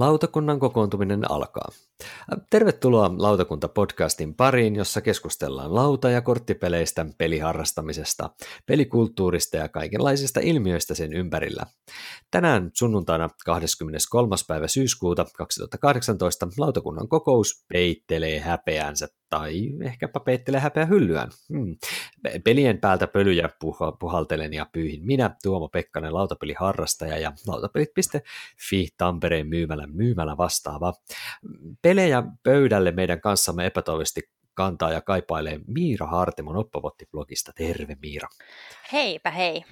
Lautakunnan 0.00 0.58
kokoontuminen 0.60 1.30
alkaa. 1.30 1.68
Tervetuloa 2.50 3.08
Lautakunta-podcastin 3.08 4.34
pariin, 4.36 4.76
jossa 4.76 5.00
keskustellaan 5.00 5.74
lauta- 5.74 6.10
ja 6.10 6.20
korttipeleistä, 6.20 7.06
peliharrastamisesta, 7.18 8.30
pelikulttuurista 8.66 9.56
ja 9.56 9.68
kaikenlaisista 9.68 10.40
ilmiöistä 10.40 10.94
sen 10.94 11.12
ympärillä. 11.12 11.66
Tänään 12.30 12.70
sunnuntaina 12.74 13.28
23. 13.44 14.36
päivä 14.48 14.68
syyskuuta 14.68 15.26
2018 15.36 16.48
lautakunnan 16.58 17.08
kokous 17.08 17.64
peittelee 17.72 18.40
häpeänsä 18.40 19.08
tai 19.30 19.70
ehkäpä 19.82 20.20
peittelee 20.20 20.60
häpeä 20.60 20.86
hyllyään. 20.86 21.30
Hmm. 21.48 21.76
Pelien 22.44 22.78
päältä 22.78 23.06
pölyjä 23.06 23.48
puh- 23.64 23.96
puhaltelen 24.00 24.54
ja 24.54 24.66
pyyhin 24.72 25.06
minä, 25.06 25.36
Tuomo 25.42 25.68
Pekkanen, 25.68 26.14
lautapeliharrastaja 26.14 27.18
ja 27.18 27.32
lautapelit.fi 27.46 28.88
Tampereen 28.96 29.46
myymälä 29.46 29.86
myymälä 29.86 30.36
vastaava. 30.36 30.92
Pelejä 31.82 32.19
pöydälle 32.42 32.90
meidän 32.90 33.20
kanssamme 33.20 33.66
epätoivosti 33.66 34.20
kantaa 34.54 34.92
ja 34.92 35.00
kaipailee 35.00 35.60
Miira 35.66 36.06
Hartimon 36.06 36.56
Oppovotti-blogista. 36.56 37.52
Terve 37.56 37.96
Miira. 38.02 38.28
Heipä 38.92 39.30
hei. 39.30 39.64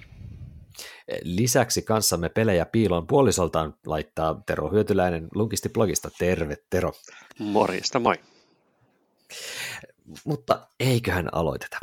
Lisäksi 1.23 1.81
kanssamme 1.81 2.29
pelejä 2.29 2.65
piilon 2.65 3.07
puolisoltaan 3.07 3.73
laittaa 3.85 4.41
Tero 4.45 4.69
Hyötyläinen 4.69 5.27
Lunkisti-blogista. 5.35 6.09
Terve 6.19 6.57
Tero. 6.69 6.91
Morjesta, 7.39 7.99
moi. 7.99 8.15
Mutta 10.25 10.67
eiköhän 10.79 11.33
aloiteta. 11.33 11.77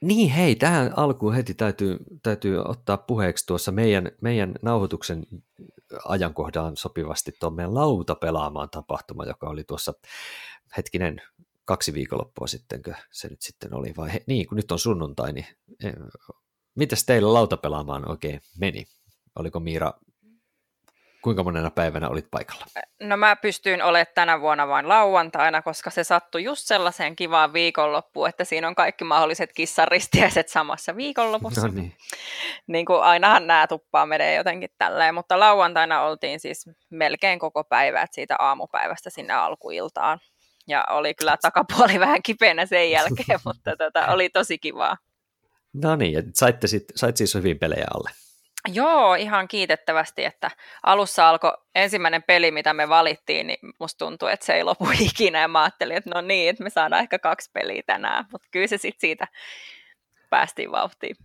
Niin 0.00 0.30
hei, 0.30 0.54
tähän 0.54 0.92
alkuun 0.96 1.34
heti 1.34 1.54
täytyy, 1.54 1.98
täytyy 2.22 2.62
ottaa 2.64 2.96
puheeksi 2.96 3.46
tuossa 3.46 3.72
meidän, 3.72 4.10
meidän 4.20 4.54
nauhoituksen 4.62 5.26
ajankohdaan 6.04 6.76
sopivasti 6.76 7.32
tuon 7.40 7.54
meidän 7.54 7.74
lautapelaamaan 7.74 8.70
tapahtuma, 8.70 9.24
joka 9.24 9.48
oli 9.48 9.64
tuossa 9.64 9.94
hetkinen 10.76 11.22
kaksi 11.64 11.94
viikonloppua 11.94 12.46
sittenkö 12.46 12.94
se 13.10 13.28
nyt 13.28 13.42
sitten 13.42 13.74
oli, 13.74 13.94
vai 13.96 14.12
he, 14.12 14.22
niin 14.26 14.46
kun 14.46 14.56
nyt 14.56 14.72
on 14.72 14.78
sunnuntai, 14.78 15.32
niin 15.32 15.46
eh, 15.84 15.92
mitäs 16.74 17.04
teillä 17.04 17.34
lautapelaamaan 17.34 18.10
oikein 18.10 18.40
meni? 18.58 18.86
Oliko 19.38 19.60
Miira 19.60 19.92
Kuinka 21.22 21.42
monena 21.42 21.70
päivänä 21.70 22.08
olit 22.08 22.26
paikalla? 22.30 22.64
No 23.00 23.16
mä 23.16 23.36
pystyin 23.36 23.82
olemaan 23.82 24.06
tänä 24.14 24.40
vuonna 24.40 24.68
vain 24.68 24.88
lauantaina, 24.88 25.62
koska 25.62 25.90
se 25.90 26.04
sattui 26.04 26.44
just 26.44 26.66
sellaiseen 26.66 27.16
kivaan 27.16 27.52
viikonloppuun, 27.52 28.28
että 28.28 28.44
siinä 28.44 28.68
on 28.68 28.74
kaikki 28.74 29.04
mahdolliset 29.04 29.52
kissaristiäiset 29.52 30.48
samassa 30.48 30.96
viikonlopussa. 30.96 31.66
No 31.68 31.74
niin. 31.74 31.96
niin 32.66 32.86
kuin 32.86 33.02
ainahan 33.02 33.46
nämä 33.46 33.66
tuppaa 33.66 34.06
menee 34.06 34.34
jotenkin 34.34 34.70
tälleen, 34.78 35.14
mutta 35.14 35.40
lauantaina 35.40 36.02
oltiin 36.02 36.40
siis 36.40 36.70
melkein 36.90 37.38
koko 37.38 37.64
päivä, 37.64 38.02
että 38.02 38.14
siitä 38.14 38.36
aamupäivästä 38.38 39.10
sinne 39.10 39.32
alkuiltaan. 39.32 40.18
Ja 40.66 40.84
oli 40.90 41.14
kyllä 41.14 41.36
takapuoli 41.42 42.00
vähän 42.06 42.22
kipeänä 42.22 42.66
sen 42.66 42.90
jälkeen, 42.90 43.40
mutta 43.46 43.76
tota, 43.76 44.06
oli 44.06 44.28
tosi 44.28 44.58
kivaa. 44.58 44.96
No 45.72 45.96
niin, 45.96 46.12
ja 46.12 46.22
saitte 46.34 46.66
sit, 46.66 46.84
sait 46.94 47.16
siis 47.16 47.34
hyvin 47.34 47.58
pelejä 47.58 47.86
alle. 47.94 48.10
Joo, 48.68 49.14
ihan 49.14 49.48
kiitettävästi, 49.48 50.24
että 50.24 50.50
alussa 50.82 51.28
alkoi 51.28 51.52
ensimmäinen 51.74 52.22
peli, 52.22 52.50
mitä 52.50 52.74
me 52.74 52.88
valittiin, 52.88 53.46
niin 53.46 53.58
musta 53.78 53.98
tuntui, 53.98 54.32
että 54.32 54.46
se 54.46 54.52
ei 54.52 54.64
lopu 54.64 54.88
ikinä, 55.10 55.40
ja 55.40 55.48
mä 55.48 55.62
ajattelin, 55.62 55.96
että 55.96 56.10
no 56.14 56.20
niin, 56.20 56.50
että 56.50 56.64
me 56.64 56.70
saadaan 56.70 57.02
ehkä 57.02 57.18
kaksi 57.18 57.50
peliä 57.52 57.82
tänään, 57.86 58.24
mutta 58.32 58.48
kyllä 58.50 58.66
se 58.66 58.76
sitten 58.76 59.00
siitä 59.00 59.28
päästiin 60.30 60.72
vauhtiin. 60.72 61.16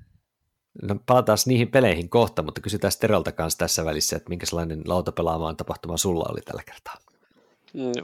No 0.82 0.96
palataan 1.06 1.38
niihin 1.46 1.72
peleihin 1.72 2.10
kohta, 2.10 2.42
mutta 2.42 2.62
kysytään 2.62 2.94
Terolta 3.00 3.32
kanssa 3.32 3.60
tässä 3.60 3.86
välissä, 3.86 4.16
että 4.16 4.30
minkälainen 4.30 4.82
lautapelaamaan 4.86 5.58
tapahtuma 5.58 5.98
sulla 5.98 6.26
oli 6.32 6.42
tällä 6.42 6.64
kertaa? 6.64 6.98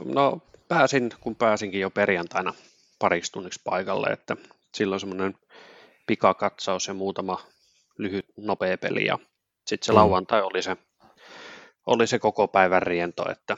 No 0.04 0.40
pääsin, 0.68 1.10
kun 1.20 1.36
pääsinkin 1.36 1.80
jo 1.80 1.90
perjantaina 1.90 2.54
pariksi 2.98 3.32
tunniksi 3.32 3.60
paikalle, 3.64 4.06
että 4.06 4.36
silloin 4.74 5.00
semmoinen 5.00 5.34
pikakatsaus 6.06 6.88
ja 6.88 6.94
muutama 6.94 7.40
lyhyt, 7.98 8.26
nopea 8.36 8.78
peli 8.78 9.04
ja 9.06 9.18
sitten 9.66 9.86
se 9.86 9.92
mm. 9.92 9.96
lauantai 9.96 10.42
oli 10.42 10.62
se, 10.62 10.76
oli 11.86 12.06
se 12.06 12.18
koko 12.18 12.48
päivän 12.48 12.82
riento, 12.82 13.30
että 13.30 13.56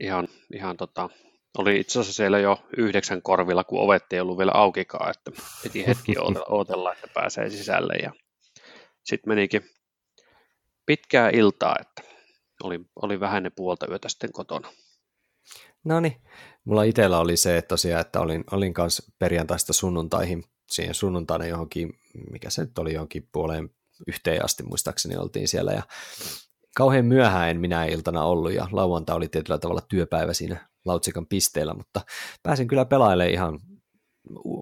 ihan, 0.00 0.28
ihan 0.54 0.76
tota, 0.76 1.10
oli 1.58 1.80
itse 1.80 2.00
asiassa 2.00 2.16
siellä 2.16 2.38
jo 2.38 2.58
yhdeksän 2.76 3.22
korvilla, 3.22 3.64
kun 3.64 3.80
ovet 3.80 4.12
ei 4.12 4.20
ollut 4.20 4.38
vielä 4.38 4.52
aukikaan, 4.54 5.10
että 5.10 5.42
piti 5.62 5.86
hetki 5.86 6.14
odotella, 6.48 6.92
että 6.92 7.08
pääsee 7.14 7.50
sisälle 7.50 7.94
ja 7.94 8.12
sitten 9.04 9.30
menikin 9.30 9.70
pitkää 10.86 11.30
iltaa, 11.30 11.76
että 11.80 12.02
oli, 12.62 12.80
oli 13.02 13.20
vähän 13.20 13.42
ne 13.42 13.50
puolta 13.50 13.86
yötä 13.90 14.08
sitten 14.08 14.32
kotona. 14.32 14.72
No 15.84 16.00
niin, 16.00 16.16
mulla 16.64 16.82
itsellä 16.82 17.18
oli 17.18 17.36
se, 17.36 17.58
että 17.58 17.68
tosiaan, 17.68 18.00
että 18.00 18.20
olin, 18.20 18.44
olin 18.52 18.74
kanssa 18.74 19.12
perjantaista 19.18 19.72
sunnuntaihin 19.72 20.44
siihen 20.70 20.94
sunnuntaina 20.94 21.46
johonkin, 21.46 21.92
mikä 22.30 22.50
se 22.50 22.62
nyt 22.62 22.78
oli, 22.78 22.92
johonkin 22.92 23.28
puoleen 23.32 23.70
yhteen 24.06 24.44
asti 24.44 24.62
muistaakseni 24.62 25.16
oltiin 25.16 25.48
siellä. 25.48 25.72
Ja 25.72 25.82
kauhean 26.76 27.04
myöhään 27.04 27.50
en 27.50 27.60
minä 27.60 27.84
iltana 27.84 28.24
ollut 28.24 28.52
ja 28.52 28.68
lauantai 28.72 29.16
oli 29.16 29.28
tietyllä 29.28 29.58
tavalla 29.58 29.80
työpäivä 29.80 30.32
siinä 30.32 30.68
Lautsikan 30.84 31.26
pisteellä, 31.26 31.74
mutta 31.74 32.00
pääsin 32.42 32.68
kyllä 32.68 32.84
pelailemaan 32.84 33.32
ihan 33.32 33.60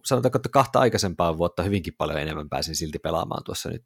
sanotaanko, 0.05 0.39
että 0.39 0.49
kahta 0.49 0.81
aikaisempaa 0.81 1.39
vuotta 1.39 1.62
hyvinkin 1.62 1.95
paljon 1.99 2.21
enemmän 2.21 2.49
pääsin 2.49 2.77
silti 2.77 2.99
pelaamaan 2.99 3.45
tuossa 3.45 3.71
nyt 3.71 3.83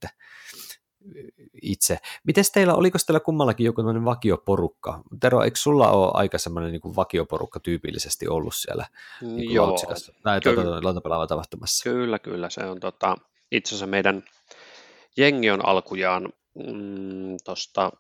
itse. 1.62 1.98
Miten 2.24 2.44
teillä, 2.52 2.74
oliko 2.74 2.98
teillä 3.06 3.20
kummallakin 3.20 3.66
joku 3.66 3.82
vakioporukka? 4.04 5.00
Tero, 5.20 5.42
eikö 5.42 5.58
sulla 5.58 5.90
ole 5.90 6.10
aika 6.14 6.38
semmoinen 6.38 6.72
niin 6.72 6.96
vakioporukka 6.96 7.60
tyypillisesti 7.60 8.28
ollut 8.28 8.54
siellä 8.54 8.86
niin 9.20 9.54
Joo, 9.54 9.76
tai 10.22 10.40
tuota, 10.40 10.62
tuota, 10.62 10.84
lautapelaava 10.84 11.26
tapahtumassa? 11.26 11.90
Kyllä, 11.90 12.18
kyllä. 12.18 12.50
Se 12.50 12.60
on 12.60 12.80
tota, 12.80 13.16
itse 13.50 13.68
asiassa 13.68 13.86
meidän 13.86 14.24
jengi 15.16 15.50
on 15.50 15.66
alkujaan 15.66 16.32
mm, 16.54 17.36
tuosta 17.44 17.92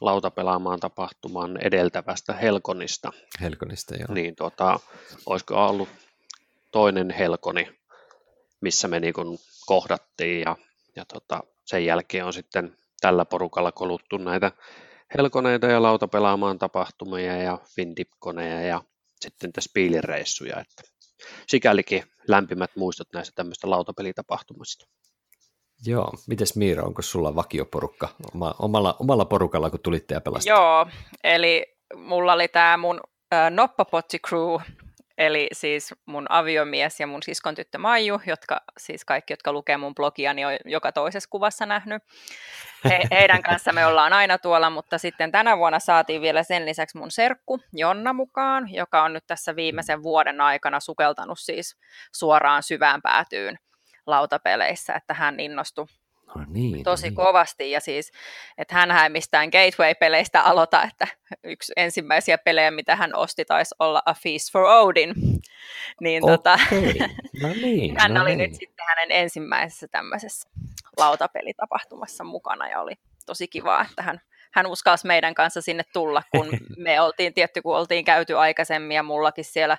lautapelaamaan 0.00 0.80
tapahtuman 0.80 1.56
edeltävästä 1.56 2.32
Helkonista. 2.32 3.12
Helkonista, 3.40 3.94
joo. 3.96 4.14
Niin 4.14 4.36
tota, 4.36 4.80
olisiko 5.26 5.66
ollut 5.66 5.88
toinen 6.72 7.10
Helkoni, 7.10 7.78
missä 8.60 8.88
me 8.88 9.00
niin 9.00 9.14
kohdattiin 9.66 10.40
ja, 10.40 10.56
ja 10.96 11.04
tota, 11.04 11.42
sen 11.68 11.84
jälkeen 11.84 12.24
on 12.24 12.32
sitten 12.32 12.76
tällä 13.00 13.24
porukalla 13.24 13.72
koluttu 13.72 14.16
näitä 14.16 14.52
helkoneita 15.18 15.66
ja 15.66 15.82
lautapelaamaan 15.82 16.58
tapahtumia 16.58 17.36
ja 17.36 17.58
Findip-koneja 17.74 18.60
ja 18.60 18.82
sitten 19.20 19.52
tässä 19.52 19.70
piilireissuja, 19.74 20.60
että 20.60 20.82
sikälikin 21.46 22.02
lämpimät 22.28 22.70
muistot 22.76 23.08
näistä 23.12 23.32
tämmöistä 23.34 23.70
lautapelitapahtumista. 23.70 24.86
Joo, 25.86 26.12
mites 26.28 26.56
Miira, 26.56 26.84
onko 26.84 27.02
sulla 27.02 27.34
vakioporukka 27.34 28.08
oma, 28.34 28.54
omalla, 28.58 28.96
omalla 29.00 29.24
porukalla, 29.24 29.70
kun 29.70 29.80
tulitte 29.80 30.14
ja 30.14 30.20
pelasitte? 30.20 30.50
Joo, 30.50 30.86
eli 31.24 31.66
mulla 31.96 32.32
oli 32.32 32.48
tämä 32.48 32.76
mun 32.76 33.00
äh, 33.34 33.50
Noppapotti 33.50 34.18
crew, 34.18 34.60
Eli 35.18 35.48
siis 35.52 35.94
mun 36.06 36.26
aviomies 36.28 37.00
ja 37.00 37.06
mun 37.06 37.22
siskon 37.22 37.54
tyttö 37.54 37.78
Maiju, 37.78 38.20
jotka 38.26 38.60
siis 38.78 39.04
kaikki, 39.04 39.32
jotka 39.32 39.52
lukee 39.52 39.76
mun 39.76 39.94
blogia, 39.94 40.34
niin 40.34 40.46
on 40.46 40.56
joka 40.64 40.92
toisessa 40.92 41.30
kuvassa 41.30 41.66
nähnyt. 41.66 42.02
He, 42.84 43.00
heidän 43.10 43.42
kanssa 43.42 43.72
me 43.72 43.86
ollaan 43.86 44.12
aina 44.12 44.38
tuolla, 44.38 44.70
mutta 44.70 44.98
sitten 44.98 45.32
tänä 45.32 45.58
vuonna 45.58 45.78
saatiin 45.78 46.22
vielä 46.22 46.42
sen 46.42 46.66
lisäksi 46.66 46.98
mun 46.98 47.10
serkku 47.10 47.60
Jonna 47.72 48.12
mukaan, 48.12 48.74
joka 48.74 49.02
on 49.02 49.12
nyt 49.12 49.26
tässä 49.26 49.56
viimeisen 49.56 50.02
vuoden 50.02 50.40
aikana 50.40 50.80
sukeltanut 50.80 51.38
siis 51.38 51.76
suoraan 52.14 52.62
syvään 52.62 53.02
päätyyn 53.02 53.58
lautapeleissä, 54.06 54.94
että 54.94 55.14
hän 55.14 55.40
innostui 55.40 55.86
No 56.34 56.44
niin, 56.48 56.76
no 56.76 56.82
tosi 56.82 57.06
no 57.06 57.08
niin. 57.08 57.14
kovasti 57.14 57.70
ja 57.70 57.80
siis, 57.80 58.12
että 58.58 58.74
hän 58.74 58.90
ei 58.90 59.08
mistään 59.08 59.48
Gateway-peleistä 59.48 60.42
aloita, 60.42 60.82
että 60.82 61.06
yksi 61.44 61.72
ensimmäisiä 61.76 62.38
pelejä, 62.38 62.70
mitä 62.70 62.96
hän 62.96 63.14
osti, 63.14 63.44
taisi 63.44 63.74
olla 63.78 64.02
A 64.06 64.14
Feast 64.14 64.52
for 64.52 64.64
Odin. 64.64 65.14
Niin, 66.00 66.24
okay. 66.24 66.36
tota, 66.36 66.58
no 67.42 67.48
niin, 67.48 67.96
hän 67.98 68.14
no 68.14 68.22
oli 68.22 68.36
niin. 68.36 68.38
nyt 68.38 68.54
sitten 68.54 68.86
hänen 68.88 69.12
ensimmäisessä 69.12 69.88
tämmöisessä 69.90 70.48
lautapelitapahtumassa 70.96 72.24
mukana 72.24 72.68
ja 72.68 72.80
oli 72.80 72.92
tosi 73.26 73.48
kiva, 73.48 73.86
että 73.90 74.02
hän, 74.02 74.20
hän 74.52 74.66
uskalsi 74.66 75.06
meidän 75.06 75.34
kanssa 75.34 75.60
sinne 75.60 75.82
tulla, 75.92 76.22
kun 76.36 76.48
me 76.84 77.00
oltiin 77.00 77.34
tietty, 77.34 77.62
kun 77.62 77.76
oltiin 77.76 78.04
käyty 78.04 78.38
aikaisemmin 78.38 78.94
ja 78.94 79.02
mullakin 79.02 79.44
siellä 79.44 79.78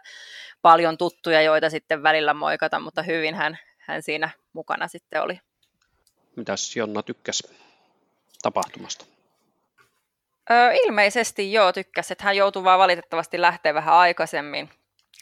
paljon 0.61 0.97
tuttuja, 0.97 1.41
joita 1.41 1.69
sitten 1.69 2.03
välillä 2.03 2.33
moikata, 2.33 2.79
mutta 2.79 3.03
hyvin 3.03 3.35
hän, 3.35 3.57
hän 3.77 4.01
siinä 4.01 4.29
mukana 4.53 4.87
sitten 4.87 5.21
oli. 5.21 5.39
Mitäs 6.39 6.75
Jonna 6.75 7.03
tykkäsi 7.03 7.49
tapahtumasta? 8.41 9.05
Öö, 10.51 10.71
ilmeisesti 10.73 11.53
joo 11.53 11.73
tykkäsi, 11.73 12.13
että 12.13 12.23
hän 12.23 12.37
joutui 12.37 12.63
vaan 12.63 12.79
valitettavasti 12.79 13.41
lähteä 13.41 13.73
vähän 13.73 13.95
aikaisemmin. 13.95 14.69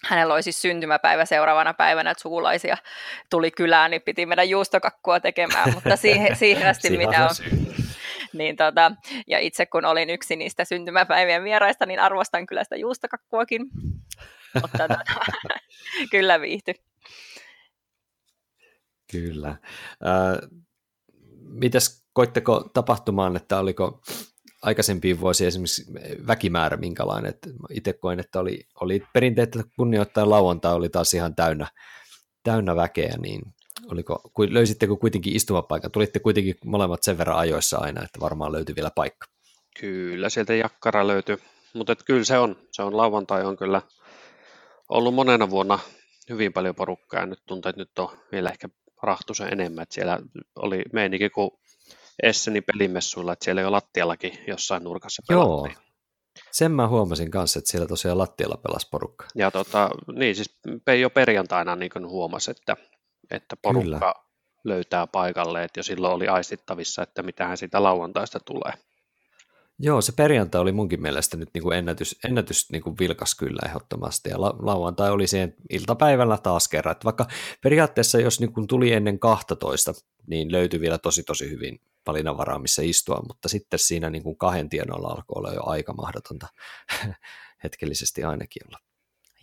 Hänellä 0.06 0.34
oli 0.34 0.44
siis 0.44 0.62
syntymäpäivä 0.62 1.26
seuraavana 1.26 1.74
päivänä, 1.74 2.12
että 2.12 2.22
sukulaisia 2.22 2.78
tuli 3.30 3.52
kylään, 3.52 3.92
niin 3.92 4.02
piti 4.02 4.26
mennä 4.26 4.44
juustokakkua 4.44 5.20
tekemään, 5.20 5.74
mutta 5.74 5.96
siihen, 6.06 6.36
siihen 6.36 6.68
asti 6.68 6.98
mitä 6.98 7.24
on, 7.24 7.36
niin 8.34 8.56
tota, 8.56 8.92
ja 9.28 9.40
itse 9.40 9.66
kun 9.66 9.86
olin 9.86 10.10
yksi 10.10 10.36
niistä 10.36 10.66
syntymäpäivien 10.66 11.44
vieraista, 11.44 11.86
niin 11.86 12.00
arvostan 12.00 12.46
kyllä 12.46 12.64
sitä 12.64 12.76
juustokakkuakin. 12.76 13.62
Mutta 14.62 14.78
tota, 14.78 15.00
kyllä 16.12 16.42
viihty. 16.42 16.74
Kyllä. 19.12 19.50
Äh, 19.50 20.60
mitäs 21.50 22.08
koitteko 22.14 22.70
tapahtumaan, 22.74 23.36
että 23.36 23.60
oliko 23.60 24.02
aikaisempiin 24.62 25.20
vuosiin 25.20 25.48
esimerkiksi 25.48 25.86
väkimäärä 26.28 26.78
minkälainen, 26.78 27.30
että 27.30 27.50
itse 27.70 27.94
koin, 27.94 28.20
että 28.20 28.40
oli, 28.40 28.68
oli 28.82 29.04
perinteitä 29.14 29.64
kunnioittain 29.76 30.30
lauantai 30.30 30.74
oli 30.74 30.90
taas 30.90 31.14
ihan 31.14 31.36
täynnä, 31.36 31.68
täynnä 32.44 32.76
väkeä, 32.76 33.16
niin 33.22 33.42
oliko, 33.92 34.32
löysittekö 34.50 34.96
kuitenkin 34.96 35.36
istumapaikan? 35.36 35.92
Tulitte 35.92 36.20
kuitenkin 36.20 36.56
molemmat 36.66 37.04
sen 37.04 37.18
verran 37.18 37.38
ajoissa 37.38 37.78
aina, 37.78 38.04
että 38.04 38.20
varmaan 38.20 38.52
löytyi 38.52 38.76
vielä 38.76 38.92
paikka. 38.96 39.28
Kyllä, 39.80 40.30
sieltä 40.30 40.56
jakkara 40.56 41.08
löytyi, 41.08 41.38
mutta 41.74 41.96
kyllä 41.96 42.24
se 42.24 42.38
on, 42.38 42.56
se 42.72 42.82
on 42.82 42.98
lauantai 42.98 43.46
on 43.46 43.58
kyllä 43.58 43.82
ollut 44.90 45.16
monena 45.16 45.50
vuonna 45.50 45.80
hyvin 46.30 46.54
paljon 46.54 46.76
porukkaa 46.76 47.20
ja 47.20 47.26
nyt 47.26 47.40
tuntuu, 47.46 47.70
että 47.70 47.82
nyt 47.82 48.00
on 48.00 48.10
vielä 48.32 48.50
ehkä 48.50 48.70
rahtusen 49.04 49.54
enemmän, 49.54 49.84
että 49.84 49.96
siellä 49.96 50.20
oli 50.56 50.82
meininki 50.94 51.30
kuin 51.30 51.52
Esseni 52.24 52.62
pelimessuilla, 52.62 53.34
että 53.34 53.46
siellä 53.46 53.62
jo 53.62 53.72
lattiallakin 53.72 54.40
jossain 54.48 54.84
nurkassa 54.84 55.22
pelattiin. 55.28 55.76
Joo, 55.76 55.88
sen 56.52 56.72
mä 56.72 56.88
huomasin 56.88 57.32
kanssa, 57.32 57.60
että 57.60 57.72
siellä 57.72 57.88
tosiaan 57.88 58.18
lattialla 58.18 58.58
pelasi 58.58 58.88
porukka. 58.92 59.26
Ja 59.36 59.52
tota, 59.52 59.90
niin 60.16 60.36
siis 60.36 60.60
jo 61.00 61.10
perjantaina 61.10 61.76
niin 61.76 61.92
huomasi, 62.08 62.52
että, 62.52 62.78
että 63.32 63.56
porukka 63.62 63.84
Kyllä. 63.84 64.14
löytää 64.64 65.08
paikalle, 65.08 65.64
että 65.64 65.80
jo 65.80 65.84
silloin 65.84 66.14
oli 66.14 66.28
aistittavissa, 66.28 67.04
että 67.04 67.24
mitähän 67.24 67.58
siitä 67.58 67.84
lauantaista 67.84 68.40
tulee. 68.40 68.74
Joo, 69.80 70.02
se 70.02 70.12
perjantai 70.12 70.62
oli 70.62 70.72
munkin 70.72 71.02
mielestä 71.02 71.38
nyt 71.38 71.50
niin 71.54 71.62
kuin 71.62 71.78
ennätys, 71.78 72.20
ennätys 72.28 72.72
niin 72.72 72.82
kuin 72.82 72.96
vilkas 73.00 73.36
kyllä 73.36 73.60
ehdottomasti, 73.66 74.30
ja 74.30 74.42
la, 74.42 74.56
lauantai 74.60 75.12
oli 75.12 75.28
siihen 75.28 75.56
iltapäivällä 75.70 76.38
taas 76.38 76.68
kerran, 76.68 76.92
että 76.92 77.06
vaikka 77.06 77.28
periaatteessa 77.64 78.20
jos 78.20 78.40
niin 78.40 78.54
kuin 78.54 78.68
tuli 78.68 78.92
ennen 78.92 79.20
12, 79.20 79.94
niin 80.28 80.52
löytyi 80.52 80.80
vielä 80.80 80.98
tosi 80.98 81.24
tosi 81.24 81.50
hyvin 81.50 81.82
valinnanvaraa, 82.08 82.60
missä 82.60 82.82
istua, 82.82 83.24
mutta 83.28 83.50
sitten 83.50 83.80
siinä 83.80 84.10
niin 84.10 84.24
kuin 84.24 84.38
kahden 84.38 84.70
tienoilla 84.70 85.08
alkoi 85.08 85.40
olla 85.40 85.54
jo 85.54 85.62
aika 85.66 85.94
mahdotonta 85.94 86.48
hetkellisesti 87.64 88.24
ainakin 88.24 88.62
olla. 88.68 88.80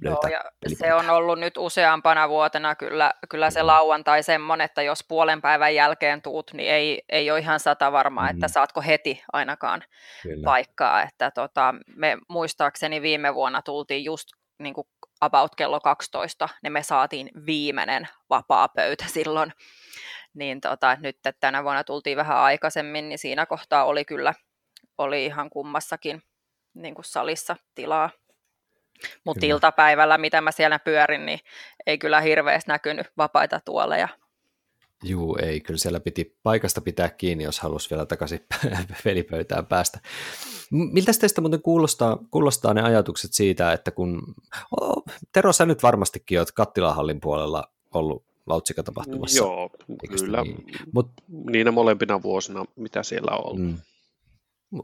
Joo, 0.00 0.20
ja 0.32 0.44
se 0.78 0.94
on 0.94 1.10
ollut 1.10 1.38
nyt 1.38 1.56
useampana 1.56 2.28
vuotena 2.28 2.74
kyllä, 2.74 3.12
kyllä 3.28 3.50
se 3.50 3.60
mm. 3.60 3.66
lauantai 3.66 4.22
semmoinen, 4.22 4.64
että 4.64 4.82
jos 4.82 5.04
puolen 5.08 5.42
päivän 5.42 5.74
jälkeen 5.74 6.22
tuut, 6.22 6.52
niin 6.52 6.72
ei, 6.72 7.02
ei 7.08 7.30
ole 7.30 7.38
ihan 7.38 7.60
sata 7.60 7.92
varmaa, 7.92 8.24
mm. 8.24 8.30
että 8.30 8.48
saatko 8.48 8.82
heti 8.82 9.22
ainakaan 9.32 9.84
kyllä. 10.22 10.44
paikkaa. 10.44 11.02
Että 11.02 11.30
tota, 11.30 11.74
me 11.96 12.18
muistaakseni 12.28 13.02
viime 13.02 13.34
vuonna 13.34 13.62
tultiin 13.62 14.04
just 14.04 14.28
niin 14.58 14.74
kuin 14.74 14.86
about 15.20 15.54
kello 15.54 15.80
12, 15.80 16.48
niin 16.62 16.72
me 16.72 16.82
saatiin 16.82 17.30
viimeinen 17.46 18.08
vapaa 18.30 18.68
pöytä 18.68 19.04
silloin 19.08 19.52
niin 20.34 20.60
tota, 20.60 20.96
nyt 21.00 21.16
että 21.16 21.32
tänä 21.40 21.64
vuonna 21.64 21.84
tultiin 21.84 22.16
vähän 22.16 22.36
aikaisemmin, 22.36 23.08
niin 23.08 23.18
siinä 23.18 23.46
kohtaa 23.46 23.84
oli 23.84 24.04
kyllä 24.04 24.34
oli 24.98 25.24
ihan 25.24 25.50
kummassakin 25.50 26.22
niin 26.74 26.94
kuin 26.94 27.04
salissa 27.04 27.56
tilaa. 27.74 28.10
Mutta 29.24 29.46
iltapäivällä, 29.46 30.18
mitä 30.18 30.40
mä 30.40 30.52
siellä 30.52 30.78
pyörin, 30.78 31.26
niin 31.26 31.38
ei 31.86 31.98
kyllä 31.98 32.20
hirveästi 32.20 32.70
näkynyt 32.70 33.06
vapaita 33.16 33.60
tuoleja. 33.64 34.08
Juu, 35.02 35.38
ei. 35.42 35.60
Kyllä 35.60 35.78
siellä 35.78 36.00
piti 36.00 36.36
paikasta 36.42 36.80
pitää 36.80 37.08
kiinni, 37.08 37.44
jos 37.44 37.60
halusi 37.60 37.90
vielä 37.90 38.06
takaisin 38.06 38.40
pelipöytään 39.04 39.66
päästä. 39.66 40.00
Miltä 40.70 41.12
teistä 41.20 41.40
muuten 41.40 41.62
kuulostaa, 41.62 42.18
kuulostaa 42.30 42.74
ne 42.74 42.82
ajatukset 42.82 43.32
siitä, 43.32 43.72
että 43.72 43.90
kun... 43.90 44.34
Oh, 44.80 45.04
Tero, 45.32 45.52
sä 45.52 45.66
nyt 45.66 45.82
varmastikin 45.82 46.38
olet 46.38 46.52
kattilahallin 46.52 47.20
puolella 47.20 47.64
ollut 47.94 48.24
Lautsika-tapahtumassa. 48.46 49.44
Joo, 49.44 49.70
kyllä. 50.08 50.42
Niin? 50.42 50.64
Mut, 50.92 51.10
Niinä 51.28 51.70
molempina 51.70 52.22
vuosina, 52.22 52.64
mitä 52.76 53.02
siellä 53.02 53.36
on 53.36 53.46
ollut. 53.46 53.60
Mm. 53.60 53.78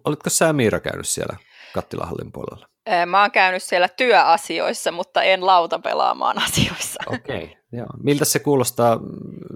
Oletko 0.05 0.31
sä 0.31 0.53
Miira 0.53 0.81
käynyt 0.81 1.09
siellä 1.09 1.37
kattilahallin 1.75 2.33
puolella? 2.33 2.70
Mä 3.07 3.21
oon 3.21 3.31
käynyt 3.31 3.63
siellä 3.63 3.89
työasioissa, 3.89 4.93
mutta 4.93 5.23
en 5.23 5.47
lautapelaamaan 5.47 6.43
asioissa. 6.49 7.03
Okei, 7.07 7.45
okay, 7.45 7.57
joo. 7.73 7.87
Miltä 8.03 8.25
se 8.25 8.39
kuulostaa 8.39 8.97
mm, 8.97 9.05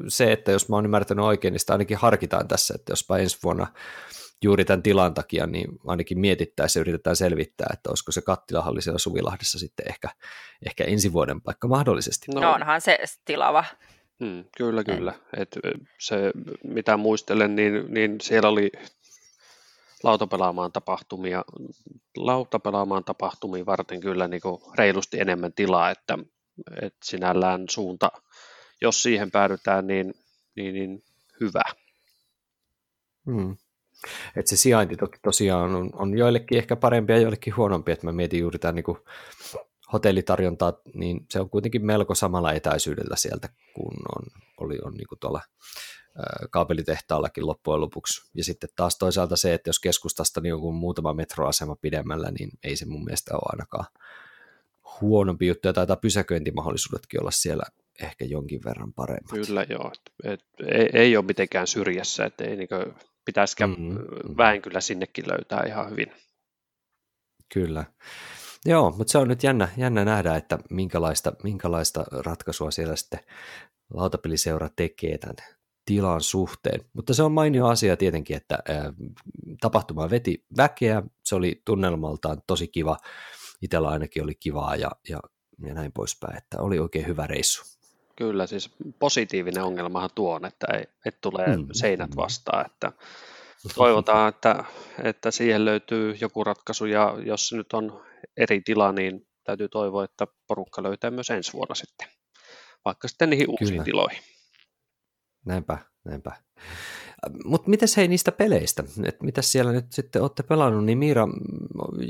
se, 0.08 0.32
että 0.32 0.52
jos 0.52 0.68
mä 0.68 0.76
oon 0.76 0.84
ymmärtänyt 0.84 1.24
oikein, 1.24 1.52
niin 1.52 1.60
sitä 1.60 1.72
ainakin 1.72 1.96
harkitaan 1.96 2.48
tässä, 2.48 2.74
että 2.74 2.92
jospa 2.92 3.18
ensi 3.18 3.38
vuonna 3.42 3.66
juuri 4.42 4.64
tämän 4.64 4.82
tilan 4.82 5.14
takia, 5.14 5.46
niin 5.46 5.68
ainakin 5.86 6.18
mietittäisiin 6.18 6.80
ja 6.80 6.82
yritetään 6.82 7.16
selvittää, 7.16 7.66
että 7.72 7.90
olisiko 7.90 8.12
se 8.12 8.22
kattilahalli 8.22 8.82
siellä 8.82 8.98
Suvilahdessa 8.98 9.58
sitten 9.58 9.86
ehkä, 9.88 10.08
ehkä 10.66 10.84
ensi 10.84 11.12
vuoden 11.12 11.40
paikka 11.40 11.68
mahdollisesti. 11.68 12.26
No, 12.34 12.40
no 12.40 12.52
onhan 12.52 12.80
se 12.80 12.98
tilava. 13.24 13.64
Hmm, 14.20 14.44
kyllä, 14.56 14.84
kyllä. 14.84 15.14
Et 15.36 15.58
se, 15.98 16.32
mitä 16.64 16.96
muistelen, 16.96 17.56
niin, 17.56 17.84
niin 17.88 18.20
siellä 18.20 18.48
oli 18.48 18.72
lautapelaamaan 20.04 20.72
tapahtumia, 20.72 21.44
lautapelaamaan 22.16 23.04
tapahtumia 23.04 23.66
varten 23.66 24.00
kyllä 24.00 24.28
niin 24.28 24.42
kuin 24.42 24.60
reilusti 24.78 25.20
enemmän 25.20 25.52
tilaa, 25.52 25.90
että, 25.90 26.18
että 26.82 26.98
sinällään 27.04 27.64
suunta, 27.70 28.12
jos 28.80 29.02
siihen 29.02 29.30
päädytään, 29.30 29.86
niin, 29.86 30.14
niin, 30.56 30.74
niin 30.74 31.02
hyvä. 31.40 31.62
Hmm. 33.26 33.56
Et 34.36 34.46
se 34.46 34.56
sijainti 34.56 34.96
toki 34.96 35.18
tosiaan 35.22 35.74
on, 35.74 35.90
on 35.92 36.18
joillekin 36.18 36.58
ehkä 36.58 36.76
parempi 36.76 37.12
ja 37.12 37.18
joillekin 37.18 37.56
huonompi, 37.56 37.92
että 37.92 38.06
mä 38.06 38.12
mietin 38.12 38.40
juuri 38.40 38.58
tämän 38.58 38.74
niin 38.74 38.96
hotellitarjontaa, 39.92 40.72
niin 40.94 41.26
se 41.30 41.40
on 41.40 41.50
kuitenkin 41.50 41.86
melko 41.86 42.14
samalla 42.14 42.52
etäisyydellä 42.52 43.16
sieltä, 43.16 43.48
kun 43.74 43.94
on, 44.16 44.24
oli 44.60 44.78
on 44.84 44.94
niin 44.94 45.08
kuin 45.08 45.18
tuolla 45.18 45.40
kaapelitehtaallakin 46.50 47.46
loppujen 47.46 47.80
lopuksi. 47.80 48.30
Ja 48.34 48.44
sitten 48.44 48.70
taas 48.76 48.98
toisaalta 48.98 49.36
se, 49.36 49.54
että 49.54 49.68
jos 49.68 49.80
keskustasta 49.80 50.40
niin 50.40 50.50
joku 50.50 50.72
muutama 50.72 51.14
metroasema 51.14 51.76
pidemmällä, 51.76 52.30
niin 52.38 52.50
ei 52.64 52.76
se 52.76 52.86
mun 52.86 53.04
mielestä 53.04 53.34
ole 53.34 53.42
ainakaan 53.52 53.86
huonompi 55.00 55.46
juttu, 55.46 55.68
ja 55.68 55.72
taitaa 55.72 55.96
pysäköintimahdollisuudetkin 55.96 57.20
olla 57.20 57.30
siellä 57.30 57.64
ehkä 58.02 58.24
jonkin 58.24 58.60
verran 58.64 58.92
paremmat. 58.92 59.30
Kyllä 59.30 59.66
joo, 59.68 59.92
et, 59.92 60.32
et, 60.32 60.44
ei, 60.66 60.88
ei 60.92 61.16
ole 61.16 61.24
mitenkään 61.24 61.66
syrjässä, 61.66 62.24
että 62.24 62.44
ei 62.44 62.56
niin 62.56 62.68
pitäisikö 63.24 63.66
mm-hmm. 63.66 63.84
mm-hmm. 63.84 64.36
väen 64.36 64.62
kyllä 64.62 64.80
sinnekin 64.80 65.28
löytää 65.28 65.62
ihan 65.66 65.90
hyvin. 65.90 66.12
Kyllä. 67.54 67.84
Joo, 68.66 68.90
mutta 68.90 69.10
se 69.10 69.18
on 69.18 69.28
nyt 69.28 69.42
jännä, 69.42 69.68
jännä 69.76 70.04
nähdä, 70.04 70.36
että 70.36 70.58
minkälaista, 70.70 71.32
minkälaista 71.42 72.04
ratkaisua 72.10 72.70
siellä 72.70 72.96
sitten 72.96 73.20
lautapeliseura 73.94 74.68
tekee 74.76 75.18
tämän 75.18 75.36
tilan 75.84 76.20
suhteen. 76.20 76.80
Mutta 76.92 77.14
se 77.14 77.22
on 77.22 77.32
mainio 77.32 77.66
asia 77.66 77.96
tietenkin, 77.96 78.36
että 78.36 78.58
tapahtuma 79.60 80.10
veti 80.10 80.44
väkeä, 80.56 81.02
se 81.24 81.34
oli 81.34 81.62
tunnelmaltaan 81.64 82.42
tosi 82.46 82.68
kiva, 82.68 82.96
itsellä 83.62 83.88
ainakin 83.88 84.22
oli 84.22 84.34
kivaa 84.34 84.76
ja, 84.76 84.90
ja, 85.08 85.20
ja 85.66 85.74
näin 85.74 85.92
poispäin, 85.92 86.36
että 86.36 86.60
oli 86.60 86.78
oikein 86.78 87.06
hyvä 87.06 87.26
reissu. 87.26 87.64
Kyllä, 88.16 88.46
siis 88.46 88.70
positiivinen 88.98 89.64
ongelmahan 89.64 90.10
tuo 90.14 90.34
on, 90.34 90.44
että 90.44 90.66
ei, 90.74 90.84
et 91.06 91.20
tulee 91.20 91.56
mm. 91.56 91.66
seinät 91.72 92.10
mm. 92.10 92.16
vastaan, 92.16 92.66
että 92.66 92.92
toivotaan, 93.74 94.28
että, 94.28 94.64
että 95.02 95.30
siihen 95.30 95.64
löytyy 95.64 96.16
joku 96.20 96.44
ratkaisu 96.44 96.86
ja 96.86 97.14
jos 97.26 97.48
se 97.48 97.56
nyt 97.56 97.72
on 97.72 98.02
eri 98.36 98.60
tila, 98.60 98.92
niin 98.92 99.26
täytyy 99.44 99.68
toivoa, 99.68 100.04
että 100.04 100.26
porukka 100.46 100.82
löytää 100.82 101.10
myös 101.10 101.30
ensi 101.30 101.52
vuonna 101.52 101.74
sitten, 101.74 102.08
vaikka 102.84 103.08
sitten 103.08 103.30
niihin 103.30 103.46
Kyllä. 103.46 103.56
uusiin 103.60 103.84
tiloihin. 103.84 104.33
Näinpä, 105.44 105.78
näinpä. 106.04 106.32
Mutta 107.44 107.70
miten 107.70 107.88
hei 107.96 108.08
niistä 108.08 108.32
peleistä, 108.32 108.84
että 109.04 109.24
mitä 109.24 109.42
siellä 109.42 109.72
nyt 109.72 109.92
sitten 109.92 110.22
olette 110.22 110.42
pelannut, 110.42 110.84
niin 110.84 110.98
Miira, 110.98 111.26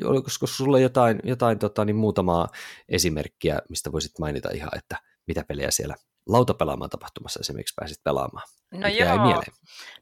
oliko 0.05 0.29
sulla 0.45 0.79
jotain, 0.79 1.21
jotain 1.25 1.59
tota, 1.59 1.85
niin 1.85 1.97
muutamaa 1.97 2.49
esimerkkiä, 2.89 3.59
mistä 3.69 3.93
voisit 3.93 4.19
mainita 4.19 4.49
ihan, 4.55 4.79
että 4.79 4.97
mitä 5.27 5.45
pelejä 5.49 5.71
siellä 5.71 5.95
lautapelaamaan 6.29 6.91
tapahtumassa 6.91 7.41
esimerkiksi 7.41 7.75
pääsit 7.81 8.05
pelaamaan? 8.05 8.49
No 8.73 8.79
Mitkä 8.79 8.89
joo, 8.89 9.09
jäi 9.09 9.19
mieleen? 9.19 9.53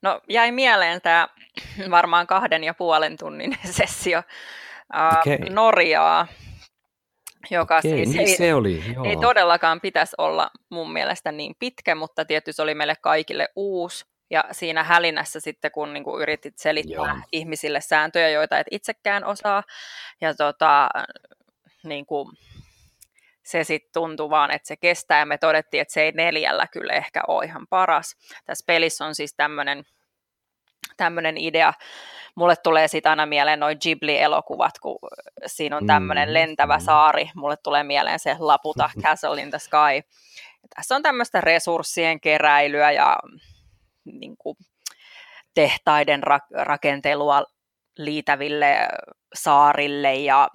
no 0.03 0.21
jäi 0.29 0.53
mieleen 0.53 1.01
tämä 1.01 1.29
varmaan 1.91 2.27
kahden 2.27 2.65
ja 2.65 2.75
puolen 2.75 3.17
tunnin 3.17 3.59
sessio 3.79 4.19
uh, 4.95 5.19
okay. 5.19 5.51
Norjaa, 5.51 6.27
joka 7.51 7.79
okay, 7.79 7.91
siis 7.91 8.09
niin 8.09 8.21
ei, 8.21 8.37
se 8.37 8.55
oli, 8.55 8.85
joo. 8.95 9.05
ei 9.05 9.17
todellakaan 9.17 9.81
pitäisi 9.81 10.15
olla 10.19 10.51
mun 10.69 10.93
mielestä 10.93 11.33
niin 11.33 11.55
pitkä, 11.59 11.95
mutta 11.95 12.25
tietysti 12.25 12.57
se 12.57 12.63
oli 12.63 12.75
meille 12.75 12.97
kaikille 13.01 13.49
uusi. 13.57 14.05
Ja 14.31 14.45
siinä 14.53 14.85
hälinässä 14.85 15.41
sitten, 15.41 15.71
kun 15.71 15.93
niin 15.93 16.05
kuin 16.05 16.23
yritit 16.23 16.59
selittää 16.59 16.95
joo. 16.95 17.17
ihmisille 17.33 17.81
sääntöjä, 17.81 18.29
joita 18.29 18.59
et 18.59 18.67
itsekään 18.71 19.25
osaa, 19.25 19.63
ja 20.21 20.35
tota, 20.35 20.89
niin 21.85 22.07
kuin, 22.07 22.29
se 23.43 23.65
sitten 23.65 23.91
tuntui 23.93 24.31
vaan, 24.31 24.51
että 24.51 24.69
se 24.69 24.77
kestää, 24.77 25.19
ja 25.19 25.27
me 25.27 25.39
todettiin, 25.39 25.81
että 25.81 25.95
se 25.95 26.03
ei 26.03 26.13
neljällä 26.13 26.67
kyllä 26.67 26.93
ehkä 26.93 27.21
ole 27.29 27.45
ihan 27.45 27.67
paras. 27.71 28.17
Tässä 28.45 28.65
pelissä 28.67 29.05
on 29.05 29.15
siis 29.15 29.35
tämmöinen 30.97 31.37
idea, 31.37 31.73
mulle 32.35 32.57
tulee 32.57 32.89
siitä 32.89 33.11
aina 33.11 33.27
mieleen 33.27 33.61
noin 33.61 33.79
Ghibli-elokuvat, 33.83 34.79
kun 34.83 34.99
siinä 35.47 35.77
on 35.77 35.87
tämmöinen 35.87 36.29
mm, 36.29 36.35
lentävä 36.35 36.77
mm. 36.77 36.85
saari, 36.85 37.31
mulle 37.35 37.57
tulee 37.57 37.83
mieleen 37.83 38.19
se 38.19 38.37
Laputa 38.39 38.91
Castle 39.03 39.43
in 39.43 39.51
the 39.51 39.59
Sky. 39.59 39.97
Ja 40.63 40.69
tässä 40.77 40.97
on 40.97 41.03
tämmöistä 41.03 41.41
resurssien 41.41 42.21
keräilyä 42.21 42.91
ja 42.91 43.17
niin 44.05 44.37
kuin, 44.39 44.57
tehtaiden 45.55 46.23
ra- 46.23 46.65
rakentelua 46.65 47.45
liitäville 47.99 48.77
saarille 49.35 50.15
ja 50.15 50.49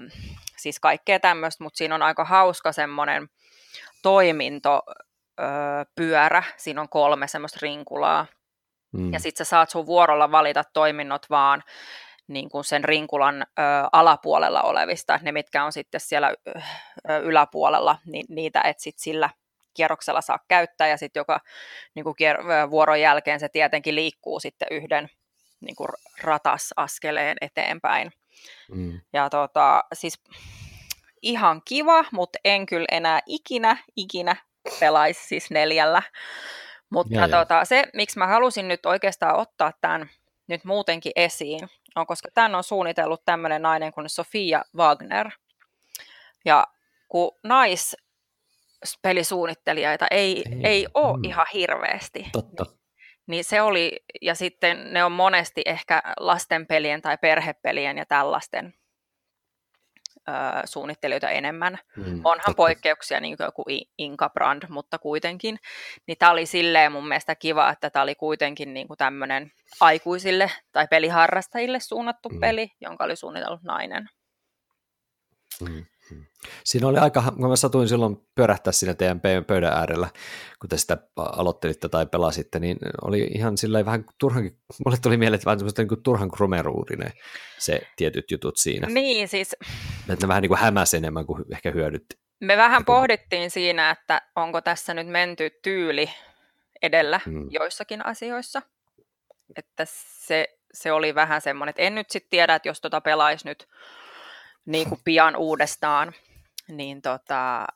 siis 0.57 0.79
kaikkea 0.79 1.19
tämmöistä, 1.19 1.63
mutta 1.63 1.77
siinä 1.77 1.96
on 1.96 2.01
aika 2.01 2.25
hauska 2.25 2.72
semmoinen 2.72 3.29
toimintopyörä, 4.01 6.43
siinä 6.57 6.81
on 6.81 6.89
kolme 6.89 7.27
semmoista 7.27 7.60
rinkulaa, 7.62 8.25
mm. 8.98 9.13
ja 9.13 9.20
sitten 9.20 9.46
sä 9.46 9.50
saat 9.50 9.70
sun 9.70 9.86
vuorolla 9.86 10.32
valita 10.32 10.63
toiminnot 10.74 11.30
vaan 11.30 11.63
niin 12.27 12.50
kuin 12.50 12.63
sen 12.63 12.84
rinkulan 12.84 13.42
ö, 13.42 13.63
alapuolella 13.92 14.62
olevista, 14.62 15.20
ne 15.22 15.32
mitkä 15.32 15.63
on 15.63 15.72
sitten 15.72 16.01
siellä 16.01 16.34
ö, 17.10 17.18
yläpuolella, 17.18 17.98
niin 18.06 18.25
niitä 18.30 18.62
et 18.62 18.80
sit 18.80 19.00
sillä 19.00 19.30
kierroksella 19.74 20.22
saa 20.22 20.39
käyttää, 20.48 20.88
ja 20.88 20.98
sitten 20.98 21.20
joka 21.20 21.39
niin 21.96 22.04
kuin 22.04 22.16
kier- 22.16 22.70
vuoron 22.70 23.01
jälkeen 23.01 23.39
se 23.39 23.50
tietenkin 23.50 23.96
liikkuu 23.96 24.39
sitten 24.39 24.68
yhden 24.72 25.10
niin 25.60 25.75
kuin 25.75 25.89
ratasaskeleen 26.22 27.38
eteenpäin. 27.42 28.12
Mm. 28.72 29.01
Ja 29.13 29.30
tota, 29.30 29.84
siis 29.94 30.24
ihan 31.22 31.62
kiva, 31.66 32.06
mutta 32.12 32.39
en 32.46 32.66
kyllä 32.66 32.88
enää 32.92 33.20
ikinä, 33.25 33.77
ikinä 33.96 34.36
pelaisi 34.80 35.27
siis 35.27 35.51
neljällä. 35.51 36.01
Mutta 36.89 37.15
ja, 37.15 37.29
tota, 37.29 37.65
se, 37.65 37.84
miksi 37.94 38.20
mä 38.20 38.27
halusin 38.27 38.67
nyt 38.67 38.86
oikeastaan 38.86 39.36
ottaa 39.36 39.74
tämän 39.82 40.10
nyt 40.48 40.65
muutenkin 40.65 41.12
esiin, 41.15 41.70
on 41.96 42.08
koska 42.08 42.29
tämän 42.34 42.56
on 42.56 42.63
suunnitellut 42.63 43.25
tämmöinen 43.25 43.62
nainen 43.62 43.94
kuin 43.94 44.10
Sofia 44.10 44.63
Wagner. 44.75 45.29
Ja 46.46 46.67
kun 47.08 47.32
naispelisuunnittelijoita 47.44 50.08
ei, 50.12 50.44
ei, 50.51 50.60
ei 50.63 50.88
ole 50.94 51.17
mm. 51.17 51.24
ihan 51.24 51.48
hirveästi. 51.53 52.25
Totta. 52.32 52.65
Niin 53.27 53.44
se 53.44 53.62
oli, 53.62 54.00
ja 54.22 54.36
sitten 54.36 54.94
ne 54.94 55.03
on 55.03 55.12
monesti 55.12 55.62
ehkä 55.65 56.01
lastenpelien 56.20 57.01
tai 57.01 57.17
perhepelien 57.17 57.98
ja 57.98 58.06
tällaisten 58.06 58.74
suunnittelijoita 60.65 61.29
enemmän. 61.29 61.79
Mm, 61.96 62.22
Onhan 62.24 62.39
totta. 62.46 62.53
poikkeuksia, 62.53 63.19
niin 63.19 63.38
kuin 63.38 63.46
joku 63.46 63.63
Inka 63.98 64.29
Brand, 64.29 64.63
mutta 64.69 65.00
kuitenkin. 65.00 65.60
Niin 66.07 66.17
tämä 66.17 66.31
oli 66.31 66.46
silleen 66.46 66.91
mun 66.91 67.07
mielestä 67.07 67.36
kiva, 67.36 67.69
että 67.69 67.89
tämä 67.89 68.03
oli 68.03 68.15
kuitenkin 68.15 68.74
niin 68.74 68.88
kuin 68.88 68.98
tämmöinen 68.98 69.51
aikuisille 69.81 70.51
tai 70.72 70.88
peliharrastajille 70.88 71.79
suunnattu 71.79 72.29
mm. 72.29 72.39
peli, 72.39 72.69
jonka 72.81 73.03
oli 73.03 73.15
suunnitellut 73.15 73.63
nainen. 73.63 74.10
Mm. 75.62 75.86
Siinä 76.63 76.87
oli 76.87 76.97
aika, 76.97 77.23
kun 77.35 77.49
mä 77.49 77.55
satuin 77.55 77.87
silloin 77.87 78.17
pyörähtää 78.35 78.73
siinä 78.73 78.93
teidän 78.93 79.21
pöydän 79.47 79.73
äärellä, 79.73 80.07
kun 80.61 80.69
te 80.69 80.77
sitä 80.77 80.97
aloittelitte 81.15 81.89
tai 81.89 82.05
pelasitte, 82.05 82.59
niin 82.59 82.77
oli 83.01 83.29
ihan 83.35 83.57
sillä 83.57 83.85
vähän 83.85 84.05
turhankin, 84.19 84.57
mulle 84.85 84.97
tuli 85.01 85.17
mieleen, 85.17 85.35
että 85.35 85.45
vähän 85.45 85.59
semmoista 85.59 85.81
niin 85.81 85.87
kuin 85.87 86.03
turhan 86.03 86.31
krumeruurinen 86.31 87.11
se 87.57 87.81
tietyt 87.95 88.31
jutut 88.31 88.57
siinä. 88.57 88.87
Niin 88.87 89.27
siis. 89.27 89.53
Että 90.09 90.25
ne 90.25 90.27
vähän 90.27 90.41
niin 90.41 90.49
kuin 90.49 90.59
hämäsi 90.59 90.97
enemmän 90.97 91.25
kuin 91.25 91.45
ehkä 91.51 91.71
hyödytti. 91.71 92.17
Me 92.39 92.57
vähän 92.57 92.85
pohdittiin 92.85 93.51
siinä, 93.51 93.91
että 93.91 94.21
onko 94.35 94.61
tässä 94.61 94.93
nyt 94.93 95.07
menty 95.07 95.49
tyyli 95.63 96.09
edellä 96.81 97.19
hmm. 97.25 97.47
joissakin 97.49 98.05
asioissa. 98.05 98.61
Että 99.55 99.83
se, 100.25 100.57
se 100.73 100.91
oli 100.91 101.15
vähän 101.15 101.41
semmoinen, 101.41 101.69
että 101.69 101.81
en 101.81 101.95
nyt 101.95 102.09
sitten 102.09 102.29
tiedä, 102.29 102.55
että 102.55 102.69
jos 102.69 102.81
tota 102.81 103.01
pelaisi 103.01 103.47
nyt 103.47 103.67
niin 104.67 104.89
kuin 104.89 105.01
pian 105.03 105.36
uudestaan, 105.36 106.13
niin 106.67 107.01
tota, 107.01 107.67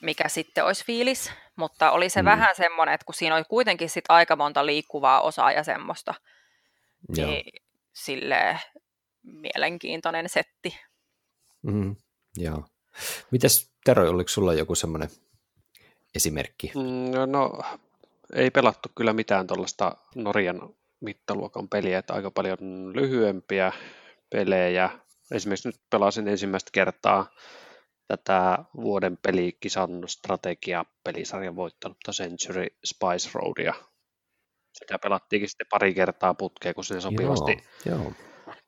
mikä 0.00 0.28
sitten 0.28 0.64
olisi 0.64 0.84
fiilis, 0.84 1.32
mutta 1.56 1.90
oli 1.90 2.08
se 2.08 2.22
mm. 2.22 2.26
vähän 2.26 2.56
semmoinen, 2.56 2.94
että 2.94 3.04
kun 3.04 3.14
siinä 3.14 3.36
oli 3.36 3.44
kuitenkin 3.48 3.90
sit 3.90 4.04
aika 4.08 4.36
monta 4.36 4.66
liikkuvaa 4.66 5.20
osaa 5.20 5.52
ja 5.52 5.62
semmoista, 5.62 6.14
Joo. 7.16 7.26
niin 7.26 7.62
sille 7.92 8.58
mielenkiintoinen 9.22 10.28
setti. 10.28 10.78
Mm, 11.62 11.96
joo. 12.36 12.64
Mites 13.30 13.72
Tero, 13.84 14.10
oliko 14.10 14.28
sulla 14.28 14.54
joku 14.54 14.74
semmoinen 14.74 15.08
esimerkki? 16.14 16.72
Mm, 16.74 17.30
no, 17.30 17.60
ei 18.34 18.50
pelattu 18.50 18.88
kyllä 18.94 19.12
mitään 19.12 19.46
tuollaista 19.46 19.96
Norjan 20.14 20.74
mittaluokan 21.00 21.68
peliä, 21.68 21.98
että 21.98 22.14
aika 22.14 22.30
paljon 22.30 22.92
lyhyempiä 22.94 23.72
pelejä, 24.30 24.90
Esimerkiksi 25.30 25.68
nyt 25.68 25.80
pelasin 25.90 26.28
ensimmäistä 26.28 26.70
kertaa 26.72 27.26
tätä 28.08 28.58
vuoden 28.76 29.18
pelikisan 29.22 29.90
strategia 30.06 30.84
pelisarjan 31.04 31.56
voittanutta 31.56 32.12
Century 32.12 32.66
Spice 32.84 33.30
Roadia. 33.34 33.74
Sitä 34.72 34.98
pelattiinkin 34.98 35.48
sitten 35.48 35.66
pari 35.70 35.94
kertaa 35.94 36.34
putkeen, 36.34 36.74
kun 36.74 36.84
se 36.84 37.00
sopivasti. 37.00 37.56
Joo, 37.86 37.98
joo. 37.98 38.12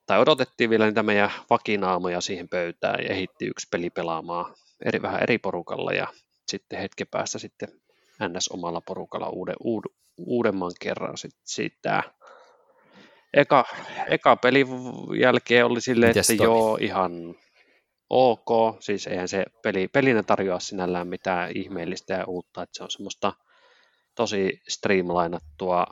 Tai 0.06 0.20
odotettiin 0.20 0.70
vielä 0.70 0.86
niitä 0.86 1.02
meidän 1.02 1.30
vakinaamoja 1.50 2.20
siihen 2.20 2.48
pöytään 2.48 3.04
ja 3.04 3.14
ehitti 3.14 3.46
yksi 3.46 3.68
peli 3.70 3.90
pelaamaan 3.90 4.54
eri, 4.84 5.02
vähän 5.02 5.22
eri 5.22 5.38
porukalla 5.38 5.92
ja 5.92 6.06
sitten 6.46 6.78
hetken 6.78 7.06
päästä 7.10 7.38
sitten 7.38 7.68
NS 8.28 8.48
omalla 8.48 8.80
porukalla 8.80 9.28
uuden, 9.28 9.56
uud, 9.60 9.84
uudemman 10.18 10.72
kerran 10.80 11.18
sitten 11.18 11.40
siitä 11.44 12.02
eka, 13.36 13.64
eka 14.08 14.36
pelin 14.36 14.66
jälkeen 15.20 15.66
oli 15.66 15.80
silleen, 15.80 16.10
Mites 16.10 16.30
että 16.30 16.44
toi? 16.44 16.46
joo, 16.46 16.78
ihan 16.80 17.34
ok. 18.10 18.76
Siis 18.80 19.06
eihän 19.06 19.28
se 19.28 19.44
peli, 19.62 19.88
pelinä 19.88 20.22
tarjoa 20.22 20.60
sinällään 20.60 21.08
mitään 21.08 21.50
ihmeellistä 21.54 22.14
ja 22.14 22.24
uutta, 22.26 22.62
että 22.62 22.76
se 22.76 22.84
on 22.84 22.90
semmoista 22.90 23.32
tosi 24.14 24.60
streamlainattua, 24.68 25.86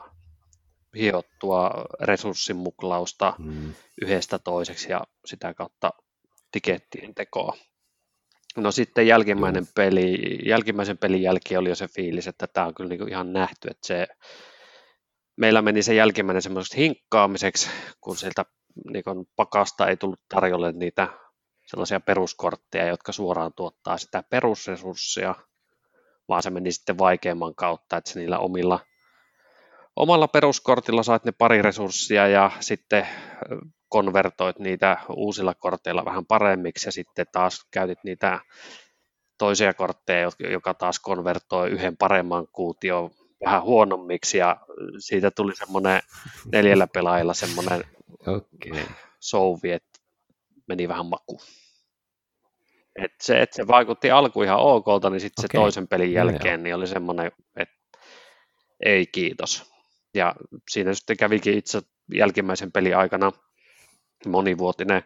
hiottua 0.97 1.71
resurssimuklausta 2.01 3.33
mm. 3.39 3.73
yhdestä 4.01 4.39
toiseksi 4.39 4.91
ja 4.91 5.01
sitä 5.25 5.53
kautta 5.53 5.89
tikettien 6.51 7.15
tekoa. 7.15 7.57
No 8.57 8.71
sitten 8.71 9.07
jälkimmäinen 9.07 9.67
peli, 9.75 10.39
jälkimmäisen 10.45 10.97
pelin 10.97 11.21
jälkeen 11.21 11.59
oli 11.59 11.69
jo 11.69 11.75
se 11.75 11.87
fiilis, 11.87 12.27
että 12.27 12.47
tämä 12.47 12.67
on 12.67 12.73
kyllä 12.73 12.89
niinku 12.89 13.05
ihan 13.05 13.33
nähty, 13.33 13.67
että 13.67 13.87
se 13.87 14.07
meillä 15.37 15.61
meni 15.61 15.83
se 15.83 15.93
jälkimmäinen 15.93 16.41
semmoiseksi 16.41 16.77
hinkkaamiseksi, 16.77 17.69
kun 18.01 18.17
sieltä 18.17 18.45
niin 18.93 19.03
pakasta 19.35 19.87
ei 19.87 19.97
tullut 19.97 20.21
tarjolle 20.29 20.71
niitä 20.71 21.07
sellaisia 21.65 21.99
peruskortteja, 21.99 22.87
jotka 22.87 23.11
suoraan 23.11 23.53
tuottaa 23.55 23.97
sitä 23.97 24.23
perusresurssia, 24.29 25.35
vaan 26.29 26.43
se 26.43 26.49
meni 26.49 26.71
sitten 26.71 26.97
vaikeamman 26.97 27.55
kautta, 27.55 27.97
että 27.97 28.19
niillä 28.19 28.39
omilla, 28.39 28.79
omalla 29.95 30.27
peruskortilla 30.27 31.03
saat 31.03 31.25
ne 31.25 31.31
pari 31.31 31.61
resurssia 31.61 32.27
ja 32.27 32.51
sitten 32.59 33.07
konvertoit 33.89 34.59
niitä 34.59 34.97
uusilla 35.09 35.53
korteilla 35.53 36.05
vähän 36.05 36.25
paremmiksi 36.25 36.87
ja 36.87 36.91
sitten 36.91 37.25
taas 37.31 37.67
käytit 37.71 37.99
niitä 38.03 38.39
toisia 39.37 39.73
kortteja, 39.73 40.29
joka 40.39 40.73
taas 40.73 40.99
konvertoi 40.99 41.69
yhden 41.69 41.97
paremman 41.97 42.47
kuution 42.51 43.11
vähän 43.45 43.63
huonommiksi 43.63 44.37
ja 44.37 44.57
siitä 44.97 45.31
tuli 45.31 45.55
semmoinen 45.55 46.01
neljällä 46.51 46.87
pelaajalla 46.87 47.33
semmoinen 47.33 47.83
okay. 48.27 48.85
souvi, 49.19 49.71
että 49.71 49.99
meni 50.67 50.87
vähän 50.87 51.05
maku. 51.05 51.41
Et 52.95 53.11
se, 53.21 53.41
että 53.41 53.55
se 53.55 53.67
vaikutti 53.67 54.11
alku 54.11 54.43
ihan 54.43 54.59
okolta, 54.59 55.09
niin 55.09 55.19
sitten 55.19 55.45
okay. 55.45 55.57
se 55.57 55.61
toisen 55.61 55.87
pelin 55.87 56.13
jälkeen 56.13 56.59
no, 56.59 56.63
niin 56.63 56.75
oli 56.75 56.87
semmoinen, 56.87 57.31
että 57.57 57.75
ei 58.85 59.07
kiitos. 59.07 59.73
Ja 60.13 60.35
siinä 60.69 60.93
sitten 60.93 61.17
kävikin 61.17 61.57
itse 61.57 61.81
jälkimmäisen 62.13 62.71
pelin 62.71 62.97
aikana 62.97 63.31
monivuotinen 64.27 65.03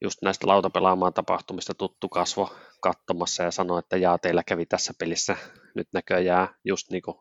just 0.00 0.22
näistä 0.22 0.46
lautapelaamaan 0.46 1.14
tapahtumista 1.14 1.74
tuttu 1.74 2.08
kasvo 2.08 2.52
katsomassa 2.80 3.42
ja 3.42 3.50
sanoi, 3.50 3.78
että 3.78 3.96
jaa, 3.96 4.18
teillä 4.18 4.42
kävi 4.42 4.66
tässä 4.66 4.92
pelissä 4.98 5.36
nyt 5.74 5.88
näköjään 5.92 6.48
just 6.64 6.90
niin 6.90 7.02
kuin 7.02 7.16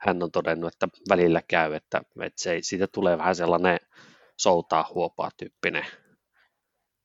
hän 0.00 0.22
on 0.22 0.30
todennut, 0.30 0.72
että 0.72 0.88
välillä 1.08 1.42
käy, 1.48 1.74
että, 1.74 2.02
että 2.20 2.42
se, 2.42 2.58
siitä 2.62 2.86
tulee 2.86 3.18
vähän 3.18 3.36
sellainen 3.36 3.78
soutaa 4.36 4.90
huopaa 4.94 5.30
tyyppinen 5.36 5.86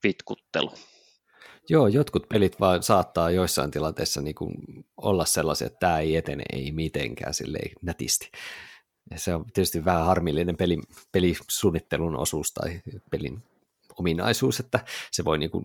vitkuttelu. 0.04 0.72
Joo, 1.68 1.86
jotkut 1.86 2.28
pelit 2.28 2.60
vaan 2.60 2.82
saattaa 2.82 3.30
joissain 3.30 3.70
tilanteissa 3.70 4.20
niin 4.20 4.34
kuin 4.34 4.54
olla 4.96 5.24
sellaisia, 5.24 5.66
että 5.66 5.78
tämä 5.78 5.98
ei 5.98 6.16
etene 6.16 6.42
ei 6.52 6.72
mitenkään 6.72 7.34
silleen 7.34 7.70
nätisti. 7.82 8.30
Ja 9.10 9.18
se 9.18 9.34
on 9.34 9.44
tietysti 9.44 9.84
vähän 9.84 10.06
harmillinen 10.06 10.56
peli, 10.56 10.78
pelisuunnittelun 11.12 12.16
osuus 12.16 12.52
tai 12.52 12.80
pelin 13.10 13.42
ominaisuus, 14.00 14.60
että 14.60 14.80
se 15.12 15.24
voi 15.24 15.38
niin 15.38 15.50
kuin 15.50 15.64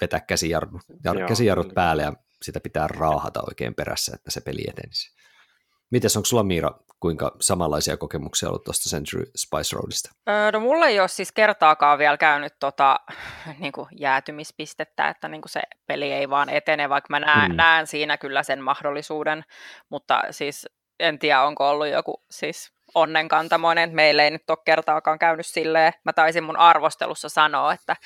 vetää 0.00 0.20
käsijarrut, 0.20 0.82
jar, 1.04 1.16
käsijarrut 1.28 1.74
päälle 1.74 2.02
ja 2.02 2.12
sitä 2.42 2.60
pitää 2.60 2.88
raahata 2.88 3.42
oikein 3.48 3.74
perässä, 3.74 4.12
että 4.14 4.30
se 4.30 4.40
peli 4.40 4.64
etenisi. 4.68 5.14
Mites 5.90 6.16
onko 6.16 6.26
sulla 6.26 6.42
Miira, 6.42 6.70
kuinka 7.00 7.36
samanlaisia 7.40 7.96
kokemuksia 7.96 8.48
ollut 8.48 8.64
tuosta 8.64 8.90
Century 8.90 9.24
Spice 9.36 9.76
Roadista? 9.76 10.10
Öö, 10.28 10.52
no 10.52 10.60
mulla 10.60 10.86
ei 10.86 11.00
ole 11.00 11.08
siis 11.08 11.32
kertaakaan 11.32 11.98
vielä 11.98 12.16
käynyt 12.16 12.52
tota, 12.60 12.96
niin 13.58 13.72
kuin 13.72 13.88
jäätymispistettä, 13.98 15.08
että 15.08 15.28
niin 15.28 15.42
kuin 15.42 15.50
se 15.50 15.62
peli 15.86 16.12
ei 16.12 16.30
vaan 16.30 16.48
etene, 16.48 16.88
vaikka 16.88 17.06
mä 17.10 17.20
näen, 17.20 17.50
mm. 17.50 17.56
näen 17.56 17.86
siinä 17.86 18.18
kyllä 18.18 18.42
sen 18.42 18.62
mahdollisuuden, 18.62 19.44
mutta 19.88 20.22
siis 20.30 20.66
en 21.00 21.18
tiedä 21.18 21.42
onko 21.42 21.70
ollut 21.70 21.88
joku 21.88 22.24
siis 22.30 22.73
onnenkantamoinen, 22.94 23.84
että 23.84 23.96
meillä 23.96 24.24
ei 24.24 24.30
nyt 24.30 24.50
ole 24.50 24.58
kertaakaan 24.64 25.18
käynyt 25.18 25.46
silleen, 25.46 25.92
mä 26.04 26.12
taisin 26.12 26.44
mun 26.44 26.56
arvostelussa 26.56 27.28
sanoa, 27.28 27.72
että 27.72 27.96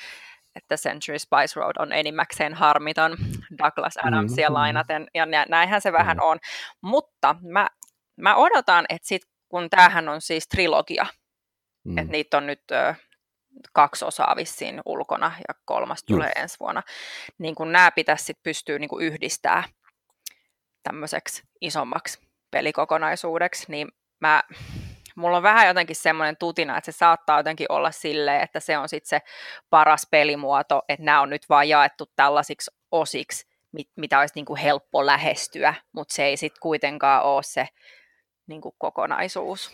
että 0.57 0.77
Century 0.77 1.19
Spice 1.19 1.61
Road 1.61 1.77
on 1.79 1.93
enimmäkseen 1.93 2.55
harmiton 2.55 3.17
Douglas 3.59 3.97
Adamsia 3.97 4.49
mm-hmm. 4.49 4.55
lainaten, 4.55 5.07
ja 5.15 5.27
näinhän 5.49 5.81
se 5.81 5.93
vähän 5.93 6.17
mm-hmm. 6.17 6.31
on. 6.31 6.39
Mutta 6.81 7.37
mä, 7.43 7.69
mä 8.17 8.37
odotan, 8.37 8.85
että 8.89 9.09
sit, 9.09 9.23
kun 9.49 9.71
tämähän 9.71 10.09
on 10.09 10.21
siis 10.21 10.49
trilogia, 10.49 11.07
mm. 11.85 11.99
että 11.99 12.13
niitä 12.13 12.37
on 12.37 12.47
nyt 12.47 12.63
ö, 12.71 12.95
kaksi 13.73 14.05
osaa 14.05 14.37
vissiin 14.37 14.81
ulkona 14.87 15.33
ja 15.49 15.55
kolmas 15.65 16.05
tulee 16.05 16.33
mm. 16.37 16.43
ensi 16.43 16.57
vuonna, 16.61 16.83
niin 17.39 17.55
kun 17.55 17.73
nämä 17.73 17.91
pitäisi 17.91 18.25
sit 18.25 18.43
pystyä 18.43 18.79
niin 18.79 18.91
yhdistää 19.01 19.65
tämmöiseksi 20.83 21.43
isommaksi 21.61 22.19
pelikokonaisuudeksi, 22.51 23.65
niin 23.69 23.89
mä 24.21 24.43
mulla 25.19 25.37
on 25.37 25.43
vähän 25.43 25.67
jotenkin 25.67 25.97
semmoinen 25.97 26.37
tutina, 26.37 26.79
että 26.79 26.93
se 26.93 26.99
saattaa 26.99 27.39
jotenkin 27.39 27.73
olla 27.73 27.91
silleen, 27.91 28.41
että 28.41 28.61
se 28.61 28.79
on 28.79 28.89
sitten 28.89 29.09
se 29.09 29.21
paras 29.71 30.07
pelimuoto, 30.11 30.83
että 30.89 31.05
nämä 31.05 31.21
on 31.21 31.31
nyt 31.31 31.49
vaan 31.49 31.69
jaettu 31.69 32.11
tällaisiksi 32.17 32.71
osiksi, 32.91 33.47
mit, 33.73 33.89
mitä 33.97 34.21
olisi 34.21 34.35
niin 34.35 34.45
kuin 34.45 34.61
helppo 34.61 35.07
lähestyä, 35.07 35.75
mutta 35.93 36.15
se 36.15 36.25
ei 36.25 36.37
sitten 36.37 36.61
kuitenkaan 36.61 37.25
ole 37.25 37.43
se 37.43 37.69
niin 38.47 38.61
kuin 38.61 38.75
kokonaisuus. 38.79 39.71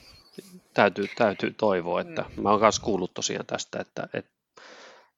Täytyy, 0.74 1.08
täytyy 1.16 1.50
toivoa, 1.50 2.00
että 2.00 2.24
mm. 2.36 2.42
mä 2.42 2.50
oon 2.50 2.60
myös 2.60 2.80
kuullut 2.80 3.14
tosiaan 3.14 3.46
tästä, 3.46 3.80
että, 3.80 4.08
että 4.14 4.30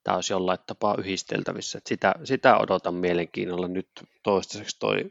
tämä 0.05 0.15
olisi 0.15 0.33
jollain 0.33 0.59
tapaa 0.67 0.95
yhdisteltävissä. 0.99 1.79
Että 1.79 1.89
sitä, 1.89 2.15
sitä 2.25 2.59
odotan 2.59 2.95
mielenkiinnolla. 2.95 3.69
Nyt 3.69 3.89
toistaiseksi 4.23 4.79
toi 4.79 5.11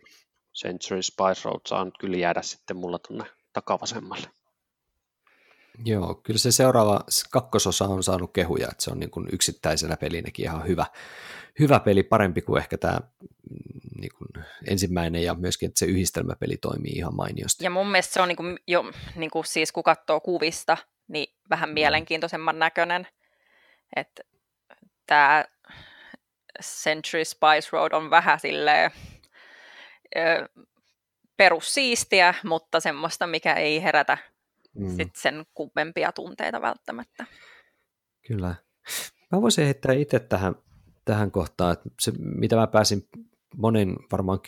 Century 0.56 1.02
Spice 1.02 1.42
Road 1.46 1.62
saa 1.68 1.86
nyt 1.86 1.98
kyllä 2.00 2.18
jäädä 2.18 2.42
sitten 2.42 2.78
mulla 2.78 3.00
tuonne 3.00 3.26
takavasemmalle. 3.56 4.28
Joo, 5.86 6.16
kyllä 6.16 6.38
se 6.38 6.52
seuraava 6.52 7.04
kakkososa 7.32 7.86
on 7.86 8.04
saanut 8.04 8.34
kehuja, 8.34 8.68
että 8.72 8.84
se 8.84 8.92
on 8.92 9.00
niin 9.00 9.12
kuin 9.12 9.28
yksittäisenä 9.32 9.98
pelinäkin 9.98 10.46
ihan 10.46 10.68
hyvä, 10.68 10.86
hyvä 11.60 11.80
peli, 11.80 12.04
parempi 12.04 12.42
kuin 12.42 12.62
ehkä 12.62 12.78
tämä 12.78 13.00
mm, 13.00 14.02
niin 14.02 14.12
kuin 14.18 14.46
ensimmäinen 14.68 15.24
ja 15.24 15.34
myöskin, 15.34 15.68
että 15.68 15.80
se 15.80 15.86
yhdistelmäpeli 15.86 16.58
toimii 16.58 16.92
ihan 16.92 17.16
mainiosti. 17.16 17.64
Ja 17.64 17.70
mun 17.70 17.88
mielestä 17.88 18.14
se 18.14 18.22
on 18.22 18.28
niin 18.28 18.36
kuin 18.36 18.60
jo, 18.68 18.92
niin 19.16 19.32
kuin 19.32 19.46
siis 19.46 19.72
kun 19.72 19.84
katsoo 19.84 20.20
kuvista, 20.20 20.78
niin 21.08 21.36
vähän 21.50 21.70
mielenkiintoisemman 21.70 22.60
näköinen, 22.60 23.08
että 23.96 24.24
tämä 25.08 25.46
Century 26.62 27.26
Spice 27.26 27.70
Road 27.72 27.92
on 27.92 28.10
vähän 28.10 28.40
silleen 28.40 28.92
perussiistiä, 31.38 32.34
mutta 32.44 32.80
semmoista, 32.80 33.28
mikä 33.28 33.54
ei 33.54 33.84
herätä 33.84 34.18
mm. 34.74 34.96
sit 34.96 35.16
sen 35.16 35.46
kummempia 35.54 36.12
tunteita 36.12 36.62
välttämättä. 36.62 37.26
Kyllä. 38.28 38.56
Mä 39.32 39.42
voisin 39.42 39.66
heittää 39.66 39.94
itse 39.94 40.20
tähän, 40.20 40.56
tähän 41.06 41.32
kohtaan, 41.32 41.74
että 41.74 41.90
se, 42.02 42.12
mitä 42.18 42.56
mä 42.56 42.68
pääsin 42.68 43.08
monen 43.58 43.96
varmaan 44.12 44.40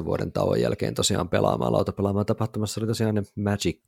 10-15 0.00 0.04
vuoden 0.04 0.32
tauon 0.32 0.60
jälkeen 0.60 0.94
tosiaan 0.94 1.28
pelaamaan 1.28 1.72
lautapelaamaan 1.72 2.26
tapahtumassa 2.26 2.80
oli 2.80 2.86
tosiaan 2.86 3.14
ne 3.14 3.22
Magic 3.36 3.80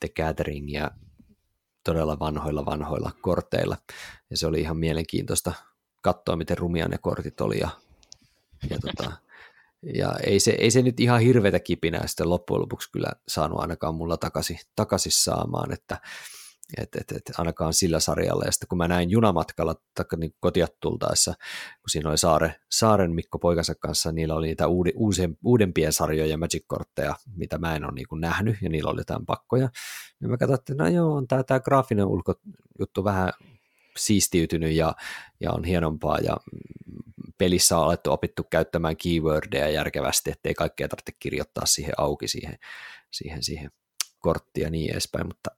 the 0.00 0.08
Gathering 0.16 0.72
ja 0.72 0.90
todella 1.84 2.18
vanhoilla 2.18 2.66
vanhoilla 2.66 3.10
korteilla. 3.20 3.76
Ja 4.30 4.36
se 4.36 4.46
oli 4.46 4.60
ihan 4.60 4.76
mielenkiintoista 4.76 5.52
katsoa, 6.02 6.36
miten 6.36 6.58
rumia 6.58 6.88
ne 6.88 6.98
kortit 6.98 7.40
oli 7.40 7.58
ja, 7.58 7.68
ja 8.70 8.78
tota, 8.78 9.12
ja 9.94 10.14
ei 10.26 10.40
se, 10.40 10.50
ei 10.50 10.70
se 10.70 10.82
nyt 10.82 11.00
ihan 11.00 11.20
hirveätä 11.20 11.60
kipinää 11.60 12.06
sitten 12.06 12.30
loppujen 12.30 12.60
lopuksi 12.60 12.90
kyllä 12.92 13.12
saanut 13.28 13.60
ainakaan 13.60 13.94
mulla 13.94 14.16
takaisin, 14.16 14.58
takaisin 14.76 15.12
saamaan, 15.12 15.72
että 15.72 15.98
et, 16.78 16.88
et, 16.94 17.12
et, 17.12 17.32
ainakaan 17.38 17.74
sillä 17.74 18.00
sarjalla. 18.00 18.44
Ja 18.44 18.52
sitten 18.52 18.68
kun 18.68 18.78
mä 18.78 18.88
näin 18.88 19.10
junamatkalla 19.10 19.74
niin 20.16 20.34
kotia 20.40 20.66
tultaessa, 20.80 21.34
kun 21.80 21.90
siinä 21.90 22.10
oli 22.10 22.18
Saare, 22.18 22.54
Saaren 22.70 23.14
Mikko 23.14 23.38
poikansa 23.38 23.74
kanssa, 23.74 24.12
niillä 24.12 24.34
oli 24.34 24.46
niitä 24.46 24.68
uudi, 24.68 24.92
uusien, 24.94 25.36
uudempien 25.44 25.92
sarjoja 25.92 26.38
Magic-kortteja, 26.38 27.14
mitä 27.36 27.58
mä 27.58 27.76
en 27.76 27.84
ole 27.84 27.92
niin 27.92 28.20
nähnyt, 28.20 28.56
ja 28.62 28.68
niillä 28.68 28.90
oli 28.90 29.00
jotain 29.00 29.26
pakkoja. 29.26 29.68
Ja 30.20 30.28
mä 30.28 30.36
katsoin, 30.36 30.58
että 30.58 30.74
no 30.74 30.88
joo, 30.88 31.14
on 31.14 31.26
tämä 31.26 31.60
graafinen 31.60 32.06
ulkojuttu 32.06 33.04
vähän 33.04 33.32
siistiytynyt 33.96 34.72
ja, 34.72 34.94
ja 35.40 35.52
on 35.52 35.64
hienompaa 35.64 36.18
ja 36.18 36.36
pelissä 37.38 37.78
on 37.78 37.84
alettu 37.84 38.12
opittu 38.12 38.44
käyttämään 38.44 38.96
keywordeja 38.96 39.70
järkevästi, 39.70 40.30
ettei 40.30 40.54
kaikkea 40.54 40.88
tarvitse 40.88 41.12
kirjoittaa 41.18 41.66
siihen 41.66 41.94
auki 41.98 42.28
siihen, 42.28 42.58
siihen, 43.10 43.42
siihen 43.42 43.70
korttiin 44.18 44.64
ja 44.64 44.70
niin 44.70 44.92
edespäin, 44.92 45.26
mutta 45.26 45.50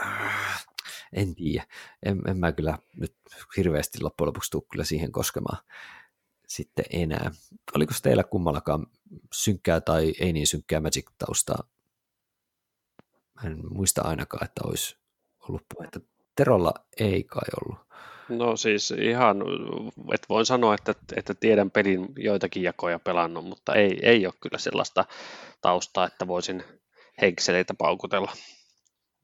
äh, 0.00 0.66
en 1.12 1.34
tiedä. 1.34 1.66
En, 2.02 2.20
en 2.28 2.38
mä 2.38 2.52
kyllä 2.52 2.78
nyt 2.96 3.16
hirveästi 3.56 4.02
loppujen 4.02 4.26
lopuksi 4.26 4.50
tule 4.50 4.62
kyllä 4.70 4.84
siihen 4.84 5.12
koskemaan 5.12 5.58
sitten 6.48 6.84
enää. 6.90 7.30
Oliko 7.74 7.94
teillä 8.02 8.24
kummallakaan 8.24 8.86
synkkää 9.34 9.80
tai 9.80 10.14
ei 10.20 10.32
niin 10.32 10.46
synkkää 10.46 10.80
Magic-taustaa? 10.80 11.68
En 13.44 13.58
muista 13.70 14.02
ainakaan, 14.02 14.44
että 14.44 14.60
olisi 14.64 14.96
ollut 15.40 15.62
puhetta. 15.74 16.00
Terolla 16.38 16.74
ei 17.00 17.24
kai 17.24 17.48
ollut. 17.62 17.78
No 18.28 18.56
siis 18.56 18.90
ihan, 18.90 19.42
että 20.14 20.26
voin 20.28 20.46
sanoa, 20.46 20.74
että, 20.74 20.94
että 21.16 21.34
tiedän 21.34 21.70
pelin 21.70 22.08
joitakin 22.18 22.62
jakoja 22.62 22.98
pelannut, 22.98 23.44
mutta 23.44 23.74
ei, 23.74 23.98
ei 24.02 24.26
ole 24.26 24.34
kyllä 24.40 24.58
sellaista 24.58 25.04
taustaa, 25.60 26.06
että 26.06 26.26
voisin 26.26 26.64
henkseleitä 27.20 27.74
paukutella. 27.74 28.32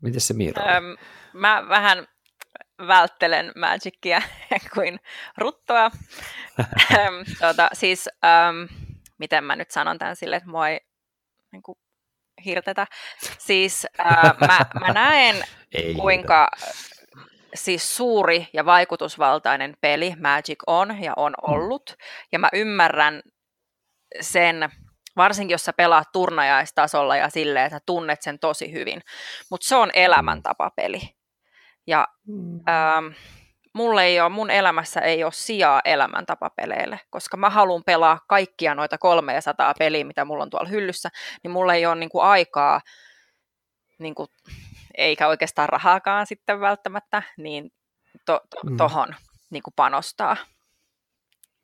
Miten 0.02 0.20
se 0.20 0.34
Miira 0.34 0.76
Öm, 0.76 0.96
Mä 1.32 1.64
vähän 1.68 2.06
välttelen 2.86 3.52
Magicia 3.56 4.22
kuin 4.74 5.00
ruttoa. 5.38 5.90
tuota, 7.40 7.68
siis, 7.72 8.08
öm, 8.24 8.68
miten 9.18 9.44
mä 9.44 9.56
nyt 9.56 9.70
sanon 9.70 9.98
tämän 9.98 10.16
sille, 10.16 10.36
että 10.36 10.50
mua 10.50 10.68
ei 10.68 10.80
niin 11.52 11.62
kuin, 11.62 11.78
hirtetä. 12.44 12.86
Siis 13.38 13.86
äh, 14.00 14.38
mä, 14.40 14.58
mä 14.80 14.92
näen, 14.92 15.44
ei 15.72 15.94
kuinka 15.94 16.50
siis 17.54 17.96
suuri 17.96 18.48
ja 18.52 18.64
vaikutusvaltainen 18.64 19.76
peli 19.80 20.14
Magic 20.20 20.58
on 20.66 21.02
ja 21.02 21.12
on 21.16 21.32
mm. 21.32 21.54
ollut. 21.54 21.96
Ja 22.32 22.38
mä 22.38 22.48
ymmärrän 22.52 23.22
sen, 24.20 24.68
varsinkin 25.16 25.54
jos 25.54 25.64
sä 25.64 25.72
pelaat 25.72 26.12
turnajaistasolla 26.12 27.16
ja 27.16 27.28
silleen, 27.28 27.66
että 27.66 27.80
tunnet 27.86 28.22
sen 28.22 28.38
tosi 28.38 28.72
hyvin. 28.72 29.00
Mutta 29.50 29.66
se 29.66 29.76
on 29.76 29.90
elämäntapapeli. 29.94 31.00
Ja 31.86 32.08
mm. 32.26 32.60
ähm, 32.68 33.06
mulle 33.74 34.04
ei 34.04 34.20
ole, 34.20 34.28
mun 34.28 34.50
elämässä 34.50 35.00
ei 35.00 35.24
ole 35.24 35.32
sijaa 35.32 35.80
elämäntapapeleille, 35.84 37.00
koska 37.10 37.36
mä 37.36 37.50
haluan 37.50 37.82
pelaa 37.86 38.20
kaikkia 38.28 38.74
noita 38.74 38.98
300 38.98 39.74
peliä, 39.78 40.04
mitä 40.04 40.24
mulla 40.24 40.42
on 40.42 40.50
tuolla 40.50 40.68
hyllyssä, 40.68 41.08
niin 41.42 41.50
mulla 41.50 41.74
ei 41.74 41.86
ole 41.86 41.94
niinku 41.94 42.20
aikaa 42.20 42.80
niinku 43.98 44.26
eikä 44.98 45.28
oikeastaan 45.28 45.68
rahaakaan 45.68 46.26
sitten 46.26 46.60
välttämättä, 46.60 47.22
niin 47.36 47.72
to, 48.26 48.40
to, 48.50 48.70
mm. 48.70 48.76
tohon 48.76 49.14
niin 49.50 49.62
kuin 49.62 49.74
panostaa. 49.76 50.36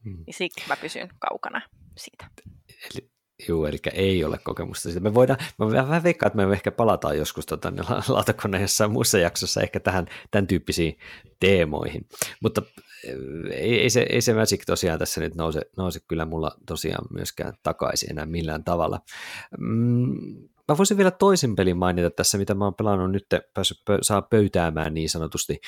Mm. 0.05 0.25
Niin 0.27 0.35
siksi 0.35 0.69
mä 0.69 0.77
pysyn 0.77 1.09
kaukana 1.19 1.61
siitä. 1.97 2.27
Eli, 2.69 3.11
Joo, 3.49 3.67
eli 3.67 3.79
ei 3.93 4.25
ole 4.25 4.39
kokemusta 4.39 4.83
siitä. 4.83 5.01
Me 5.01 5.15
voidaan, 5.15 5.39
mä 5.59 5.73
vähän 5.73 6.03
veikkaan, 6.03 6.29
että 6.29 6.47
me 6.47 6.53
ehkä 6.53 6.73
palataan 6.73 7.19
joskus 7.19 7.47
tota, 7.47 7.73
lautakoneen 8.09 8.63
jossain 8.63 8.93
muussa 8.93 9.19
jaksossa 9.19 9.61
ehkä 9.61 9.81
tähän 9.81 10.07
tämän 10.31 10.47
tyyppisiin 10.47 10.99
teemoihin. 11.41 12.09
Mutta 12.43 12.63
eh, 13.05 13.15
ei, 13.51 13.81
ei, 13.81 13.91
se, 13.91 14.07
ei 14.11 14.21
se 14.21 14.35
Magic 14.35 14.63
tosiaan 14.67 14.99
tässä 14.99 15.21
nyt 15.21 15.35
nouse, 15.35 15.61
nouse 15.77 16.01
kyllä 16.09 16.25
mulla 16.25 16.57
tosiaan 16.67 17.07
myöskään 17.13 17.55
takaisin 17.63 18.11
enää 18.11 18.27
millään 18.27 18.65
tavalla. 18.65 19.01
Mm, 19.59 20.49
Mä 20.71 20.79
voisin 20.79 20.97
vielä 20.97 21.11
toisen 21.11 21.57
pelin 21.57 21.77
mainita 21.77 22.11
tässä, 22.11 22.39
mitä 22.39 22.55
mä 22.55 22.65
oon 22.65 22.75
pelannut 22.75 23.11
nyt, 23.11 23.27
päässyt 23.55 23.79
pö- 23.91 23.99
saa 24.03 24.23
pöytäämään 24.23 24.95
niin 24.95 25.11
sanotusti. 25.11 25.61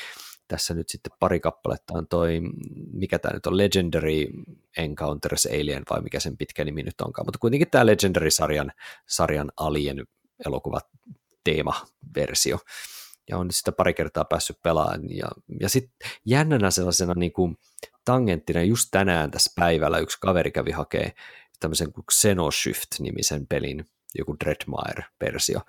Tässä 0.48 0.74
nyt 0.74 0.88
sitten 0.88 1.12
pari 1.20 1.40
kappaletta 1.40 1.94
on 1.94 2.08
toi, 2.08 2.40
mikä 2.92 3.18
tämä 3.18 3.34
nyt 3.34 3.46
on, 3.46 3.56
Legendary 3.56 4.26
Encounters 4.76 5.46
Alien, 5.46 5.82
vai 5.90 6.02
mikä 6.02 6.20
sen 6.20 6.36
pitkä 6.36 6.64
nimi 6.64 6.82
nyt 6.82 7.00
onkaan, 7.00 7.26
mutta 7.26 7.38
kuitenkin 7.38 7.70
tämä 7.70 7.86
Legendary-sarjan 7.86 8.72
sarjan 9.08 9.52
Alien 9.56 10.04
elokuva 10.46 10.80
teemaversio. 11.44 12.58
Ja 13.28 13.38
on 13.38 13.50
sitä 13.50 13.72
pari 13.72 13.94
kertaa 13.94 14.24
päässyt 14.24 14.62
pelaamaan. 14.62 15.16
Ja, 15.16 15.28
ja 15.60 15.68
sitten 15.68 16.10
jännänä 16.24 16.70
sellaisena 16.70 17.14
niin 17.14 17.32
kuin 17.32 17.58
tangenttina 18.04 18.62
just 18.62 18.88
tänään 18.90 19.30
tässä 19.30 19.52
päivällä 19.56 19.98
yksi 19.98 20.18
kaveri 20.20 20.50
kävi 20.50 20.70
hakee 20.70 21.12
tämmöisen 21.60 21.92
kuin 21.92 22.04
Xenoshift-nimisen 22.12 23.46
pelin 23.46 23.86
joku 24.18 24.36
Dreadmire-versio, 24.44 25.60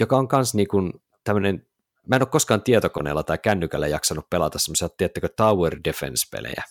joka 0.00 0.16
on 0.16 0.28
myös 0.32 0.54
niin 0.54 0.68
kuin 0.68 0.92
tämmöinen, 1.24 1.66
mä 2.06 2.16
en 2.16 2.22
ole 2.22 2.28
koskaan 2.28 2.62
tietokoneella 2.62 3.22
tai 3.22 3.38
kännykällä 3.38 3.86
jaksanut 3.86 4.30
pelata 4.30 4.58
semmoisia, 4.58 4.88
tiettäkö, 4.88 5.28
Tower 5.36 5.76
Defense-pelejä, 5.84 6.62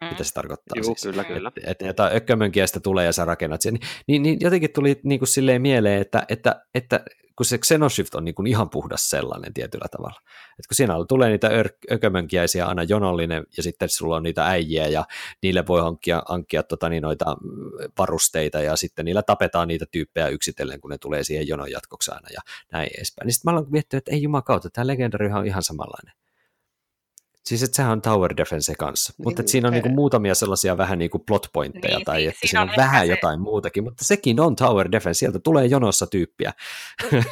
mm. 0.00 0.06
mitä 0.06 0.24
se 0.24 0.34
tarkoittaa 0.34 0.76
Juu, 0.76 0.84
siis. 0.84 1.02
kyllä, 1.02 1.24
kyllä. 1.24 1.52
Että 1.56 1.70
et, 1.70 1.88
jotain 1.88 2.16
ökkömönkiästä 2.16 2.80
tulee 2.80 3.06
ja 3.06 3.12
sä 3.12 3.24
rakennat 3.24 3.62
sen. 3.62 3.74
Niin, 3.74 3.82
niin, 4.06 4.22
niin 4.22 4.38
jotenkin 4.40 4.72
tuli 4.72 5.00
niin 5.02 5.18
kuin 5.20 5.28
silleen 5.28 5.62
mieleen, 5.62 6.00
että, 6.00 6.24
että, 6.28 6.64
että 6.74 7.04
kun 7.36 7.46
se 7.46 7.58
Xenoshift 7.58 8.14
on 8.14 8.24
niin 8.24 8.34
kuin 8.34 8.46
ihan 8.46 8.70
puhdas 8.70 9.10
sellainen 9.10 9.54
tietyllä 9.54 9.86
tavalla. 9.90 10.20
Et 10.58 10.66
kun 10.66 10.74
siinä 10.74 10.94
tulee 11.08 11.30
niitä 11.30 11.50
ökömönkiäisiä 11.92 12.66
aina 12.66 12.82
jonollinen 12.82 13.46
ja 13.56 13.62
sitten 13.62 13.88
sulla 13.88 14.16
on 14.16 14.22
niitä 14.22 14.46
äijiä 14.46 14.88
ja 14.88 15.04
niille 15.42 15.66
voi 15.66 15.80
hankkia, 15.80 16.22
hankkia 16.28 16.62
tota, 16.62 16.88
niin 16.88 17.02
noita 17.02 17.36
varusteita 17.98 18.60
ja 18.60 18.76
sitten 18.76 19.04
niillä 19.04 19.22
tapetaan 19.22 19.68
niitä 19.68 19.86
tyyppejä 19.92 20.28
yksitellen, 20.28 20.80
kun 20.80 20.90
ne 20.90 20.98
tulee 20.98 21.24
siihen 21.24 21.48
jonon 21.48 21.70
jatkoksi 21.70 22.10
aina 22.10 22.28
ja 22.32 22.40
näin 22.72 22.90
edespäin. 22.96 23.26
Niin 23.26 23.34
sitten 23.34 23.52
mä 23.54 23.58
olen 23.58 23.70
miettinyt, 23.70 24.00
että 24.02 24.12
ei 24.12 24.22
jumakauta, 24.22 24.70
tämä 24.70 24.86
Legendary 24.86 25.30
on 25.30 25.46
ihan 25.46 25.62
samanlainen. 25.62 26.14
Siis 27.46 27.62
että 27.62 27.76
sehän 27.76 27.92
on 27.92 28.02
Tower 28.02 28.36
Defense 28.36 28.74
kanssa, 28.78 29.12
niin, 29.18 29.28
mutta 29.28 29.42
siinä 29.46 29.68
on 29.68 29.72
niin 29.72 29.82
kuin 29.82 29.94
muutamia 29.94 30.34
sellaisia 30.34 30.76
vähän 30.76 30.98
niin 30.98 31.10
kuin 31.10 31.22
plot 31.26 31.46
pointteja 31.52 31.96
niin, 31.96 32.04
tai 32.04 32.16
niin, 32.16 32.28
että 32.28 32.40
siinä 32.46 32.62
on, 32.62 32.70
on 32.70 32.76
vähän 32.76 33.06
se... 33.06 33.10
jotain 33.10 33.40
muutakin, 33.40 33.84
mutta 33.84 34.04
sekin 34.04 34.40
on 34.40 34.56
Tower 34.56 34.92
Defense, 34.92 35.18
sieltä 35.18 35.38
tulee 35.38 35.66
jonossa 35.66 36.06
tyyppiä. 36.06 36.52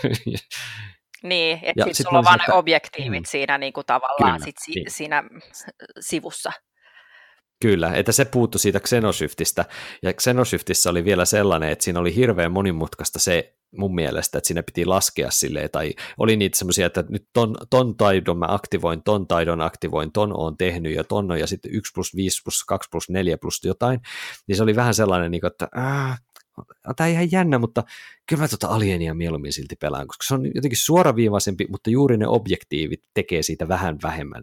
niin, 1.22 1.58
että 1.62 1.84
sitten 1.84 2.06
sulla 2.06 2.18
on 2.18 2.24
vaan 2.24 2.40
että... 2.40 2.54
objektiivit 2.54 3.20
mm. 3.20 3.28
siinä 3.28 3.58
niin 3.58 3.72
kuin 3.72 3.86
tavallaan 3.86 4.32
Kyllä, 4.32 4.44
sit 4.44 4.56
si- 4.64 4.74
niin. 4.74 4.90
siinä 4.90 5.24
sivussa. 6.00 6.52
Kyllä, 7.60 7.94
että 7.94 8.12
se 8.12 8.24
puuttu 8.24 8.58
siitä 8.58 8.80
Xenoshiftistä, 8.80 9.64
ja 10.02 10.12
Xenoshiftissa 10.12 10.90
oli 10.90 11.04
vielä 11.04 11.24
sellainen, 11.24 11.70
että 11.70 11.84
siinä 11.84 12.00
oli 12.00 12.14
hirveän 12.14 12.52
monimutkaista 12.52 13.18
se 13.18 13.54
mun 13.76 13.94
mielestä, 13.94 14.38
että 14.38 14.48
siinä 14.48 14.62
piti 14.62 14.86
laskea 14.86 15.30
silleen, 15.30 15.70
tai 15.70 15.94
oli 16.18 16.36
niitä 16.36 16.58
semmoisia, 16.58 16.86
että 16.86 17.04
nyt 17.08 17.26
ton, 17.32 17.56
ton 17.70 17.96
taidon 17.96 18.38
mä 18.38 18.46
aktivoin, 18.48 19.02
ton 19.02 19.26
taidon 19.26 19.60
aktivoin, 19.60 20.12
ton 20.12 20.36
on 20.36 20.56
tehnyt 20.56 20.94
ja 20.94 21.04
ton 21.04 21.30
on, 21.30 21.40
ja 21.40 21.46
sitten 21.46 21.74
1 21.74 21.92
plus 21.94 22.16
5 22.16 22.42
plus 22.44 22.64
2 22.64 22.88
plus 22.90 23.08
4 23.10 23.38
plus 23.38 23.64
jotain, 23.64 24.00
niin 24.46 24.56
se 24.56 24.62
oli 24.62 24.76
vähän 24.76 24.94
sellainen, 24.94 25.30
niin 25.30 25.46
että 25.46 25.68
äh, 25.78 26.20
tämä 26.96 27.08
ihan 27.08 27.32
jännä, 27.32 27.58
mutta 27.58 27.84
kyllä 28.26 28.42
mä 28.42 28.48
tuota 28.48 28.68
alienia 28.68 29.14
mieluummin 29.14 29.52
silti 29.52 29.76
pelaan, 29.76 30.06
koska 30.06 30.24
se 30.26 30.34
on 30.34 30.46
jotenkin 30.54 30.78
suoraviivaisempi, 30.78 31.66
mutta 31.70 31.90
juuri 31.90 32.16
ne 32.16 32.28
objektiivit 32.28 33.04
tekee 33.14 33.42
siitä 33.42 33.68
vähän 33.68 33.98
vähemmän. 34.02 34.42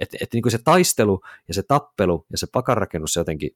Että 0.00 0.16
et 0.20 0.28
niin 0.32 0.50
se 0.50 0.58
taistelu 0.58 1.20
ja 1.48 1.54
se 1.54 1.62
tappelu 1.62 2.26
ja 2.32 2.38
se 2.38 2.46
pakarakennus 2.52 3.16
jotenkin 3.16 3.50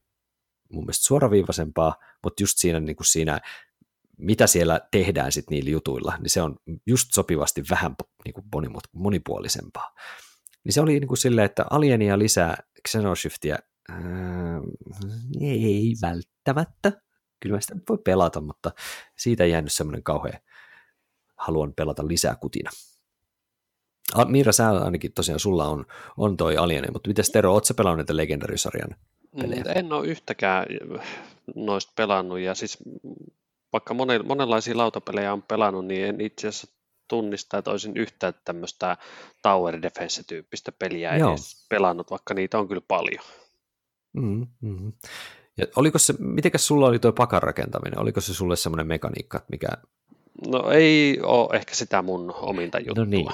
mun 0.72 0.84
mielestä 0.84 1.04
suoraviivaisempaa, 1.04 1.94
mutta 2.22 2.42
just 2.42 2.58
siinä, 2.58 2.80
niin 2.80 2.96
kuin 2.96 3.06
siinä 3.06 3.40
mitä 4.18 4.46
siellä 4.46 4.80
tehdään 4.90 5.32
sitten 5.32 5.54
niillä 5.54 5.70
jutuilla, 5.70 6.18
niin 6.20 6.30
se 6.30 6.42
on 6.42 6.56
just 6.86 7.08
sopivasti 7.12 7.62
vähän 7.70 7.94
niin 8.24 8.34
kuin 8.34 8.46
monipuolisempaa. 8.92 9.94
Niin 10.64 10.72
se 10.72 10.80
oli 10.80 11.00
niin 11.00 11.08
kuin 11.08 11.18
silleen, 11.18 11.46
että 11.46 11.64
alienia 11.70 12.18
lisää 12.18 12.56
Xenoshiftia, 12.88 13.58
ää, 13.88 14.60
ei 15.40 15.94
välttämättä, 16.02 16.92
kyllä 17.44 17.56
mä 17.56 17.60
sitä 17.60 17.74
voi 17.88 17.98
pelata, 17.98 18.40
mutta 18.40 18.72
siitä 19.16 19.44
ei 19.44 19.50
jäänyt 19.50 19.72
semmoinen 19.72 20.02
kauhean 20.02 20.40
haluan 21.36 21.74
pelata 21.74 22.08
lisää 22.08 22.34
kutina. 22.34 22.70
Miira, 24.26 24.52
sä 24.52 24.70
ainakin 24.70 25.12
tosiaan 25.12 25.40
sulla 25.40 25.64
on, 25.68 25.86
on 26.16 26.36
toi 26.36 26.56
Alieni, 26.56 26.88
mutta 26.92 27.08
miten 27.08 27.24
Tero, 27.32 27.52
ootko 27.52 27.74
pelannut 27.74 27.98
näitä 27.98 28.16
pelejä? 29.40 29.64
Mm, 29.64 29.70
en 29.74 29.92
ole 29.92 30.06
yhtäkään 30.06 30.66
noista 31.54 31.92
pelannut, 31.96 32.38
ja 32.38 32.54
siis 32.54 32.78
vaikka 33.72 33.94
monenlaisia 34.24 34.76
lautapelejä 34.76 35.32
on 35.32 35.42
pelannut, 35.42 35.86
niin 35.86 36.06
en 36.06 36.20
itse 36.20 36.48
asiassa 36.48 36.68
tunnista, 37.08 37.58
että 37.58 37.70
olisin 37.70 37.96
yhtään 37.96 38.34
tämmöistä 38.44 38.96
Tower 39.42 39.82
Defense-tyyppistä 39.82 40.72
peliä 40.72 41.16
Joo. 41.16 41.30
edes 41.30 41.66
pelannut, 41.68 42.10
vaikka 42.10 42.34
niitä 42.34 42.58
on 42.58 42.68
kyllä 42.68 42.82
paljon. 42.88 43.24
Mm-hmm. 44.12 44.92
Ja 45.58 45.66
oliko 45.76 45.98
se, 45.98 46.14
mitenkäs 46.18 46.66
sulla 46.66 46.86
oli 46.86 46.98
tuo 46.98 47.12
pakan 47.12 47.42
rakentaminen? 47.42 47.98
Oliko 47.98 48.20
se 48.20 48.34
sulle 48.34 48.56
semmoinen 48.56 48.86
mekaniikka, 48.86 49.44
mikä... 49.50 49.68
No 50.46 50.70
ei 50.70 51.20
ole 51.22 51.56
ehkä 51.56 51.74
sitä 51.74 52.02
mun 52.02 52.34
ominta 52.36 52.78
juttua. 52.78 53.04
No 53.04 53.10
niin. 53.10 53.26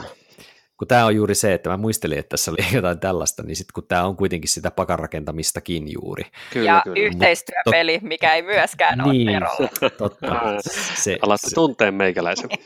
Kun 0.80 0.88
tämä 0.88 1.06
on 1.06 1.16
juuri 1.16 1.35
se, 1.35 1.54
että 1.54 1.70
mä 1.70 1.76
muistelin, 1.76 2.18
että 2.18 2.28
tässä 2.28 2.50
oli 2.50 2.59
jotain 2.76 3.00
tällaista, 3.00 3.42
niin 3.42 3.56
sitten 3.56 3.72
kun 3.74 3.87
tämä 3.87 4.04
on 4.04 4.16
kuitenkin 4.16 4.48
sitä 4.48 4.70
pakan 4.70 4.98
rakentamistakin 4.98 5.92
juuri. 5.92 6.24
Kyllä, 6.52 6.66
ja 6.66 6.80
kyllä. 6.85 6.96
yhteistyöpeli, 7.00 7.98
Mut, 7.98 8.09
mikä 8.09 8.35
ei 8.35 8.42
myöskään 8.42 8.98
niin, 8.98 9.28
ole 9.28 9.37
erolla. 9.37 9.90
Totta. 9.98 10.26
Se, 11.04 11.18
Alatte 11.22 11.48
se, 11.48 11.54
tunteen 11.54 11.94
meikäläisen. 11.94 12.50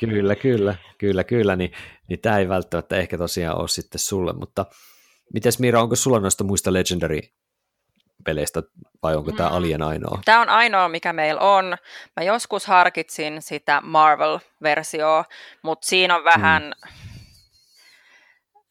Kyllä, 0.00 0.36
kyllä, 0.36 0.74
kyllä, 0.98 1.24
kyllä, 1.24 1.56
niin, 1.56 1.72
niin 2.08 2.20
tämä 2.20 2.38
ei 2.38 2.48
välttämättä 2.48 2.96
ehkä 2.96 3.18
tosiaan 3.18 3.58
ole 3.58 3.68
sitten 3.68 3.98
sulle, 3.98 4.32
mutta 4.32 4.66
mites 5.34 5.58
Mira, 5.58 5.82
onko 5.82 5.96
sulla 5.96 6.20
noista 6.20 6.44
muista 6.44 6.72
Legendary 6.72 7.20
peleistä, 8.24 8.62
vai 9.02 9.14
onko 9.14 9.32
tämä 9.32 9.48
mm. 9.48 9.56
Alien 9.56 9.82
ainoa? 9.82 10.20
Tämä 10.24 10.40
on 10.40 10.48
ainoa, 10.48 10.88
mikä 10.88 11.12
meillä 11.12 11.40
on. 11.40 11.76
Mä 12.16 12.24
joskus 12.24 12.66
harkitsin 12.66 13.42
sitä 13.42 13.80
Marvel-versioa, 13.84 15.24
mutta 15.62 15.86
siinä 15.86 16.16
on 16.16 16.24
vähän... 16.24 16.62
Mm. 16.62 16.90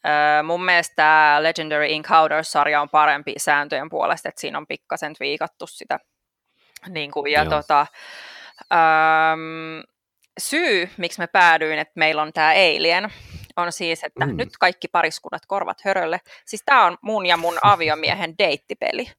Öö, 0.08 0.44
mun 0.44 0.66
mielestä 0.66 0.96
tämä 0.96 1.44
Legendary 1.44 1.86
Encounters-sarja 1.86 2.82
on 2.82 2.90
parempi 2.90 3.34
sääntöjen 3.38 3.90
puolesta, 3.90 4.30
että 4.30 4.42
siinä 4.42 4.58
on 4.58 4.68
pikkasen 4.68 5.16
viikattu 5.20 5.68
sitä. 5.68 6.00
Niin 6.90 7.12
kuin, 7.12 7.32
ja 7.32 7.46
tota, 7.46 7.88
öö, 8.74 8.80
syy, 10.40 10.90
miksi 10.98 11.20
me 11.20 11.28
päädyin, 11.28 11.80
että 11.80 11.94
meillä 11.96 12.22
on 12.22 12.34
tämä 12.34 12.50
Alien, 12.50 13.10
on 13.58 13.72
siis, 13.72 14.04
että 14.04 14.26
mm. 14.26 14.38
nyt 14.38 14.50
kaikki 14.60 14.88
pariskunnat 14.88 15.46
korvat 15.48 15.82
hörölle. 15.86 16.20
Siis 16.46 16.62
tämä 16.66 16.86
on 16.86 16.98
mun 17.02 17.26
ja 17.26 17.38
mun 17.38 17.58
aviomiehen 17.62 18.38
deittipeli. 18.38 19.12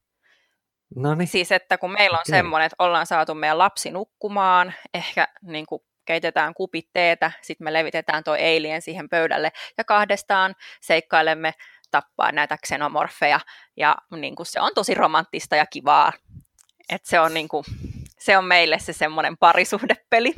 Noniin. 0.96 1.28
Siis, 1.28 1.52
että 1.52 1.78
kun 1.78 1.92
meillä 1.92 2.16
on 2.16 2.24
okay. 2.28 2.38
semmoinen, 2.38 2.66
että 2.66 2.84
ollaan 2.84 3.06
saatu 3.06 3.34
meidän 3.34 3.58
lapsi 3.58 3.90
nukkumaan, 3.90 4.74
ehkä 4.94 5.28
niin 5.42 5.66
kuin 5.66 5.82
keitetään 6.04 6.54
kupit 6.54 6.88
teetä, 6.92 7.32
sitten 7.42 7.64
me 7.64 7.72
levitetään 7.72 8.24
tuo 8.24 8.34
alien 8.34 8.82
siihen 8.82 9.08
pöydälle 9.08 9.52
ja 9.78 9.84
kahdestaan 9.84 10.54
seikkailemme 10.80 11.54
tappaa 11.90 12.32
näitä 12.32 12.56
xenomorfeja 12.66 13.40
ja 13.76 13.96
niin 14.16 14.36
kuin 14.36 14.46
se 14.46 14.60
on 14.60 14.70
tosi 14.74 14.94
romanttista 14.94 15.56
ja 15.56 15.66
kivaa. 15.66 16.12
Et 16.88 17.04
se, 17.04 17.20
on 17.20 17.34
niin 17.34 17.48
kuin, 17.48 17.64
se 18.18 18.38
on 18.38 18.44
meille 18.44 18.78
se 18.78 18.92
semmoinen 18.92 19.36
parisuhdepeli. 19.36 20.34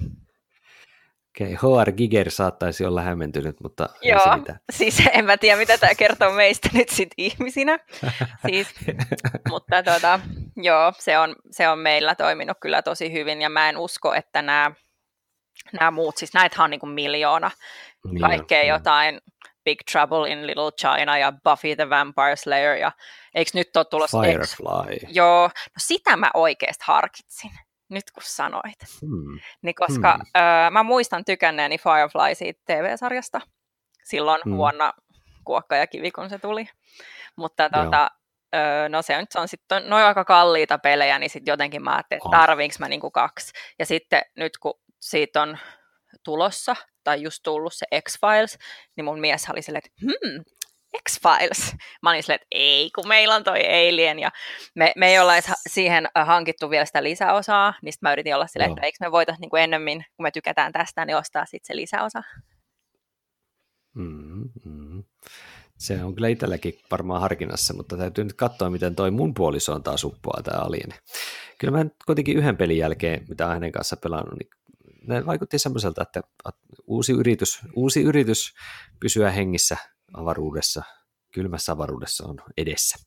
Okei, 1.37 1.55
okay, 1.55 1.85
HR 1.85 1.93
Giger 1.93 2.31
saattaisi 2.31 2.85
olla 2.85 3.03
hämmentynyt, 3.03 3.57
mutta 3.63 3.89
Joo, 4.03 4.19
ei 4.19 4.25
se 4.25 4.37
mitään. 4.37 4.61
siis 4.73 5.03
en 5.13 5.25
mä 5.25 5.37
tiedä, 5.37 5.59
mitä 5.59 5.79
tämä 5.79 5.95
kertoo 5.95 6.33
meistä 6.33 6.69
nyt 6.73 6.89
sit 6.89 7.11
ihmisinä. 7.17 7.79
siis, 8.47 8.69
mutta 9.51 9.83
tota, 9.83 10.21
joo, 10.57 10.93
se 10.99 11.19
on, 11.19 11.37
se 11.51 11.69
on 11.69 11.79
meillä 11.79 12.15
toiminut 12.15 12.57
kyllä 12.61 12.83
tosi 12.83 13.13
hyvin, 13.13 13.43
ja 13.43 13.49
mä 13.49 13.69
en 13.69 13.77
usko, 13.77 14.15
että 14.15 14.43
nämä, 14.43 14.71
nämä 15.73 15.91
muut, 15.91 16.17
siis 16.17 16.35
näitä 16.35 16.63
on 16.63 16.71
niin 16.71 16.81
kuin 16.81 16.93
miljoona, 16.93 17.51
kaikkea 18.21 18.63
jotain 18.65 19.21
Big 19.65 19.79
Trouble 19.93 20.31
in 20.31 20.47
Little 20.47 20.73
China 20.81 21.19
ja 21.19 21.33
Buffy 21.45 21.77
the 21.77 21.91
Vampire 21.91 22.37
Slayer, 22.37 22.77
ja 22.77 22.93
eikö 23.35 23.51
nyt 23.55 23.77
ole 23.77 23.85
tulossa... 23.85 24.21
Firefly. 24.21 24.93
Ex... 24.93 25.03
Joo, 25.09 25.43
no 25.47 25.79
sitä 25.79 26.17
mä 26.17 26.31
oikeasti 26.35 26.85
harkitsin 26.87 27.51
nyt 27.93 28.11
kun 28.11 28.23
sanoit. 28.27 28.79
Hmm. 29.01 29.39
Niin 29.63 29.75
koska 29.75 30.13
hmm. 30.13 30.43
öö, 30.43 30.71
mä 30.71 30.83
muistan 30.83 31.25
tykänneeni 31.25 31.79
Firefly 31.79 32.35
siitä 32.35 32.61
TV-sarjasta 32.67 33.41
silloin 34.05 34.41
hmm. 34.45 34.57
vuonna 34.57 34.93
Kuokka 35.45 35.77
ja 35.77 35.87
Kivi, 35.87 36.11
kun 36.11 36.31
se 36.31 36.39
tuli. 36.39 36.69
Mutta 37.37 37.71
tota, 37.71 38.11
öö, 38.55 38.89
no 38.89 39.03
se 39.03 39.17
on, 39.17 39.27
se 39.31 39.41
on 39.41 39.49
sitten 39.49 39.91
noin 39.91 40.05
aika 40.05 40.25
kalliita 40.25 40.79
pelejä, 40.79 41.19
niin 41.19 41.31
sitten 41.31 41.53
jotenkin 41.53 41.83
mä 41.83 41.95
ajattelin, 41.95 42.23
että 42.27 42.37
tarviinko 42.39 42.77
mä 42.79 42.89
niinku 42.89 43.11
kaksi. 43.11 43.53
Ja 43.79 43.87
sitten 43.87 44.23
nyt 44.37 44.59
kun 44.59 44.81
siitä 45.01 45.43
on 45.43 45.59
tulossa, 46.25 46.77
tai 47.05 47.23
just 47.23 47.41
tullut 47.43 47.75
se 47.75 47.87
X-Files, 48.01 48.59
niin 48.97 49.05
mun 49.05 49.21
mies 49.21 49.51
oli 49.51 49.63
silleen, 49.63 49.83
että 49.85 50.01
hmm, 50.01 50.45
X-Files. 51.09 51.77
Mä 52.03 52.11
olin 52.11 52.23
silleen, 52.23 52.37
että 52.43 52.47
ei, 52.51 52.91
kun 52.95 53.09
meillä 53.09 53.35
on 53.35 53.45
toi 53.45 53.61
Alien, 53.61 54.19
ja 54.19 54.31
me, 54.75 54.93
me 54.97 55.09
ei 55.09 55.19
olla 55.19 55.35
edes 55.35 55.53
siihen 55.69 56.09
äh, 56.19 56.27
hankittu 56.27 56.71
vielä 56.71 56.85
sitä 56.85 57.03
lisäosaa, 57.03 57.75
niin 57.83 57.93
mä 58.01 58.13
yritin 58.13 58.35
olla 58.35 58.47
silleen, 58.47 58.69
no. 58.69 58.75
että 58.75 58.87
eikö 58.87 58.97
me 59.01 59.13
voita 59.13 59.37
niin 59.41 59.51
kuin 59.51 59.63
ennemmin, 59.63 60.05
kun 60.17 60.23
me 60.23 60.31
tykätään 60.31 60.73
tästä, 60.73 61.05
niin 61.05 61.17
ostaa 61.17 61.47
sitten 61.47 61.67
se 61.67 61.77
lisäosa. 61.77 62.23
Mm-hmm. 63.95 64.82
Se 65.83 66.05
on 66.05 66.15
kyllä 66.15 66.29
itselläkin 66.29 66.79
varmaan 66.91 67.21
harkinnassa, 67.21 67.75
mutta 67.75 67.97
täytyy 67.97 68.25
nyt 68.25 68.33
katsoa, 68.33 68.71
miten 68.71 68.95
toi 68.95 69.11
mun 69.11 69.35
puoliso 69.35 69.73
on 69.73 69.83
taas 69.83 70.05
uppoa 70.05 70.43
tämä 70.43 70.59
Alien. 70.59 70.89
Kyllä 71.59 71.79
mä 71.79 71.91
kuitenkin 72.07 72.37
yhden 72.37 72.57
pelin 72.57 72.79
jälkeen, 72.79 73.25
mitä 73.29 73.47
hänen 73.47 73.73
kanssa 73.73 73.97
pelannut, 73.97 74.39
niin 74.39 74.51
ne 75.07 75.27
vaikutti 75.27 75.59
semmoiselta, 75.59 76.03
että 76.03 76.23
uusi 76.87 77.13
yritys, 77.13 77.61
uusi 77.77 78.03
yritys 78.03 78.53
pysyä 79.01 79.31
hengissä 79.31 79.77
avaruudessa, 80.15 80.83
kylmässä 81.35 81.73
avaruudessa 81.73 82.27
on 82.27 82.37
edessä. 82.57 82.99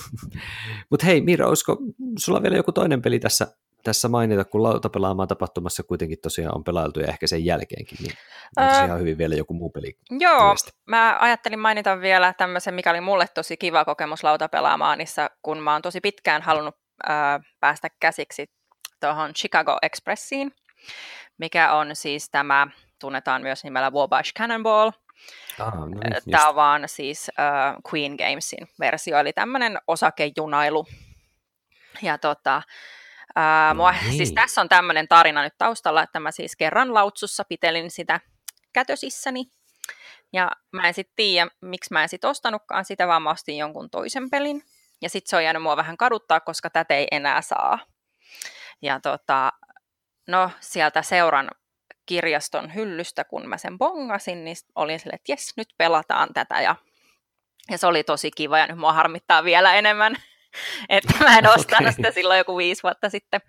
Mutta 0.90 1.06
hei 1.06 1.20
Mira, 1.20 1.48
olisiko 1.48 1.78
sulla 2.18 2.42
vielä 2.42 2.56
joku 2.56 2.72
toinen 2.72 3.02
peli 3.02 3.18
tässä 3.18 3.56
tässä 3.84 4.08
mainita, 4.08 4.44
kun 4.44 4.62
lautapelaamaan 4.62 5.28
tapahtumassa 5.28 5.82
kuitenkin 5.82 6.18
tosiaan 6.22 6.56
on 6.56 6.64
pelailtu 6.64 7.00
ja 7.00 7.06
ehkä 7.06 7.26
sen 7.26 7.44
jälkeenkin, 7.44 7.98
niin 8.00 8.14
onko 8.56 8.74
öö, 8.74 8.84
ihan 8.84 9.00
hyvin 9.00 9.18
vielä 9.18 9.34
joku 9.34 9.54
muu 9.54 9.70
peli? 9.70 9.96
Joo, 10.10 10.42
lyhyesti? 10.42 10.70
mä 10.86 11.16
ajattelin 11.20 11.58
mainita 11.58 12.00
vielä 12.00 12.34
tämmöisen, 12.38 12.74
mikä 12.74 12.90
oli 12.90 13.00
mulle 13.00 13.26
tosi 13.34 13.56
kiva 13.56 13.84
kokemus 13.84 14.24
lautapelaamaanissa, 14.24 15.30
kun 15.42 15.58
mä 15.58 15.72
oon 15.72 15.82
tosi 15.82 16.00
pitkään 16.00 16.42
halunnut 16.42 16.76
äh, 17.10 17.40
päästä 17.60 17.88
käsiksi 18.00 18.50
tuohon 19.00 19.34
Chicago 19.34 19.78
Expressiin, 19.82 20.52
mikä 21.38 21.72
on 21.72 21.96
siis 21.96 22.30
tämä, 22.30 22.66
tunnetaan 23.00 23.42
myös 23.42 23.64
nimellä 23.64 23.90
Wabash 23.90 24.34
Cannonball, 24.34 24.90
Ah, 25.58 25.74
no 25.74 25.86
niin, 25.86 26.00
Tämä 26.30 26.48
on 26.48 26.54
vaan 26.54 26.82
siis 26.86 27.30
uh, 27.30 27.92
Queen 27.92 28.14
Gamesin 28.14 28.68
versio, 28.80 29.18
eli 29.18 29.32
tämmöinen 29.32 29.78
osakejunailu. 29.86 30.86
Ja 32.02 32.18
tota, 32.18 32.62
uh, 33.38 33.76
mua, 33.76 33.92
siis 33.92 34.04
niin. 34.04 34.16
siis 34.16 34.32
tässä 34.32 34.60
on 34.60 34.68
tämmöinen 34.68 35.08
tarina 35.08 35.42
nyt 35.42 35.54
taustalla, 35.58 36.02
että 36.02 36.20
mä 36.20 36.30
siis 36.30 36.56
kerran 36.56 36.94
lautsussa 36.94 37.44
pitelin 37.48 37.90
sitä 37.90 38.20
kätösissäni. 38.72 39.44
Ja 40.32 40.50
mä 40.72 40.88
en 40.88 40.94
sitten 40.94 41.16
tiedä, 41.16 41.50
miksi 41.60 41.92
mä 41.92 42.02
en 42.02 42.08
sitten 42.08 42.30
ostanutkaan 42.30 42.84
sitä, 42.84 43.08
vaan 43.08 43.22
mä 43.22 43.30
ostin 43.30 43.56
jonkun 43.56 43.90
toisen 43.90 44.30
pelin. 44.30 44.62
Ja 45.02 45.08
sitten 45.08 45.30
se 45.30 45.36
on 45.36 45.44
jäänyt 45.44 45.62
mua 45.62 45.76
vähän 45.76 45.96
kaduttaa, 45.96 46.40
koska 46.40 46.70
tätä 46.70 46.94
ei 46.94 47.08
enää 47.10 47.42
saa. 47.42 47.78
Ja 48.82 49.00
tota, 49.00 49.52
no 50.28 50.50
sieltä 50.60 51.02
seuran 51.02 51.50
kirjaston 52.06 52.74
hyllystä, 52.74 53.24
kun 53.24 53.48
mä 53.48 53.58
sen 53.58 53.78
bongasin, 53.78 54.44
niin 54.44 54.56
olin 54.74 55.00
silleen, 55.00 55.14
että 55.14 55.32
jes, 55.32 55.52
nyt 55.56 55.68
pelataan 55.78 56.28
tätä. 56.34 56.60
Ja, 56.60 56.76
ja 57.70 57.78
se 57.78 57.86
oli 57.86 58.04
tosi 58.04 58.30
kiva, 58.30 58.58
ja 58.58 58.66
nyt 58.66 58.78
mua 58.78 58.92
harmittaa 58.92 59.44
vielä 59.44 59.74
enemmän, 59.74 60.16
että 60.88 61.14
mä 61.20 61.38
en 61.38 61.48
ostanut 61.48 61.80
okay. 61.80 61.92
sitä 61.92 62.10
silloin 62.10 62.38
joku 62.38 62.56
viisi 62.56 62.82
vuotta 62.82 63.10
sitten. 63.10 63.40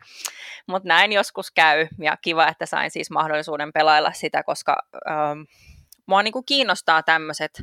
Mutta 0.67 0.87
näin 0.87 1.11
joskus 1.11 1.51
käy, 1.51 1.87
ja 1.99 2.17
kiva, 2.21 2.47
että 2.47 2.65
sain 2.65 2.91
siis 2.91 3.11
mahdollisuuden 3.11 3.73
pelailla 3.73 4.11
sitä, 4.11 4.43
koska 4.43 4.77
ähm, 5.09 5.41
mua 6.05 6.23
niinku 6.23 6.43
kiinnostaa 6.43 7.03
tämmöiset 7.03 7.61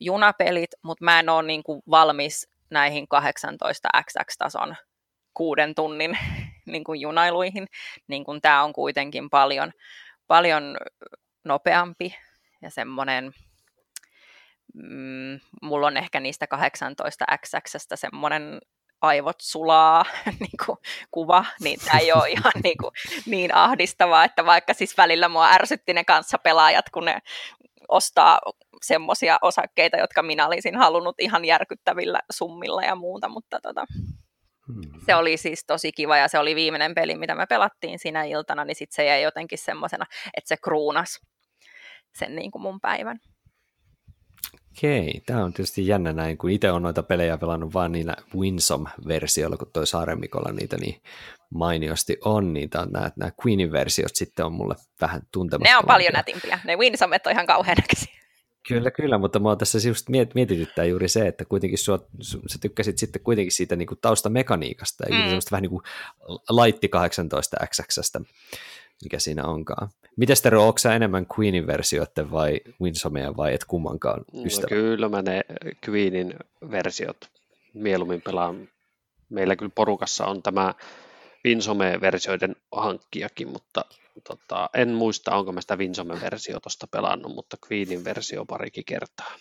junapelit, 0.00 0.70
mutta 0.82 1.04
mä 1.04 1.18
en 1.18 1.28
ole 1.28 1.42
niinku 1.42 1.82
valmis 1.90 2.48
näihin 2.70 3.08
18 3.08 3.88
XX-tason 4.04 4.76
kuuden 5.34 5.74
tunnin 5.74 6.18
niin 6.66 6.84
kuin 6.84 7.00
junailuihin, 7.00 7.66
niin 8.08 8.24
kuin 8.24 8.40
tämä 8.40 8.62
on 8.62 8.72
kuitenkin 8.72 9.30
paljon, 9.30 9.72
paljon 10.26 10.76
nopeampi 11.44 12.16
ja 12.62 12.70
semmoinen, 12.70 13.32
mm, 14.74 15.40
mulla 15.62 15.86
on 15.86 15.96
ehkä 15.96 16.20
niistä 16.20 16.46
18 16.46 17.24
XX 17.40 17.86
semmoinen 17.94 18.60
aivot 19.00 19.40
sulaa 19.40 20.04
niin 20.40 20.66
kuin, 20.66 20.78
kuva, 21.10 21.44
niin 21.60 21.80
tämä 21.84 21.98
ei 21.98 22.12
ole 22.12 22.30
ihan 22.30 22.52
niin, 22.64 22.78
kuin, 22.78 22.92
niin 23.26 23.54
ahdistavaa, 23.54 24.24
että 24.24 24.46
vaikka 24.46 24.74
siis 24.74 24.96
välillä 24.96 25.28
mua 25.28 25.50
ärsytti 25.50 25.94
ne 25.94 26.04
kanssapelaajat, 26.04 26.90
kun 26.90 27.04
ne 27.04 27.18
ostaa 27.88 28.38
semmoisia 28.82 29.38
osakkeita, 29.42 29.96
jotka 29.96 30.22
minä 30.22 30.46
olisin 30.46 30.76
halunnut 30.76 31.14
ihan 31.18 31.44
järkyttävillä 31.44 32.20
summilla 32.32 32.82
ja 32.82 32.94
muuta, 32.94 33.28
mutta 33.28 33.60
tota, 33.62 33.86
Hmm. 34.66 35.00
Se 35.06 35.14
oli 35.14 35.36
siis 35.36 35.64
tosi 35.66 35.92
kiva 35.92 36.16
ja 36.16 36.28
se 36.28 36.38
oli 36.38 36.54
viimeinen 36.54 36.94
peli, 36.94 37.16
mitä 37.16 37.34
me 37.34 37.46
pelattiin 37.46 37.98
siinä 37.98 38.24
iltana, 38.24 38.64
niin 38.64 38.76
sitten 38.76 38.96
se 38.96 39.04
jäi 39.04 39.22
jotenkin 39.22 39.58
semmoisena, 39.58 40.06
että 40.36 40.48
se 40.48 40.56
kruunas 40.56 41.20
sen 42.14 42.36
niin 42.36 42.50
kuin 42.50 42.62
mun 42.62 42.80
päivän. 42.80 43.20
Okei, 44.78 45.22
tämä 45.26 45.44
on 45.44 45.52
tietysti 45.52 45.86
jännä 45.86 46.12
näin, 46.12 46.38
kun 46.38 46.50
itse 46.50 46.70
on 46.70 46.82
noita 46.82 47.02
pelejä 47.02 47.38
pelannut 47.38 47.74
vaan 47.74 47.92
niillä 47.92 48.16
Winsome-versioilla, 48.36 49.56
kun 49.56 49.70
toi 49.72 49.86
Saaremikolla 49.86 50.52
niitä 50.52 50.76
niin 50.76 51.02
mainiosti 51.50 52.18
on, 52.24 52.52
niin 52.52 52.70
nämä, 52.90 53.10
nämä 53.16 53.32
Queenin 53.46 53.72
versiot 53.72 54.16
sitten 54.16 54.46
on 54.46 54.52
mulle 54.52 54.74
vähän 55.00 55.22
tuntemattomia. 55.32 55.72
Ne 55.72 55.78
on 55.78 55.84
paljon 55.86 56.12
nätimpiä, 56.12 56.58
ne 56.64 56.76
Winsomet 56.76 57.26
on 57.26 57.32
ihan 57.32 57.46
kauhean 57.46 57.76
näköisiä. 57.80 58.14
Kyllä, 58.68 58.90
kyllä, 58.90 59.18
mutta 59.18 59.38
mua 59.38 59.56
tässä 59.56 59.88
just 59.88 60.08
miet, 60.08 60.34
mietityttää 60.34 60.84
juuri 60.84 61.08
se, 61.08 61.26
että 61.26 61.44
kuitenkin 61.44 61.78
sua, 61.78 61.98
sä 62.22 62.58
tykkäsit 62.60 62.98
sitten 62.98 63.22
kuitenkin 63.22 63.52
siitä 63.52 63.76
niin 63.76 63.88
kuin 63.88 63.98
taustamekaniikasta 64.00 65.04
ja 65.08 65.14
mm. 65.14 65.24
semmoista 65.24 65.50
vähän 65.50 65.62
niin 65.62 65.70
kuin 65.70 65.82
laitti 66.48 66.88
18 66.88 67.56
XX, 67.66 68.12
mikä 69.04 69.18
siinä 69.18 69.44
onkaan. 69.44 69.88
Miten 70.16 70.36
Tero, 70.42 70.66
onko 70.66 70.78
enemmän 70.94 71.26
Queenin 71.38 71.66
versioiden 71.66 72.30
vai 72.30 72.60
Winsomea 72.82 73.36
vai 73.36 73.54
et 73.54 73.64
kummankaan 73.64 74.24
no 74.32 74.42
ystävä? 74.44 74.62
No, 74.62 74.68
kyllä 74.68 75.08
mä 75.08 75.22
ne 75.22 75.40
Queenin 75.88 76.34
versiot 76.70 77.30
mieluummin 77.74 78.22
pelaan. 78.22 78.68
Meillä 79.28 79.56
kyllä 79.56 79.72
porukassa 79.74 80.26
on 80.26 80.42
tämä 80.42 80.74
Winsome-versioiden 81.44 82.56
hankkijakin, 82.72 83.48
mutta 83.48 83.84
tota, 84.24 84.70
en 84.74 84.88
muista, 84.88 85.36
onko 85.36 85.52
mä 85.52 85.60
sitä 85.60 85.76
Winsome-versio 85.76 86.60
tuosta 86.60 86.86
pelannut, 86.86 87.34
mutta 87.34 87.56
Queenin 87.70 88.04
versio 88.04 88.44
parikin 88.44 88.84
kertaa. 88.84 89.32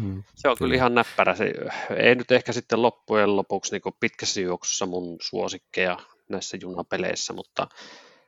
Hmm. 0.00 0.22
Se 0.34 0.48
on 0.48 0.56
kyllä 0.58 0.74
ihan 0.74 0.94
näppärä. 0.94 1.34
Se 1.34 1.52
ei 1.96 2.14
nyt 2.14 2.30
ehkä 2.30 2.52
sitten 2.52 2.82
loppujen 2.82 3.36
lopuksi 3.36 3.72
niin 3.72 3.94
pitkässä 4.00 4.40
juoksussa 4.40 4.86
mun 4.86 5.16
suosikkeja 5.20 5.98
näissä 6.28 6.58
junapeleissä, 6.60 7.32
mutta 7.32 7.68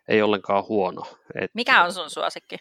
ei 0.08 0.22
ollenkaan 0.22 0.64
huono. 0.68 1.02
Et, 1.40 1.50
Mikä 1.54 1.84
on 1.84 1.92
sun 1.92 2.10
suosikki? 2.10 2.56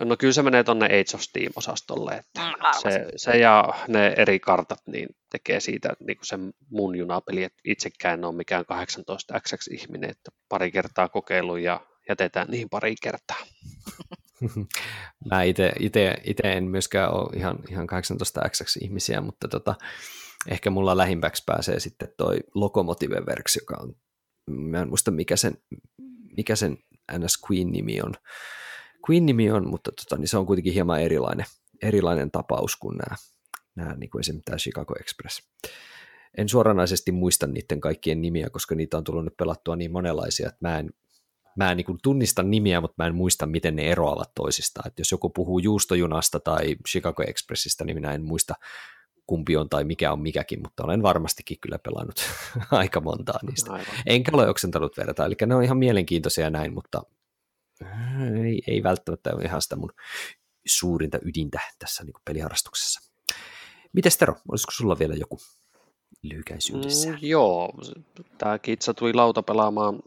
No 0.00 0.16
kyllä 0.16 0.32
se 0.32 0.42
menee 0.42 0.64
tuonne 0.64 0.86
Age 0.86 1.14
of 1.14 1.20
Steam-osastolle, 1.20 2.12
että 2.12 2.40
mm, 2.40 2.80
se, 2.82 3.06
se, 3.16 3.30
ja 3.30 3.74
ne 3.88 4.14
eri 4.16 4.40
kartat 4.40 4.78
niin 4.86 5.08
tekee 5.30 5.60
siitä 5.60 5.88
niin 6.06 6.16
kuin 6.16 6.26
sen 6.26 6.52
mun 6.70 6.96
junapeli, 6.96 7.42
että 7.42 7.60
itsekään 7.64 8.18
en 8.18 8.24
ole 8.24 8.34
mikään 8.34 8.64
18x-ihminen, 8.64 10.10
että 10.10 10.30
pari 10.48 10.70
kertaa 10.70 11.08
kokeilu 11.08 11.56
ja 11.56 11.80
jätetään 12.08 12.48
niin 12.50 12.68
pari 12.68 12.94
kertaa. 13.02 13.36
Mä 15.30 15.42
itse 15.42 15.72
en 16.44 16.64
myöskään 16.64 17.14
ole 17.14 17.36
ihan, 17.36 17.58
ihan 17.70 17.86
18x-ihmisiä, 17.88 19.20
mutta 19.20 19.48
tota, 19.48 19.74
ehkä 20.48 20.70
mulla 20.70 20.96
lähimpäksi 20.96 21.42
pääsee 21.46 21.80
sitten 21.80 22.08
toi 22.16 22.36
Locomotive 22.54 23.20
Works, 23.20 23.56
joka 23.56 23.76
on, 23.82 23.96
mä 24.50 24.80
en 24.82 24.88
muista 24.88 25.10
mikä 25.10 25.36
sen, 25.36 25.58
mikä 26.36 26.56
sen 26.56 26.78
NS 27.18 27.38
Queen-nimi 27.50 28.00
on, 28.02 28.14
Queen-nimi 29.10 29.50
on, 29.50 29.68
mutta 29.68 29.92
tota, 29.92 30.20
niin 30.20 30.28
se 30.28 30.38
on 30.38 30.46
kuitenkin 30.46 30.72
hieman 30.72 31.00
erilainen, 31.00 31.46
erilainen 31.82 32.30
tapaus 32.30 32.76
kuin 32.76 32.96
nämä, 32.96 33.16
nämä 33.74 33.94
niin 33.94 34.10
kuin 34.10 34.20
esimerkiksi 34.20 34.44
tämä 34.44 34.58
Chicago 34.58 34.94
Express. 35.00 35.42
En 36.38 36.48
suoranaisesti 36.48 37.12
muista 37.12 37.46
niiden 37.46 37.80
kaikkien 37.80 38.22
nimiä, 38.22 38.50
koska 38.50 38.74
niitä 38.74 38.96
on 38.96 39.04
tullut 39.04 39.24
nyt 39.24 39.36
pelattua 39.36 39.76
niin 39.76 39.92
monenlaisia, 39.92 40.48
että 40.48 40.58
mä 40.60 40.78
en, 40.78 40.90
mä 41.56 41.70
en 41.70 41.76
niin 41.76 41.84
kuin 41.84 41.98
tunnista 42.02 42.42
nimiä, 42.42 42.80
mutta 42.80 42.94
mä 42.98 43.06
en 43.06 43.14
muista, 43.14 43.46
miten 43.46 43.76
ne 43.76 43.90
eroavat 43.90 44.30
toisistaan. 44.34 44.86
Että 44.86 45.00
jos 45.00 45.10
joku 45.10 45.30
puhuu 45.30 45.58
juustojunasta 45.58 46.40
tai 46.40 46.76
Chicago 46.88 47.22
Expressista, 47.26 47.84
niin 47.84 47.96
minä 47.96 48.12
en 48.12 48.24
muista, 48.24 48.54
kumpi 49.26 49.56
on 49.56 49.68
tai 49.68 49.84
mikä 49.84 50.12
on 50.12 50.20
mikäkin, 50.20 50.62
mutta 50.62 50.84
olen 50.84 51.02
varmastikin 51.02 51.60
kyllä 51.60 51.78
pelannut 51.78 52.16
aika 52.70 53.00
montaa 53.00 53.38
niistä. 53.42 53.72
Aivan. 53.72 53.94
Enkä 54.06 54.30
ole 54.34 54.48
oksentanut 54.48 54.96
verta, 54.96 55.26
eli 55.26 55.34
ne 55.46 55.54
on 55.54 55.62
ihan 55.62 55.78
mielenkiintoisia 55.78 56.50
näin, 56.50 56.74
mutta 56.74 57.02
ei, 58.44 58.62
ei 58.66 58.82
välttämättä 58.82 59.34
ole 59.34 59.44
ihan 59.44 59.62
sitä 59.62 59.76
mun 59.76 59.92
suurinta 60.66 61.18
ydintä 61.22 61.60
tässä 61.78 62.04
niin 62.04 62.14
peliharrastuksessa. 62.24 63.00
Mites 63.92 64.16
Tero, 64.16 64.34
olisiko 64.48 64.70
sulla 64.70 64.98
vielä 64.98 65.14
joku 65.14 65.38
lyhykäisyydessä? 66.22 67.10
Mm, 67.10 67.18
joo, 67.20 67.72
tämä 68.38 68.58
Kitsa 68.58 68.94
tuli 68.94 69.14
lautapelaamaan 69.14 70.02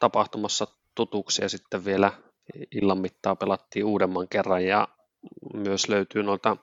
tapahtumassa 0.00 0.66
tutuksi 0.94 1.42
ja 1.42 1.48
sitten 1.48 1.84
vielä 1.84 2.12
illan 2.72 2.98
mittaa 2.98 3.36
pelattiin 3.36 3.84
uudemman 3.84 4.28
kerran 4.28 4.64
ja 4.64 4.88
myös 5.54 5.88
löytyy 5.88 6.22
noita 6.22 6.56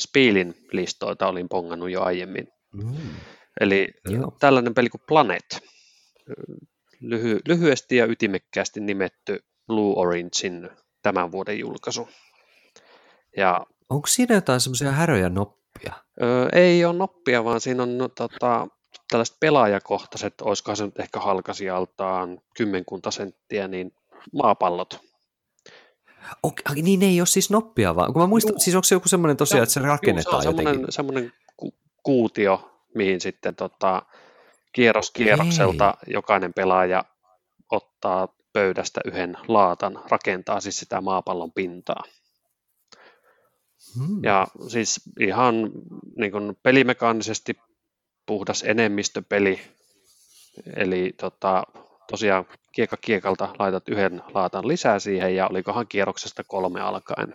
Spielin 0.00 0.54
listoita, 0.72 1.28
olin 1.28 1.48
pongannut 1.48 1.90
jo 1.90 2.02
aiemmin. 2.02 2.48
Mm. 2.72 2.96
Eli 3.60 3.88
Joo. 4.08 4.36
tällainen 4.40 4.74
peli 4.74 4.88
kuin 4.88 5.02
Planet, 5.06 5.60
lyhy- 7.00 7.40
lyhyesti 7.46 7.96
ja 7.96 8.06
ytimekkäästi 8.06 8.80
nimetty 8.80 9.44
Blue 9.66 9.94
Orangein 9.96 10.70
tämän 11.02 11.32
vuoden 11.32 11.58
julkaisu. 11.58 12.08
Ja, 13.36 13.66
Onko 13.90 14.06
siinä 14.06 14.34
jotain 14.34 14.60
semmoisia 14.60 14.92
häröjä 14.92 15.28
noppia? 15.28 15.92
Öö, 16.22 16.48
ei 16.52 16.84
ole 16.84 16.96
noppia, 16.96 17.44
vaan 17.44 17.60
siinä 17.60 17.82
on 17.82 17.98
no, 17.98 18.08
tota, 18.08 18.68
tällaiset 19.10 19.36
pelaajakohtaiset, 19.40 20.40
olisikohan 20.40 20.76
se 20.76 20.84
nyt 20.84 21.00
ehkä 21.00 21.20
halkasijaltaan 21.20 22.40
kymmenkunta 22.56 23.10
senttiä, 23.10 23.68
niin 23.68 23.92
maapallot. 24.32 25.07
Okay, 26.42 26.82
niin 26.82 27.02
ei 27.02 27.20
ole 27.20 27.26
siis 27.26 27.50
noppia, 27.50 27.96
vaan 27.96 28.12
kun 28.12 28.22
mä 28.22 28.26
muistan, 28.26 28.52
Juu. 28.52 28.60
siis 28.60 28.76
onko 28.76 28.84
se 28.84 28.94
joku 28.94 29.08
semmoinen 29.08 29.36
tosiaan, 29.36 29.62
että 29.62 29.72
se 29.72 29.80
rakennetaan 29.80 30.34
juu, 30.34 30.42
se 30.42 30.48
on 30.48 30.56
jotenkin? 30.56 30.86
semmoinen 30.92 31.32
ku- 31.56 31.74
kuutio, 32.02 32.80
mihin 32.94 33.20
sitten 33.20 33.54
tota, 33.54 34.02
kierros 34.72 35.10
kierrokselta 35.10 35.94
Ei. 36.06 36.12
jokainen 36.12 36.52
pelaaja 36.54 37.04
ottaa 37.70 38.28
pöydästä 38.52 39.00
yhden 39.04 39.36
laatan, 39.48 40.00
rakentaa 40.10 40.60
siis 40.60 40.78
sitä 40.78 41.00
maapallon 41.00 41.52
pintaa. 41.52 42.02
Hmm. 43.98 44.24
Ja 44.24 44.46
siis 44.68 45.00
ihan 45.20 45.70
niin 46.16 46.32
kuin 46.32 46.56
pelimekaanisesti 46.62 47.58
puhdas 48.26 48.62
enemmistöpeli, 48.62 49.60
Eli 50.76 51.14
tota, 51.20 51.64
tosiaan 52.10 52.46
kiekka 52.72 52.96
kiekalta 52.96 53.54
laitat 53.58 53.88
yhden 53.88 54.22
laatan 54.34 54.68
lisää 54.68 54.98
siihen 54.98 55.36
ja 55.36 55.48
olikohan 55.48 55.88
kierroksesta 55.88 56.44
kolme 56.44 56.80
alkaen. 56.80 57.34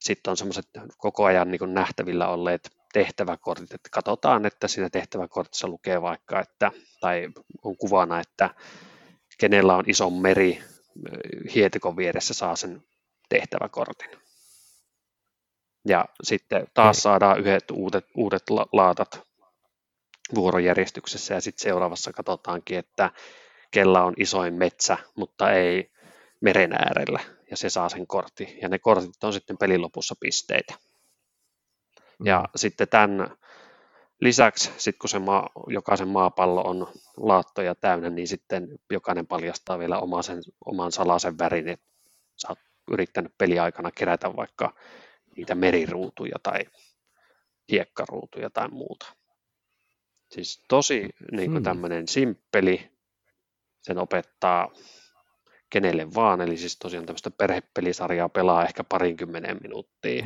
Sitten 0.00 0.30
on 0.30 0.36
semmoiset 0.36 0.66
koko 0.98 1.24
ajan 1.24 1.50
niin 1.50 1.74
nähtävillä 1.74 2.28
olleet 2.28 2.70
tehtäväkortit, 2.92 3.74
että 3.74 3.88
katsotaan, 3.92 4.46
että 4.46 4.68
siinä 4.68 4.90
tehtäväkortissa 4.90 5.68
lukee 5.68 6.02
vaikka, 6.02 6.40
että, 6.40 6.70
tai 7.00 7.28
on 7.64 7.76
kuvana, 7.76 8.20
että 8.20 8.50
kenellä 9.38 9.76
on 9.76 9.84
iso 9.86 10.10
meri 10.10 10.62
hietikon 11.54 11.96
vieressä 11.96 12.34
saa 12.34 12.56
sen 12.56 12.82
tehtäväkortin. 13.28 14.10
Ja 15.88 16.04
sitten 16.22 16.66
taas 16.74 17.02
saadaan 17.02 17.40
yhdet 17.40 17.70
uudet, 17.70 18.06
uudet 18.14 18.42
laatat 18.72 19.22
vuorojärjestyksessä 20.34 21.34
ja 21.34 21.40
sitten 21.40 21.62
seuraavassa 21.62 22.12
katsotaankin, 22.12 22.78
että 22.78 23.10
kella 23.70 24.04
on 24.04 24.14
isoin 24.16 24.54
metsä, 24.54 24.96
mutta 25.14 25.52
ei 25.52 25.90
meren 26.40 26.72
äärellä 26.72 27.20
ja 27.50 27.56
se 27.56 27.70
saa 27.70 27.88
sen 27.88 28.06
kortti. 28.06 28.58
Ja 28.62 28.68
ne 28.68 28.78
kortit 28.78 29.24
on 29.24 29.32
sitten 29.32 29.58
pelin 29.58 29.82
lopussa 29.82 30.14
pisteitä. 30.20 30.74
Ja 32.24 32.40
mm. 32.40 32.48
sitten 32.56 32.88
tämän 32.88 33.36
lisäksi, 34.20 34.70
sit 34.76 34.96
kun 34.98 35.08
se 35.08 35.18
maa, 35.18 35.50
jokaisen 35.66 36.08
maapallo 36.08 36.62
on 36.62 36.86
laattoja 37.16 37.74
täynnä, 37.74 38.10
niin 38.10 38.28
sitten 38.28 38.68
jokainen 38.90 39.26
paljastaa 39.26 39.78
vielä 39.78 39.98
oma 39.98 40.22
sen, 40.22 40.42
oman 40.64 40.92
salaisen 40.92 41.38
värin, 41.38 41.68
että 41.68 41.86
sä 42.36 42.48
oot 42.48 42.58
yrittänyt 42.90 43.32
peliaikana 43.38 43.90
kerätä 43.90 44.36
vaikka 44.36 44.74
niitä 45.36 45.54
meriruutuja 45.54 46.36
tai 46.42 46.60
hiekkaruutuja 47.70 48.50
tai 48.50 48.68
muuta. 48.68 49.06
Siis 50.30 50.64
tosi 50.68 51.08
niin 51.32 51.52
hmm. 51.52 51.62
tämmöinen 51.62 52.08
simppeli, 52.08 52.90
sen 53.80 53.98
opettaa 53.98 54.68
kenelle 55.70 56.14
vaan, 56.14 56.40
eli 56.40 56.56
siis 56.56 56.78
tosiaan 56.78 57.06
tämmöistä 57.06 57.30
perhepelisarjaa 57.30 58.28
pelaa 58.28 58.64
ehkä 58.64 58.84
parinkymmenen 58.84 59.58
minuuttia. 59.62 60.24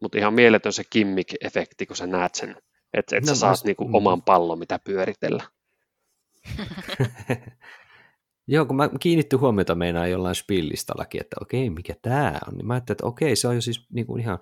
Mutta 0.00 0.18
ihan 0.18 0.34
mieletön 0.34 0.72
se 0.72 0.82
kimmik-efekti, 0.82 1.86
kun 1.86 1.96
sä 1.96 2.06
näet 2.06 2.34
sen, 2.34 2.56
että 2.94 3.16
et 3.16 3.24
no, 3.24 3.26
sä 3.26 3.34
saat 3.34 3.64
mä... 3.64 3.66
niinku 3.66 3.88
mm. 3.88 3.94
oman 3.94 4.22
pallon, 4.22 4.58
mitä 4.58 4.78
pyöritellä. 4.78 5.42
Joo, 8.46 8.66
kun 8.66 8.76
mä 8.76 8.90
kiinnitty 9.00 9.36
huomiota 9.36 9.74
meinaan 9.74 10.10
jollain 10.10 10.34
spillistallakin, 10.34 11.20
että 11.20 11.36
okei, 11.40 11.70
mikä 11.70 11.94
tämä 12.02 12.38
on, 12.48 12.54
niin 12.54 12.66
mä 12.66 12.74
ajattelin, 12.74 12.94
että 12.94 13.06
okei, 13.06 13.36
se 13.36 13.48
on 13.48 13.54
jo 13.54 13.60
siis 13.60 13.86
niin 13.90 14.06
kuin 14.06 14.20
ihan 14.20 14.38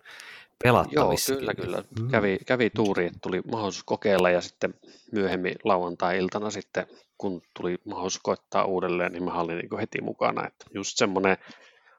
pelattavissa. 0.64 1.32
Joo, 1.32 1.38
kyllä, 1.38 1.54
kyllä. 1.54 1.84
Mm. 2.00 2.10
Kävi, 2.10 2.38
kävi 2.46 2.70
tuuri, 2.70 3.06
että 3.06 3.18
tuli 3.22 3.40
mahdollisuus 3.52 3.84
kokeilla 3.84 4.30
ja 4.30 4.40
sitten 4.40 4.74
myöhemmin 5.12 5.54
lauantai-iltana 5.64 6.50
sitten, 6.50 6.86
kun 7.20 7.42
tuli 7.56 7.78
mahdollisuus 7.84 8.22
koettaa 8.22 8.64
uudelleen, 8.64 9.12
niin 9.12 9.24
mä 9.24 9.40
olin 9.40 9.58
niin 9.58 9.78
heti 9.80 10.00
mukana. 10.00 10.46
Että 10.46 10.66
just 10.74 10.92
semmoinen 10.96 11.36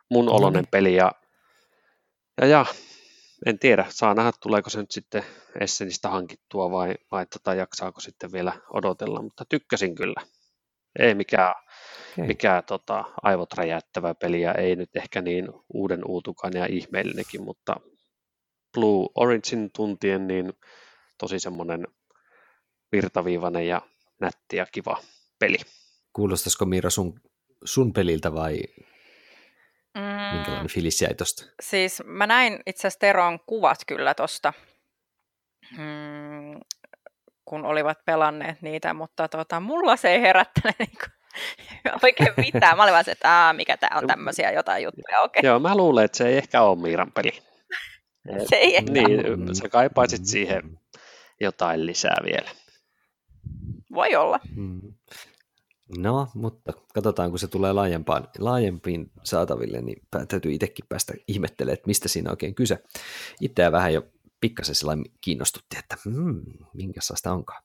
mun 0.09 0.25
no 0.25 0.31
oloinen 0.31 0.67
peli 0.71 0.95
ja, 0.95 1.11
ja, 2.41 2.47
ja 2.47 2.65
en 3.45 3.59
tiedä, 3.59 3.85
saa 3.89 4.13
nähdä 4.13 4.31
tuleeko 4.41 4.69
se 4.69 4.79
nyt 4.79 4.91
sitten 4.91 5.23
Essenistä 5.59 6.09
hankittua 6.09 6.71
vai, 6.71 6.95
vai 7.11 7.25
tota, 7.25 7.53
jaksaako 7.53 7.99
sitten 7.99 8.31
vielä 8.31 8.53
odotella, 8.73 9.21
mutta 9.21 9.45
tykkäsin 9.49 9.95
kyllä. 9.95 10.21
Ei 10.99 11.15
mikään, 11.15 11.55
okay. 12.13 12.27
mikään 12.27 12.63
tota, 12.63 13.03
aivot 13.21 13.53
räjäyttävä 13.53 14.13
peli 14.13 14.41
ja 14.41 14.53
ei 14.53 14.75
nyt 14.75 14.95
ehkä 14.95 15.21
niin 15.21 15.47
uuden 15.73 16.01
uutukan 16.07 16.51
ja 16.55 16.65
ihmeellinenkin, 16.65 17.43
mutta 17.43 17.75
Blue 18.73 19.09
Origin 19.15 19.69
tuntien 19.75 20.27
niin 20.27 20.53
tosi 21.17 21.39
semmoinen 21.39 21.87
virtaviivainen 22.91 23.67
ja 23.67 23.81
nätti 24.21 24.57
ja 24.57 24.65
kiva 24.71 24.97
peli. 25.39 25.57
Kuulostaisiko 26.13 26.65
Miira 26.65 26.89
sun, 26.89 27.19
sun 27.63 27.93
peliltä 27.93 28.33
vai 28.33 28.59
mm, 29.97 30.35
minkälainen 30.35 30.67
fiilis 30.67 31.01
jäi 31.01 31.13
tosta? 31.13 31.45
Siis 31.61 32.03
mä 32.05 32.27
näin 32.27 32.59
itse 32.65 32.81
asiassa 32.81 32.99
Teron 32.99 33.39
kuvat 33.45 33.79
kyllä 33.87 34.13
tosta, 34.13 34.53
mm, 35.77 36.59
kun 37.45 37.65
olivat 37.65 38.05
pelanneet 38.05 38.61
niitä, 38.61 38.93
mutta 38.93 39.27
tota, 39.27 39.59
mulla 39.59 39.95
se 39.95 40.09
ei 40.09 40.21
herättänyt 40.21 40.75
niin 40.79 41.93
oikein 42.03 42.33
mitään. 42.37 42.77
Mä 42.77 42.83
olin 42.83 42.93
vaan 42.93 43.05
se, 43.05 43.11
että 43.11 43.53
mikä 43.57 43.77
tää 43.77 43.89
on 43.95 44.07
tämmöisiä 44.07 44.51
jotain 44.51 44.83
juttuja. 44.83 45.21
Okay. 45.21 45.41
Joo, 45.43 45.59
mä 45.59 45.77
luulen, 45.77 46.05
että 46.05 46.17
se 46.17 46.27
ei 46.27 46.37
ehkä 46.37 46.61
ole 46.61 46.81
Miiran 46.81 47.11
peli. 47.11 47.31
Se 48.49 48.55
ei 48.55 48.75
ehkä 48.77 48.91
Niin, 48.91 49.55
sä 49.55 49.69
kaipaisit 49.69 50.25
siihen 50.25 50.79
jotain 51.39 51.85
lisää 51.85 52.17
vielä. 52.25 52.49
Voi 53.93 54.15
olla. 54.15 54.39
Mm. 54.55 54.93
No, 55.97 56.27
mutta 56.35 56.73
katsotaan, 56.93 57.29
kun 57.29 57.39
se 57.39 57.47
tulee 57.47 57.73
laajempaan, 57.73 58.27
laajempiin 58.39 59.11
saataville, 59.23 59.81
niin 59.81 60.01
täytyy 60.27 60.53
itsekin 60.53 60.85
päästä 60.89 61.13
ihmettelemään, 61.27 61.73
että 61.73 61.87
mistä 61.87 62.07
siinä 62.07 62.29
oikein 62.29 62.55
kyse. 62.55 62.83
Itseä 63.41 63.71
vähän 63.71 63.93
jo 63.93 64.03
pikkasen 64.41 64.75
sellainen 64.75 65.05
kiinnostutti, 65.21 65.77
että 65.79 65.97
hmm, 66.05 66.41
minkä 66.73 66.99
sitä 67.01 67.33
onkaan. 67.33 67.63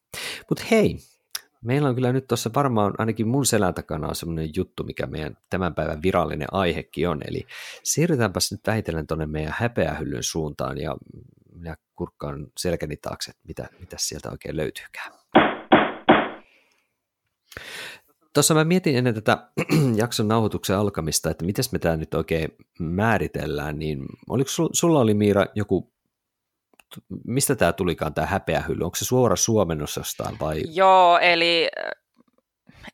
Mutta 0.48 0.64
hei, 0.70 0.98
meillä 1.64 1.88
on 1.88 1.94
kyllä 1.94 2.12
nyt 2.12 2.26
tuossa 2.26 2.50
varmaan 2.54 2.94
ainakin 2.98 3.28
mun 3.28 3.46
selän 3.46 3.74
takana 3.74 4.08
on 4.08 4.14
semmoinen 4.14 4.50
juttu, 4.56 4.84
mikä 4.84 5.06
meidän 5.06 5.36
tämän 5.50 5.74
päivän 5.74 6.02
virallinen 6.02 6.48
aihekin 6.52 7.08
on, 7.08 7.20
eli 7.28 7.46
siirrytäänpäs 7.82 8.52
nyt 8.52 8.60
vähitellen 8.66 9.06
tuonne 9.06 9.26
meidän 9.26 9.54
häpeähyllyn 9.58 10.22
suuntaan 10.22 10.78
ja 10.78 10.96
minä 11.54 11.76
kurkkaan 11.94 12.46
selkäni 12.58 12.96
taakse, 12.96 13.30
että 13.30 13.42
mitä, 13.48 13.68
mitä 13.80 13.96
sieltä 13.98 14.30
oikein 14.30 14.56
löytyykään. 14.56 15.12
Tuossa 18.34 18.54
mä 18.54 18.64
mietin 18.64 18.96
ennen 18.96 19.14
tätä 19.14 19.38
jakson 20.02 20.28
nauhoituksen 20.28 20.76
alkamista, 20.76 21.30
että 21.30 21.44
miten 21.44 21.64
me 21.72 21.78
tämä 21.78 21.96
nyt 21.96 22.14
oikein 22.14 22.48
määritellään, 22.80 23.78
niin 23.78 24.06
oliko 24.28 24.50
sulla 24.72 25.00
oli 25.00 25.14
Miira 25.14 25.46
joku 25.54 25.96
mistä 27.26 27.56
tämä 27.56 27.72
tulikaan 27.72 28.14
tämä 28.14 28.26
häpeähylly? 28.26 28.84
Onko 28.84 28.96
se 28.96 29.04
suora 29.04 29.36
suomennos 29.36 29.96
jostain 29.96 30.36
vai? 30.40 30.62
Joo, 30.66 31.18
eli 31.18 31.68
äh, 31.78 31.90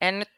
en 0.01 0.18
nyt, 0.18 0.29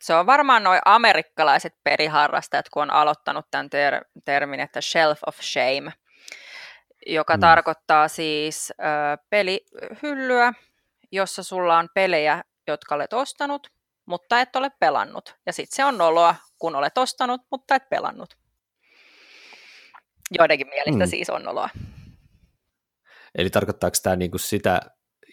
se 0.00 0.14
on 0.14 0.26
varmaan 0.26 0.64
noin 0.64 0.80
amerikkalaiset 0.84 1.74
periharrastajat, 1.84 2.68
kun 2.68 2.82
on 2.82 2.90
aloittanut 2.90 3.46
tämän 3.50 3.70
ter- 3.70 4.04
termin, 4.24 4.60
että 4.60 4.80
shelf 4.80 5.20
of 5.26 5.36
shame, 5.40 5.92
joka 7.06 7.34
hmm. 7.34 7.40
tarkoittaa 7.40 8.08
siis 8.08 8.72
ö, 8.80 8.84
äh, 8.84 9.18
pelihyllyä, 9.30 10.52
jossa 11.12 11.42
sulla 11.42 11.78
on 11.78 11.88
pelejä, 11.94 12.44
jotka 12.72 12.94
olet 12.94 13.12
ostanut, 13.12 13.72
mutta 14.06 14.40
et 14.40 14.56
ole 14.56 14.70
pelannut. 14.80 15.34
Ja 15.46 15.52
sitten 15.52 15.76
se 15.76 15.84
on 15.84 15.98
noloa, 15.98 16.34
kun 16.58 16.76
olet 16.76 16.98
ostanut, 16.98 17.40
mutta 17.50 17.74
et 17.74 17.88
pelannut. 17.88 18.38
Joidenkin 20.38 20.68
mielestä 20.68 21.04
hmm. 21.04 21.10
siis 21.10 21.30
on 21.30 21.42
noloa. 21.42 21.68
Eli 23.34 23.50
tarkoittaako 23.50 23.96
tämä 24.02 24.16
niin 24.16 24.30
kuin 24.30 24.40
sitä, 24.40 24.80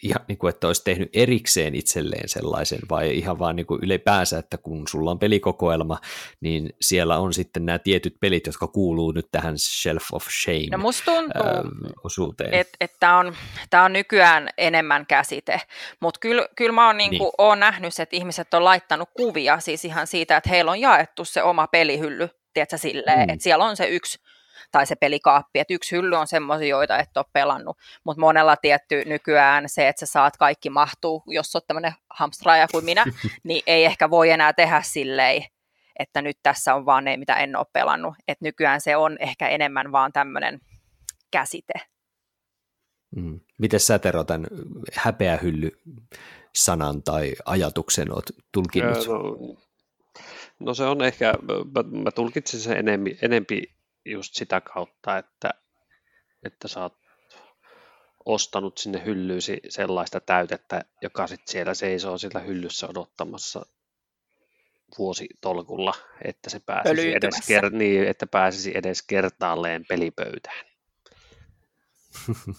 ihan 0.02 0.24
niin 0.28 0.38
kuin, 0.38 0.48
että 0.48 0.66
olisi 0.66 0.84
tehnyt 0.84 1.10
erikseen 1.12 1.74
itselleen 1.74 2.28
sellaisen, 2.28 2.78
vai 2.90 3.18
ihan 3.18 3.38
vaan 3.38 3.56
niin 3.56 3.66
kuin 3.66 3.80
ylipäänsä, 3.82 4.38
että 4.38 4.58
kun 4.58 4.88
sulla 4.88 5.10
on 5.10 5.18
pelikokoelma, 5.18 5.98
niin 6.40 6.70
siellä 6.80 7.18
on 7.18 7.34
sitten 7.34 7.66
nämä 7.66 7.78
tietyt 7.78 8.16
pelit, 8.20 8.46
jotka 8.46 8.66
kuuluu 8.66 9.12
nyt 9.12 9.26
tähän 9.32 9.58
Shelf 9.58 10.04
of 10.12 10.26
Shame 10.42 10.66
no 10.70 10.78
musta 10.78 11.04
tuntuu, 11.04 11.42
ää, 11.42 11.62
osuuteen. 12.04 12.54
Että 12.54 12.76
et 12.80 12.92
tämä 13.00 13.18
on, 13.18 13.36
tää 13.70 13.84
on 13.84 13.92
nykyään 13.92 14.50
enemmän 14.58 15.06
käsite, 15.06 15.60
mutta 16.00 16.20
kyllä 16.20 16.48
kyl 16.56 16.72
mä 16.72 16.86
oon, 16.86 16.96
niinku, 16.96 17.24
niin. 17.24 17.32
oon 17.38 17.60
nähnyt, 17.60 17.98
että 17.98 18.16
ihmiset 18.16 18.54
on 18.54 18.64
laittanut 18.64 19.08
kuvia 19.14 19.60
siis 19.60 19.84
ihan 19.84 20.06
siitä, 20.06 20.36
että 20.36 20.50
heillä 20.50 20.70
on 20.70 20.80
jaettu 20.80 21.24
se 21.24 21.42
oma 21.42 21.66
pelihylly, 21.66 22.28
tiedätkö, 22.54 22.78
silleen, 22.78 23.18
mm. 23.18 23.32
että 23.32 23.42
siellä 23.42 23.64
on 23.64 23.76
se 23.76 23.88
yksi 23.88 24.18
tai 24.72 24.86
se 24.86 24.94
pelikaappi, 24.94 25.58
että 25.58 25.74
yksi 25.74 25.96
hylly 25.96 26.16
on 26.16 26.26
semmoisia, 26.26 26.68
joita 26.68 26.98
et 26.98 27.16
ole 27.16 27.24
pelannut, 27.32 27.78
mutta 28.04 28.20
monella 28.20 28.56
tietty 28.56 29.04
nykyään 29.04 29.64
se, 29.68 29.88
että 29.88 30.06
sä 30.06 30.12
saat 30.12 30.36
kaikki 30.36 30.70
mahtuu, 30.70 31.22
jos 31.26 31.56
oot 31.56 31.66
tämmöinen 31.66 31.94
hamstraaja 32.10 32.68
kuin 32.68 32.84
minä, 32.84 33.04
niin 33.44 33.62
ei 33.66 33.84
ehkä 33.84 34.10
voi 34.10 34.30
enää 34.30 34.52
tehdä 34.52 34.82
silleen, 34.82 35.42
että 35.98 36.22
nyt 36.22 36.38
tässä 36.42 36.74
on 36.74 36.86
vaan 36.86 37.04
ne, 37.04 37.16
mitä 37.16 37.34
en 37.34 37.56
ole 37.56 37.66
pelannut, 37.72 38.14
että 38.28 38.44
nykyään 38.44 38.80
se 38.80 38.96
on 38.96 39.16
ehkä 39.20 39.48
enemmän 39.48 39.92
vaan 39.92 40.12
tämmöinen 40.12 40.60
käsite. 41.30 41.74
Mm. 43.16 43.40
Miten 43.58 43.80
sä 43.80 43.98
Tero 43.98 44.24
tämän 44.24 44.46
häpeähylly 44.92 45.70
sanan 46.54 47.02
tai 47.02 47.32
ajatuksen 47.44 48.12
oot 48.12 48.24
tulkinnut? 48.52 49.06
No, 49.06 49.56
no 50.60 50.74
se 50.74 50.84
on 50.84 51.02
ehkä, 51.02 51.34
mä, 51.74 52.02
mä 52.02 52.10
tulkitsin 52.10 52.60
sen 52.60 52.76
enempi, 52.76 53.18
enempi 53.22 53.75
just 54.06 54.34
sitä 54.34 54.60
kautta, 54.60 55.18
että, 55.18 55.50
että 56.42 56.68
sä 56.68 56.82
oot 56.82 56.96
ostanut 58.24 58.78
sinne 58.78 59.04
hyllyysi 59.04 59.60
sellaista 59.68 60.20
täytettä, 60.20 60.84
joka 61.02 61.26
sitten 61.26 61.52
siellä 61.52 61.74
seisoo 61.74 62.18
sillä 62.18 62.40
hyllyssä 62.40 62.86
odottamassa 62.88 63.66
vuositolkulla, 64.98 65.94
että 66.24 66.50
se 66.50 66.60
pääsisi 66.60 67.14
edes, 67.14 67.34
ker- 67.34 67.70
niin, 67.70 68.04
että 68.04 68.26
pääsisi 68.26 68.72
edes 68.74 69.02
kertaalleen 69.02 69.84
pelipöytään. 69.88 70.66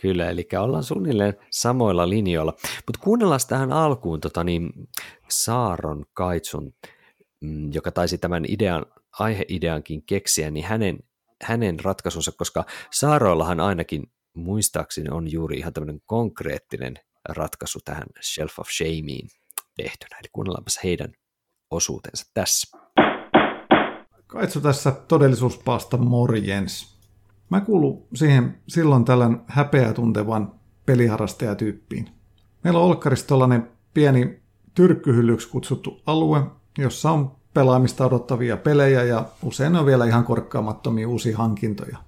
Kyllä, 0.00 0.30
eli 0.30 0.48
ollaan 0.58 0.84
suunnilleen 0.84 1.34
samoilla 1.50 2.08
linjoilla. 2.08 2.52
Mutta 2.62 3.00
kuunnellaan 3.04 3.40
tähän 3.48 3.72
alkuun 3.72 4.20
tota, 4.20 4.44
niin, 4.44 4.70
Saaron 5.28 6.04
Kaitsun, 6.14 6.74
mm, 7.40 7.72
joka 7.72 7.90
taisi 7.92 8.18
tämän 8.18 8.44
idean, 8.48 8.86
aiheideankin 9.18 10.02
keksiä, 10.02 10.50
niin 10.50 10.64
hänen, 10.64 10.98
hänen 11.42 11.80
ratkaisunsa, 11.80 12.32
koska 12.32 12.64
Saaroillahan 12.90 13.60
ainakin 13.60 14.02
muistaakseni 14.34 15.08
on 15.10 15.32
juuri 15.32 15.58
ihan 15.58 15.72
tämmöinen 15.72 16.00
konkreettinen 16.06 16.94
ratkaisu 17.28 17.78
tähän 17.84 18.06
Shelf 18.22 18.58
of 18.58 18.68
Shameen 18.68 19.28
tehtynä. 19.76 20.18
Eli 20.20 20.28
kuunnellaanpas 20.32 20.80
heidän 20.84 21.12
osuutensa 21.70 22.30
tässä. 22.34 22.78
Kaitsu 24.26 24.60
tässä 24.60 24.90
todellisuuspaasta 24.90 25.96
morjens. 25.96 26.98
Mä 27.50 27.60
kuulun 27.60 28.06
siihen 28.14 28.62
silloin 28.68 29.04
tällän 29.04 29.44
häpeä 29.46 29.92
tuntevan 29.92 30.60
peliharrastajatyyppiin. 30.86 32.08
Meillä 32.64 32.80
on 32.80 32.86
Olkkarissa 32.86 33.36
pieni 33.94 34.42
tyrkkyhyllyksi 34.74 35.48
kutsuttu 35.48 36.02
alue, 36.06 36.42
jossa 36.78 37.10
on 37.10 37.36
pelaamista 37.54 38.06
odottavia 38.06 38.56
pelejä 38.56 39.02
ja 39.02 39.24
usein 39.42 39.76
on 39.76 39.86
vielä 39.86 40.04
ihan 40.04 40.24
korkkaamattomia 40.24 41.08
uusia 41.08 41.38
hankintoja. 41.38 41.98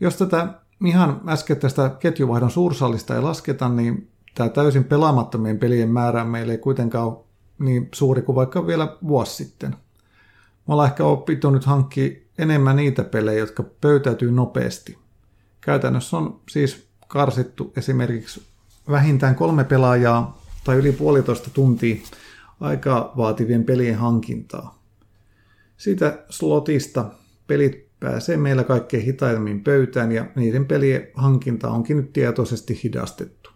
Jos 0.00 0.16
tätä 0.16 0.48
ihan 0.84 1.20
äsken 1.28 1.56
tästä 1.56 1.90
ketjuvaihdon 1.98 2.50
suursallista 2.50 3.14
ei 3.14 3.22
lasketa, 3.22 3.68
niin 3.68 4.08
tämä 4.34 4.48
täysin 4.48 4.84
pelaamattomien 4.84 5.58
pelien 5.58 5.88
määrä 5.88 6.24
meillä 6.24 6.52
ei 6.52 6.58
kuitenkaan 6.58 7.06
ole 7.06 7.18
niin 7.58 7.88
suuri 7.94 8.22
kuin 8.22 8.36
vaikka 8.36 8.66
vielä 8.66 8.96
vuosi 9.06 9.44
sitten. 9.44 9.70
Me 10.66 10.74
ollaan 10.74 10.88
ehkä 10.88 11.04
opittu 11.04 11.50
nyt 11.50 11.64
hankkia 11.64 12.16
enemmän 12.38 12.76
niitä 12.76 13.04
pelejä, 13.04 13.38
jotka 13.38 13.64
pöytäytyy 13.80 14.32
nopeasti. 14.32 14.98
Käytännössä 15.60 16.16
on 16.16 16.40
siis 16.50 16.88
karsittu 17.08 17.72
esimerkiksi 17.76 18.42
vähintään 18.90 19.34
kolme 19.34 19.64
pelaajaa 19.64 20.38
tai 20.64 20.76
yli 20.76 20.92
puolitoista 20.92 21.50
tuntia 21.50 21.96
aikaa 22.60 23.12
vaativien 23.16 23.64
pelien 23.64 23.98
hankintaa. 23.98 24.83
Siitä 25.76 26.24
slotista 26.30 27.04
pelit 27.46 27.86
pääsee 28.00 28.36
meillä 28.36 28.64
kaikkein 28.64 29.02
hitaimmin 29.02 29.64
pöytään 29.64 30.12
ja 30.12 30.26
niiden 30.36 30.66
pelien 30.66 31.08
hankinta 31.14 31.70
onkin 31.70 31.96
nyt 31.96 32.12
tietoisesti 32.12 32.80
hidastettu. 32.84 33.50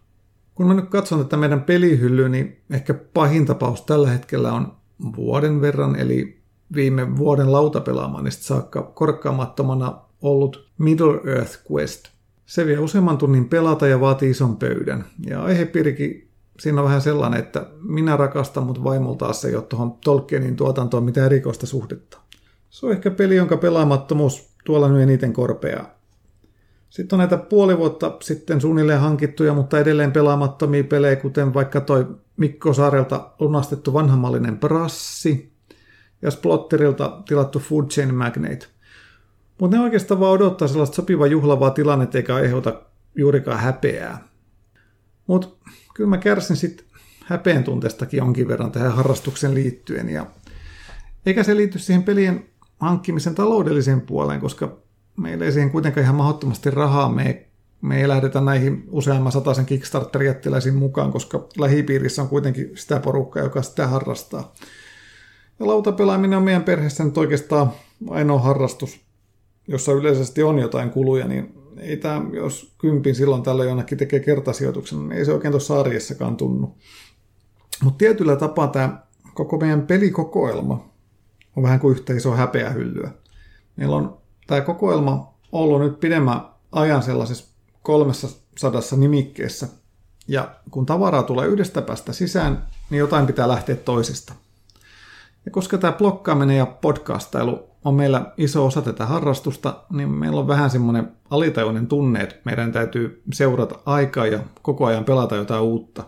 Kun 0.54 0.66
mä 0.66 0.74
nyt 0.74 0.88
katson 0.88 1.18
tätä 1.18 1.36
meidän 1.36 1.62
pelihyllyä, 1.62 2.28
niin 2.28 2.60
ehkä 2.70 2.94
pahin 2.94 3.46
tapaus 3.46 3.82
tällä 3.82 4.10
hetkellä 4.10 4.52
on 4.52 4.72
vuoden 5.16 5.60
verran, 5.60 5.96
eli 5.96 6.38
viime 6.74 7.16
vuoden 7.16 7.52
lautapelaamanista 7.52 8.44
saakka 8.44 8.82
korkkaamattomana 8.82 10.00
ollut 10.22 10.68
Middle 10.78 11.20
Earth 11.24 11.58
Quest. 11.72 12.08
Se 12.46 12.66
vie 12.66 12.78
useamman 12.78 13.18
tunnin 13.18 13.48
pelata 13.48 13.86
ja 13.86 14.00
vaatii 14.00 14.30
ison 14.30 14.56
pöydän. 14.56 15.04
Ja 15.26 15.42
aihepiirikin 15.42 16.27
siinä 16.60 16.80
on 16.80 16.84
vähän 16.84 17.02
sellainen, 17.02 17.40
että 17.40 17.66
minä 17.82 18.16
rakastan, 18.16 18.62
mutta 18.62 18.84
vaimolta 18.84 19.32
se 19.32 19.48
ei 19.48 19.56
ole 19.56 19.64
tuohon 19.64 19.92
Tolkienin 19.92 20.56
tuotantoon 20.56 21.04
mitään 21.04 21.26
erikoista 21.26 21.66
suhdetta. 21.66 22.18
Se 22.70 22.86
on 22.86 22.92
ehkä 22.92 23.10
peli, 23.10 23.36
jonka 23.36 23.56
pelaamattomuus 23.56 24.48
tuolla 24.64 24.88
nyt 24.88 25.02
eniten 25.02 25.32
korpeaa. 25.32 25.98
Sitten 26.90 27.16
on 27.16 27.18
näitä 27.18 27.36
puoli 27.36 27.78
vuotta 27.78 28.16
sitten 28.22 28.60
suunnilleen 28.60 29.00
hankittuja, 29.00 29.54
mutta 29.54 29.78
edelleen 29.78 30.12
pelaamattomia 30.12 30.84
pelejä, 30.84 31.16
kuten 31.16 31.54
vaikka 31.54 31.80
toi 31.80 32.06
Mikko 32.36 32.72
Saarelta 32.72 33.30
lunastettu 33.38 33.92
vanhamallinen 33.92 34.58
Brassi 34.58 35.52
ja 36.22 36.30
Splotterilta 36.30 37.22
tilattu 37.28 37.58
Food 37.58 37.86
Chain 37.86 38.14
Magnate. 38.14 38.66
Mutta 39.60 39.76
ne 39.76 39.82
oikeastaan 39.82 40.20
vaan 40.20 40.32
odottaa 40.32 40.68
sellaista 40.68 40.96
sopivaa 40.96 41.26
juhlavaa 41.26 41.70
tilannetta 41.70 42.18
eikä 42.18 42.34
aiheuta 42.34 42.82
juurikaan 43.14 43.58
häpeää. 43.58 44.28
Mutta 45.26 45.48
kyllä 45.98 46.10
mä 46.10 46.18
kärsin 46.18 46.56
sitten 46.56 46.86
häpeen 47.24 47.64
tunteestakin 47.64 48.18
jonkin 48.18 48.48
verran 48.48 48.72
tähän 48.72 48.92
harrastuksen 48.92 49.54
liittyen. 49.54 50.08
Ja 50.08 50.26
eikä 51.26 51.42
se 51.42 51.56
liity 51.56 51.78
siihen 51.78 52.02
pelien 52.02 52.44
hankkimisen 52.80 53.34
taloudelliseen 53.34 54.00
puoleen, 54.00 54.40
koska 54.40 54.76
meillä 55.16 55.44
ei 55.44 55.52
siihen 55.52 55.70
kuitenkaan 55.70 56.04
ihan 56.04 56.16
mahdottomasti 56.16 56.70
rahaa 56.70 57.08
me, 57.08 57.46
me 57.80 58.00
ei 58.00 58.08
lähdetä 58.08 58.40
näihin 58.40 58.84
useamman 58.90 59.32
sataisen 59.32 59.66
Kickstarter-jättiläisiin 59.66 60.74
mukaan, 60.74 61.12
koska 61.12 61.48
lähipiirissä 61.58 62.22
on 62.22 62.28
kuitenkin 62.28 62.72
sitä 62.74 63.00
porukkaa, 63.00 63.42
joka 63.42 63.62
sitä 63.62 63.86
harrastaa. 63.86 64.54
Ja 65.58 65.66
lautapelaaminen 65.66 66.38
on 66.38 66.44
meidän 66.44 66.64
perheessä 66.64 67.04
nyt 67.04 67.18
oikeastaan 67.18 67.72
ainoa 68.10 68.38
harrastus, 68.38 69.00
jossa 69.68 69.92
yleisesti 69.92 70.42
on 70.42 70.58
jotain 70.58 70.90
kuluja, 70.90 71.28
niin 71.28 71.57
ei 71.80 71.96
tämä, 71.96 72.22
jos 72.32 72.74
kympin 72.78 73.14
silloin 73.14 73.42
tällä 73.42 73.64
jonnekin 73.64 73.98
tekee 73.98 74.20
kertasijoituksen, 74.20 74.98
niin 74.98 75.12
ei 75.12 75.24
se 75.24 75.32
oikein 75.32 75.52
tuossa 75.52 75.80
arjessakaan 75.80 76.36
tunnu. 76.36 76.76
Mutta 77.82 77.98
tietyllä 77.98 78.36
tapaa 78.36 78.68
tämä 78.68 79.02
koko 79.34 79.58
meidän 79.58 79.86
pelikokoelma 79.86 80.88
on 81.56 81.62
vähän 81.62 81.80
kuin 81.80 81.96
yhtä 81.96 82.12
iso 82.12 82.30
häpeähyllyä. 82.30 83.10
Meillä 83.76 83.96
on 83.96 84.18
tämä 84.46 84.60
kokoelma 84.60 85.34
ollut 85.52 85.80
nyt 85.80 86.00
pidemmän 86.00 86.40
ajan 86.72 87.02
sellaisessa 87.02 87.44
300 87.82 88.80
nimikkeessä, 88.96 89.68
ja 90.28 90.54
kun 90.70 90.86
tavaraa 90.86 91.22
tulee 91.22 91.46
yhdestä 91.46 91.82
päästä 91.82 92.12
sisään, 92.12 92.66
niin 92.90 92.98
jotain 92.98 93.26
pitää 93.26 93.48
lähteä 93.48 93.76
toisesta. 93.76 94.32
Ja 95.44 95.50
koska 95.50 95.78
tämä 95.78 95.92
blokkaaminen 95.92 96.56
ja 96.56 96.66
podcastailu 96.66 97.67
on 97.84 97.94
meillä 97.94 98.32
iso 98.36 98.66
osa 98.66 98.82
tätä 98.82 99.06
harrastusta, 99.06 99.84
niin 99.90 100.08
meillä 100.08 100.40
on 100.40 100.48
vähän 100.48 100.70
semmoinen 100.70 101.12
alitajuinen 101.30 101.86
tunne, 101.86 102.20
että 102.20 102.36
meidän 102.44 102.72
täytyy 102.72 103.22
seurata 103.32 103.78
aikaa 103.86 104.26
ja 104.26 104.40
koko 104.62 104.86
ajan 104.86 105.04
pelata 105.04 105.36
jotain 105.36 105.62
uutta. 105.62 106.04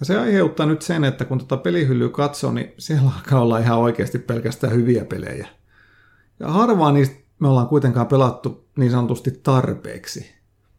Ja 0.00 0.06
se 0.06 0.18
aiheuttaa 0.18 0.66
nyt 0.66 0.82
sen, 0.82 1.04
että 1.04 1.24
kun 1.24 1.38
tuota 1.38 1.56
pelihyllyä 1.56 2.08
katsoo, 2.08 2.52
niin 2.52 2.72
siellä 2.78 3.10
alkaa 3.16 3.40
olla 3.40 3.58
ihan 3.58 3.78
oikeasti 3.78 4.18
pelkästään 4.18 4.72
hyviä 4.72 5.04
pelejä. 5.04 5.48
Ja 6.40 6.48
harvaa 6.48 6.92
niistä 6.92 7.16
me 7.38 7.48
ollaan 7.48 7.68
kuitenkaan 7.68 8.06
pelattu 8.06 8.66
niin 8.76 8.90
sanotusti 8.90 9.30
tarpeeksi, 9.42 10.34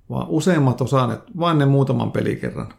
vaan 0.10 0.28
useimmat 0.30 0.82
osaaneet 0.82 1.22
vain 1.40 1.58
ne 1.58 1.66
muutaman 1.66 2.12
pelikerran. 2.12 2.74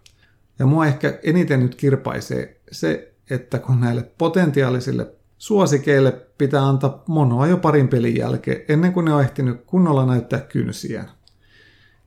Ja 0.58 0.66
mua 0.66 0.86
ehkä 0.86 1.18
eniten 1.22 1.60
nyt 1.60 1.74
kirpaisee 1.74 2.60
se, 2.72 3.14
että 3.30 3.58
kun 3.58 3.80
näille 3.80 4.02
potentiaalisille 4.18 5.17
suosikeille 5.38 6.12
pitää 6.38 6.68
antaa 6.68 7.02
monoa 7.06 7.46
jo 7.46 7.56
parin 7.56 7.88
pelin 7.88 8.16
jälkeen, 8.16 8.60
ennen 8.68 8.92
kuin 8.92 9.04
ne 9.04 9.14
on 9.14 9.20
ehtinyt 9.20 9.64
kunnolla 9.66 10.06
näyttää 10.06 10.40
kynsiään. 10.40 11.10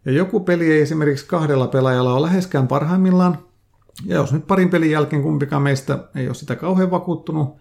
Ja 0.06 0.12
joku 0.12 0.40
peli 0.40 0.72
ei 0.72 0.82
esimerkiksi 0.82 1.26
kahdella 1.26 1.68
pelaajalla 1.68 2.14
ole 2.14 2.22
läheskään 2.22 2.68
parhaimmillaan, 2.68 3.38
ja 4.06 4.16
jos 4.16 4.34
nyt 4.34 4.48
parin 4.48 4.70
pelin 4.70 4.92
jälkeen 4.92 5.22
kumpikaan 5.22 5.62
meistä 5.62 6.00
ei 6.16 6.28
ole 6.28 6.36
sitä 6.36 6.56
kauhean 6.56 6.92
vakuuttunut, 6.92 7.58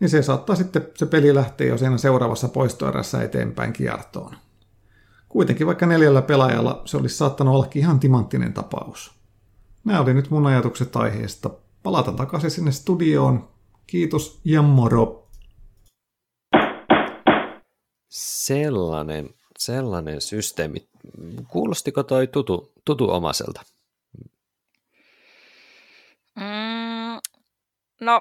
niin 0.00 0.10
se 0.10 0.22
saattaa 0.22 0.56
sitten 0.56 0.88
se 0.94 1.06
peli 1.06 1.34
lähteä 1.34 1.66
jo 1.66 1.78
siinä 1.78 1.98
seuraavassa 1.98 2.48
poistoerässä 2.48 3.22
eteenpäin 3.22 3.72
kiertoon. 3.72 4.34
Kuitenkin 5.28 5.66
vaikka 5.66 5.86
neljällä 5.86 6.22
pelaajalla 6.22 6.82
se 6.84 6.96
olisi 6.96 7.16
saattanut 7.16 7.54
olla 7.54 7.66
ihan 7.74 8.00
timanttinen 8.00 8.52
tapaus. 8.52 9.18
Nämä 9.84 10.00
oli 10.00 10.14
nyt 10.14 10.30
mun 10.30 10.46
ajatukset 10.46 10.96
aiheesta. 10.96 11.50
Palataan 11.82 12.16
takaisin 12.16 12.50
sinne 12.50 12.72
studioon. 12.72 13.48
Kiitos 13.90 14.40
ja 14.44 14.62
moro! 14.62 15.28
Sellainen, 18.08 19.34
sellainen 19.58 20.20
systeemi. 20.20 20.88
Kuulostiko 21.48 22.02
toi 22.02 22.26
tutu, 22.26 22.72
tutu 22.84 23.10
omaiselta? 23.10 23.62
Mm, 26.36 27.20
no, 28.00 28.20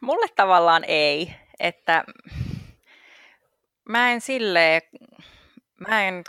mulle 0.00 0.26
tavallaan 0.36 0.84
ei, 0.88 1.34
että 1.60 2.04
mä 3.88 4.12
en 4.12 4.20
sille, 4.20 4.82
mä 5.88 6.02
en 6.08 6.24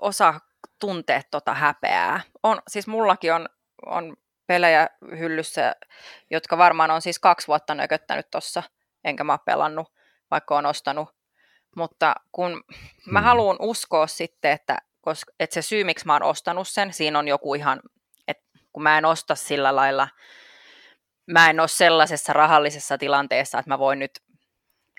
osaa 0.00 0.40
tuntea 0.80 1.22
tota 1.30 1.54
häpeää. 1.54 2.20
On, 2.42 2.62
siis 2.68 2.86
mullakin 2.86 3.34
on, 3.34 3.48
on 3.86 4.16
pelejä 4.46 4.88
hyllyssä, 5.18 5.76
jotka 6.30 6.58
varmaan 6.58 6.90
on 6.90 7.02
siis 7.02 7.18
kaksi 7.18 7.46
vuotta 7.46 7.74
nököttänyt 7.74 8.30
tuossa, 8.30 8.62
enkä 9.04 9.24
mä 9.24 9.32
ole 9.32 9.40
pelannut, 9.46 9.92
vaikka 10.30 10.56
on 10.56 10.66
ostanut. 10.66 11.08
Mutta 11.76 12.14
kun 12.32 12.64
mä 13.06 13.18
hmm. 13.18 13.24
haluan 13.24 13.56
uskoa 13.60 14.06
sitten, 14.06 14.52
että, 14.52 14.78
koska, 15.00 15.32
että 15.40 15.54
se 15.54 15.62
syy, 15.62 15.84
miksi 15.84 16.06
mä 16.06 16.12
oon 16.12 16.22
ostanut 16.22 16.68
sen, 16.68 16.92
siinä 16.92 17.18
on 17.18 17.28
joku 17.28 17.54
ihan, 17.54 17.80
että 18.28 18.44
kun 18.72 18.82
mä 18.82 18.98
en 18.98 19.04
osta 19.04 19.34
sillä 19.34 19.76
lailla, 19.76 20.08
mä 21.26 21.50
en 21.50 21.60
ole 21.60 21.68
sellaisessa 21.68 22.32
rahallisessa 22.32 22.98
tilanteessa, 22.98 23.58
että 23.58 23.70
mä 23.70 23.78
voin 23.78 23.98
nyt 23.98 24.10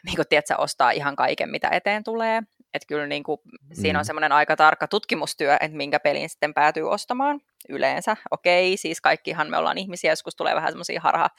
niin 0.05 0.15
kuin, 0.15 0.27
tiedätkö, 0.29 0.55
ostaa 0.57 0.91
ihan 0.91 1.15
kaiken, 1.15 1.49
mitä 1.49 1.69
eteen 1.69 2.03
tulee. 2.03 2.41
Että 2.75 2.87
kyllä 2.87 3.07
niin 3.07 3.23
kuin, 3.23 3.39
siinä 3.73 3.99
on 3.99 4.03
mm. 4.03 4.05
semmoinen 4.05 4.31
aika 4.31 4.55
tarkka 4.55 4.87
tutkimustyö, 4.87 5.53
että 5.53 5.77
minkä 5.77 5.99
pelin 5.99 6.29
sitten 6.29 6.53
päätyy 6.53 6.89
ostamaan 6.89 7.41
yleensä. 7.69 8.17
Okei, 8.31 8.77
siis 8.77 9.01
kaikkihan 9.01 9.49
me 9.49 9.57
ollaan 9.57 9.77
ihmisiä, 9.77 10.11
joskus 10.11 10.35
tulee 10.35 10.55
vähän 10.55 10.71
semmoisia 10.71 11.01
harha 11.01 11.29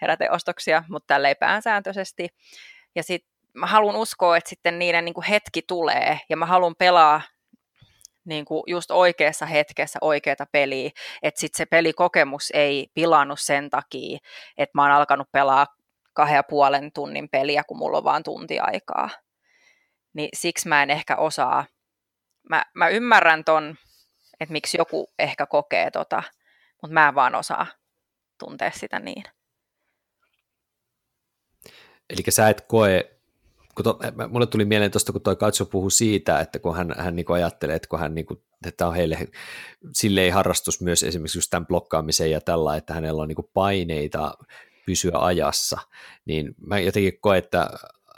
heräteostoksia, 0.00 0.84
mutta 0.88 1.06
tälleen 1.06 1.36
päänsääntöisesti. 1.40 2.28
Ja 2.94 3.02
sitten 3.02 3.30
mä 3.52 3.66
haluan 3.66 3.96
uskoa, 3.96 4.36
että 4.36 4.50
sitten 4.50 4.78
niiden 4.78 5.04
niin 5.04 5.14
kuin 5.14 5.24
hetki 5.24 5.62
tulee, 5.62 6.20
ja 6.28 6.36
mä 6.36 6.46
haluan 6.46 6.74
pelaa 6.78 7.22
niin 8.24 8.44
kuin 8.44 8.62
just 8.66 8.90
oikeassa 8.90 9.46
hetkessä 9.46 9.98
oikeata 10.02 10.46
peliä, 10.52 10.90
että 11.22 11.40
sitten 11.40 11.56
se 11.56 11.66
pelikokemus 11.66 12.50
ei 12.54 12.86
pilannut 12.94 13.40
sen 13.40 13.70
takia, 13.70 14.18
että 14.58 14.72
mä 14.74 14.82
oon 14.82 14.92
alkanut 14.92 15.28
pelaa 15.32 15.66
kahden 16.12 16.36
ja 16.36 16.42
puolen 16.42 16.92
tunnin 16.92 17.28
peliä, 17.28 17.62
kun 17.64 17.78
mulla 17.78 17.98
on 17.98 18.04
vaan 18.04 18.22
tunti 18.22 18.58
aikaa. 18.58 19.10
Niin 20.14 20.28
siksi 20.34 20.68
mä 20.68 20.82
en 20.82 20.90
ehkä 20.90 21.16
osaa. 21.16 21.64
Mä, 22.48 22.64
mä 22.74 22.88
ymmärrän 22.88 23.44
ton, 23.44 23.76
että 24.40 24.52
miksi 24.52 24.78
joku 24.78 25.12
ehkä 25.18 25.46
kokee 25.46 25.90
tota, 25.90 26.22
mutta 26.82 26.94
mä 26.94 27.08
en 27.08 27.14
vaan 27.14 27.34
osaa 27.34 27.66
tuntea 28.38 28.70
sitä 28.74 28.98
niin. 28.98 29.24
Eli 32.10 32.22
sä 32.28 32.48
et 32.48 32.60
koe, 32.60 33.10
kun 33.74 33.84
to, 33.84 33.98
mulle 34.28 34.46
tuli 34.46 34.64
mieleen 34.64 34.90
tuosta, 34.90 35.12
kun 35.12 35.20
toi 35.20 35.36
Katso 35.36 35.66
puhui 35.66 35.90
siitä, 35.90 36.40
että 36.40 36.58
kun 36.58 36.76
hän, 36.76 36.94
hän 36.98 37.16
niin 37.16 37.32
ajattelee, 37.32 37.76
että 37.76 37.88
kun 37.88 37.98
hän 37.98 38.14
niin 38.14 38.26
kuin, 38.26 38.42
että 38.66 38.86
on 38.86 38.94
heille 38.94 39.18
silleen 39.92 40.32
harrastus 40.32 40.80
myös 40.80 41.02
esimerkiksi 41.02 41.38
just 41.38 41.50
tämän 41.50 41.66
blokkaamiseen 41.66 42.30
ja 42.30 42.40
tällä, 42.40 42.76
että 42.76 42.94
hänellä 42.94 43.22
on 43.22 43.28
niin 43.28 43.50
paineita 43.54 44.34
pysyä 44.86 45.12
ajassa, 45.14 45.78
niin 46.24 46.54
mä 46.66 46.78
jotenkin 46.78 47.20
koen, 47.20 47.38
että 47.38 47.70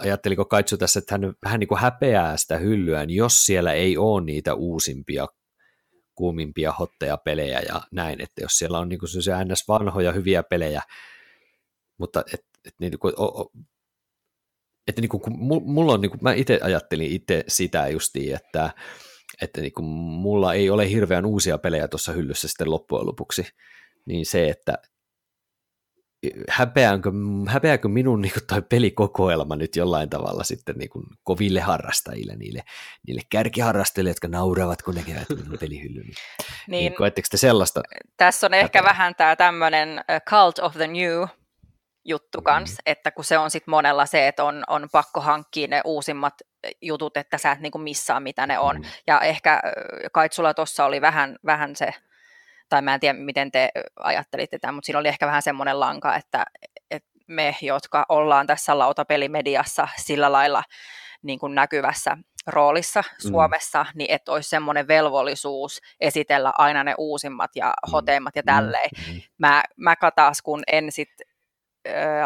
ajatteliko 0.03 0.45
Kaitsu 0.45 0.77
tässä, 0.77 0.99
että 0.99 1.15
hän, 1.15 1.35
hän 1.45 1.61
niin 1.61 1.79
häpeää 1.79 2.37
sitä 2.37 2.59
hyllyään, 2.59 3.11
jos 3.11 3.47
siellä 3.47 3.73
ei 3.73 3.97
ole 3.97 4.25
niitä 4.25 4.55
uusimpia 4.55 5.27
kuumimpia 6.15 6.73
hotteja 6.73 7.17
pelejä 7.17 7.61
ja 7.61 7.83
näin, 7.93 8.21
että 8.21 8.43
jos 8.43 8.59
siellä 8.59 8.79
on 8.79 8.89
niin 8.89 9.23
se 9.23 9.33
ns. 9.45 9.69
vanhoja 9.69 10.13
hyviä 10.13 10.43
pelejä, 10.43 10.83
mutta 11.99 12.25
et, 12.35 12.45
et, 12.67 12.75
niin 12.81 12.99
kuin, 12.99 13.15
o, 13.17 13.25
o, 13.25 13.53
että 14.89 15.01
niin 15.01 15.09
kuin, 15.09 15.23
mulla 15.65 15.93
on, 15.93 16.01
niin 16.01 16.11
kuin, 16.11 16.19
mä 16.23 16.33
itse 16.33 16.61
ajattelin 16.63 17.13
itse 17.13 17.45
sitä 17.49 17.89
justiin, 17.89 18.35
että, 18.35 18.71
että 19.43 19.61
niin 19.61 19.73
kuin, 19.73 19.85
mulla 19.85 20.55
ei 20.55 20.71
ole 20.71 20.91
hirveän 20.91 21.27
uusia 21.27 21.59
pelejä 21.59 21.89
tuossa 21.89 22.13
hyllyssä 22.13 22.49
sitten 22.49 22.71
loppujen 22.71 23.07
lopuksi, 23.07 23.47
niin 24.07 24.27
se, 24.27 24.49
että 24.49 24.79
häpeääkö, 26.49 27.13
häpeääkö 27.49 27.89
minun 27.89 28.23
niin 28.23 28.33
kuin, 28.33 28.47
toi 28.47 28.63
pelikokoelma 28.63 29.57
nyt 29.57 29.77
jollain 29.77 30.11
tavalla 30.11 30.45
sitten 30.45 30.77
niin 30.77 30.91
kuin, 30.91 31.05
koville 31.25 31.61
harrastajille, 31.61 32.37
niille, 32.37 32.63
niille 33.07 33.23
kärkiharrastajille, 33.31 34.11
jotka 34.11 34.29
nauravat, 34.29 34.83
kun 34.83 34.95
näkevät 34.95 35.29
minun 35.29 35.59
pelihyllyn. 35.61 36.07
Niin, 36.67 36.79
niin, 36.81 36.95
koetteko 36.95 37.29
te 37.31 37.37
sellaista? 37.37 37.81
Tässä 38.17 38.47
on 38.47 38.55
ehkä 38.55 38.83
vähän 38.83 39.15
tämä 39.15 39.37
tämmöinen 39.37 40.05
cult 40.31 40.59
of 40.59 40.73
the 40.73 40.87
new 40.87 41.27
juttu 42.05 42.39
mm. 42.39 42.45
kans, 42.45 42.71
mm. 42.71 42.77
että 42.87 43.11
kun 43.11 43.25
se 43.25 43.39
on 43.39 43.51
sitten 43.51 43.71
monella 43.71 44.07
se, 44.07 44.29
että 44.29 44.45
on, 44.45 44.65
on 44.67 44.89
pakko 44.93 45.21
hankkia 45.21 45.69
ne 45.69 45.81
uusimmat 45.85 46.35
jutut, 46.83 47.17
että 47.17 47.39
sä 47.39 47.53
et 47.53 47.61
niinku 47.61 47.79
missaa, 47.79 48.21
mitä 48.21 48.47
ne 48.47 48.59
on. 48.59 48.77
Mm. 48.77 48.85
Ja 49.07 49.21
ehkä 49.21 49.63
Kaitsulla 50.13 50.55
tuossa 50.55 50.85
oli 50.85 51.01
vähän, 51.01 51.37
vähän 51.47 51.77
se 51.77 51.95
tai 52.73 52.83
mä 52.83 52.95
en 52.95 53.01
tiedä, 53.01 53.19
miten 53.19 53.51
te 53.51 53.69
ajattelitte 53.97 54.59
tämän, 54.59 54.75
mutta 54.75 54.87
siinä 54.87 54.99
oli 54.99 55.09
ehkä 55.09 55.27
vähän 55.27 55.43
semmoinen 55.43 55.81
lanka, 55.81 56.17
että, 56.17 56.45
että 56.91 57.09
me, 57.29 57.57
jotka 57.63 58.07
ollaan 58.09 58.47
tässä 58.47 58.79
lautapelimediassa 58.79 59.89
sillä 59.97 60.33
lailla 60.33 60.63
niin 61.23 61.39
kuin 61.39 61.55
näkyvässä 61.55 62.17
roolissa 62.47 63.01
mm. 63.01 63.31
Suomessa, 63.31 63.83
mm. 63.83 63.99
niin 63.99 64.11
että 64.11 64.33
olisi 64.33 64.49
semmoinen 64.49 64.89
velvollisuus 64.89 65.81
esitellä 66.01 66.53
aina 66.59 66.85
ne 66.85 66.95
uusimmat 66.99 67.51
ja 67.57 67.67
mm. 67.67 67.93
hoteimmat 67.93 68.37
ja 68.37 68.43
mm. 68.43 68.47
tälleen. 68.47 68.91
Mm. 69.09 69.21
Mä, 69.39 69.63
mä 69.77 69.97
taas, 70.17 70.43
kun 70.43 70.63
en 70.67 70.93
sit 70.93 71.13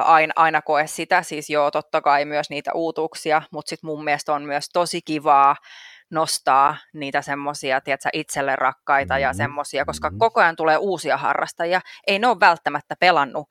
aina, 0.05 0.32
aina 0.36 0.62
koe 0.62 0.86
sitä, 0.86 1.22
siis 1.22 1.51
joo, 1.51 1.70
totta 1.70 2.01
kai 2.01 2.24
myös 2.24 2.51
niitä 2.51 2.70
uutuuksia, 2.74 3.42
mutta 3.53 3.68
sitten 3.68 3.88
mun 3.88 4.05
mielestä 4.05 4.32
on 4.32 4.42
myös 4.42 4.68
tosi 4.72 5.03
kivaa 5.03 5.57
nostaa 6.11 6.76
niitä 6.92 7.22
semmoisia, 7.22 7.80
itselle 8.12 8.57
rakkaita 8.57 9.14
mm-hmm. 9.14 9.22
ja 9.22 9.32
semmoisia, 9.32 9.84
koska 9.84 10.09
mm-hmm. 10.09 10.18
koko 10.18 10.40
ajan 10.40 10.57
tulee 10.57 10.76
uusia 10.76 11.16
harrastajia. 11.16 11.80
Ei 12.07 12.18
ne 12.18 12.26
ole 12.26 12.40
välttämättä 12.40 12.96
pelannut 13.00 13.48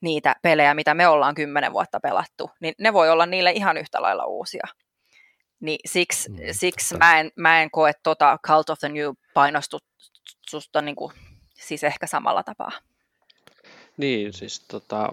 niitä 0.00 0.36
pelejä, 0.42 0.74
mitä 0.74 0.94
me 0.94 1.08
ollaan 1.08 1.34
kymmenen 1.34 1.72
vuotta 1.72 2.00
pelattu, 2.00 2.50
niin 2.60 2.74
ne 2.78 2.92
voi 2.92 3.10
olla 3.10 3.26
niille 3.26 3.50
ihan 3.50 3.76
yhtä 3.76 4.02
lailla 4.02 4.24
uusia. 4.24 4.64
Niin 5.60 5.78
siksi, 5.86 6.30
mm, 6.30 6.36
siksi 6.52 6.96
mä, 6.96 7.20
en, 7.20 7.30
mä 7.36 7.62
en 7.62 7.70
koe 7.70 7.92
tota 8.02 8.38
Cult 8.46 8.70
of 8.70 8.78
the 8.78 8.88
New 8.88 9.10
painostusta 9.34 10.82
niin 10.82 10.96
kuin, 10.96 11.12
siis 11.54 11.84
ehkä 11.84 12.06
samalla 12.06 12.42
tapaa. 12.42 12.72
Niin, 13.96 14.32
siis 14.32 14.60
tota, 14.60 15.08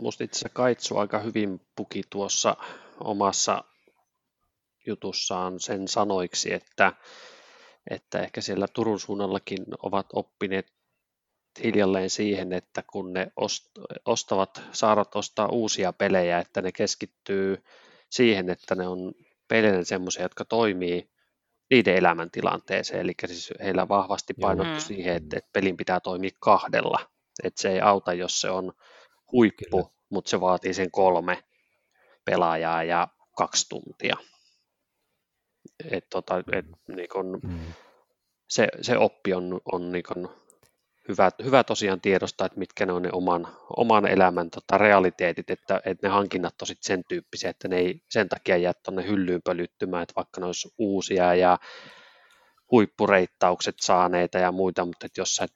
musta 0.00 0.24
itse 0.24 0.48
Kaitsu 0.48 0.98
aika 0.98 1.18
hyvin 1.18 1.60
puki 1.76 2.02
tuossa 2.10 2.56
omassa 3.00 3.64
jutussaan 4.86 5.60
sen 5.60 5.88
sanoiksi, 5.88 6.52
että, 6.52 6.92
että 7.90 8.18
ehkä 8.18 8.40
siellä 8.40 8.66
Turun 8.68 9.00
suunnallakin 9.00 9.64
ovat 9.82 10.06
oppineet 10.12 10.72
hiljalleen 11.64 12.10
siihen, 12.10 12.52
että 12.52 12.82
kun 12.92 13.12
ne 13.12 13.32
ostavat, 14.04 14.62
saarat 14.72 15.16
ostaa 15.16 15.48
uusia 15.48 15.92
pelejä, 15.92 16.38
että 16.38 16.62
ne 16.62 16.72
keskittyy 16.72 17.64
siihen, 18.10 18.50
että 18.50 18.74
ne 18.74 18.88
on 18.88 19.12
pelejä 19.48 19.84
semmoisia, 19.84 20.22
jotka 20.22 20.44
toimii 20.44 21.10
niiden 21.70 21.96
elämäntilanteeseen, 21.96 23.00
eli 23.00 23.12
siis 23.26 23.52
heillä 23.60 23.88
vahvasti 23.88 24.34
painottu 24.34 24.74
mm. 24.74 24.80
siihen, 24.80 25.16
että, 25.16 25.38
että 25.38 25.50
pelin 25.52 25.76
pitää 25.76 26.00
toimia 26.00 26.30
kahdella, 26.40 26.98
että 27.42 27.62
se 27.62 27.72
ei 27.72 27.80
auta, 27.80 28.12
jos 28.12 28.40
se 28.40 28.50
on 28.50 28.72
huippu, 29.32 29.82
Kyllä. 29.82 29.94
mutta 30.10 30.30
se 30.30 30.40
vaatii 30.40 30.74
sen 30.74 30.90
kolme 30.90 31.44
pelaajaa 32.24 32.84
ja 32.84 33.08
kaksi 33.36 33.68
tuntia. 33.68 34.16
Et, 35.90 36.06
tota, 36.10 36.42
et, 36.52 36.66
niin 36.88 37.08
kun, 37.12 37.40
mm. 37.42 37.58
se, 38.48 38.68
se 38.80 38.98
oppi 38.98 39.34
on, 39.34 39.60
on 39.72 39.92
niin 39.92 40.04
kun, 40.08 40.30
hyvä, 41.08 41.30
hyvä 41.44 41.64
tosiaan 41.64 42.00
tiedostaa, 42.00 42.46
että 42.46 42.58
mitkä 42.58 42.86
ne 42.86 42.92
on 42.92 43.02
ne 43.02 43.08
oman, 43.12 43.48
oman 43.76 44.06
elämän 44.06 44.50
tota, 44.50 44.78
realiteetit, 44.78 45.50
että, 45.50 45.80
että 45.84 46.06
ne 46.06 46.12
hankinnat 46.12 46.62
on 46.62 46.66
sit 46.66 46.82
sen 46.82 47.02
tyyppisiä, 47.08 47.50
että 47.50 47.68
ne 47.68 47.76
ei 47.76 48.02
sen 48.10 48.28
takia 48.28 48.56
jää 48.56 48.72
tuonne 48.84 49.06
hyllyyn 49.06 49.40
pölyttymään, 49.44 50.02
että 50.02 50.14
vaikka 50.16 50.40
ne 50.40 50.46
olisi 50.46 50.74
uusia 50.78 51.34
ja 51.34 51.58
huippureittaukset 52.70 53.74
saaneita 53.80 54.38
ja 54.38 54.52
muita, 54.52 54.84
mutta 54.84 55.06
että 55.06 55.20
jos 55.20 55.34
sä 55.34 55.44
et 55.44 55.54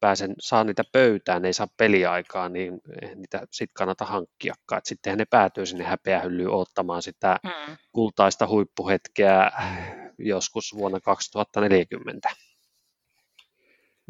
pääse, 0.00 0.28
saa 0.40 0.64
niitä 0.64 0.82
pöytään, 0.92 1.44
ei 1.44 1.52
saa 1.52 1.66
peliaikaa, 1.76 2.48
niin 2.48 2.80
niitä 3.14 3.46
sitten 3.50 3.74
kannata 3.74 4.04
hankkiakaan. 4.04 4.80
Sittenhän 4.84 5.18
ne 5.18 5.24
päätyy 5.30 5.66
sinne 5.66 5.84
häpeähyllyyn 5.84 6.50
ottamaan 6.50 7.02
sitä 7.02 7.40
mm. 7.44 7.76
kultaista 7.92 8.46
huippuhetkeä 8.46 9.50
joskus 10.18 10.74
vuonna 10.74 11.00
2040. 11.00 12.28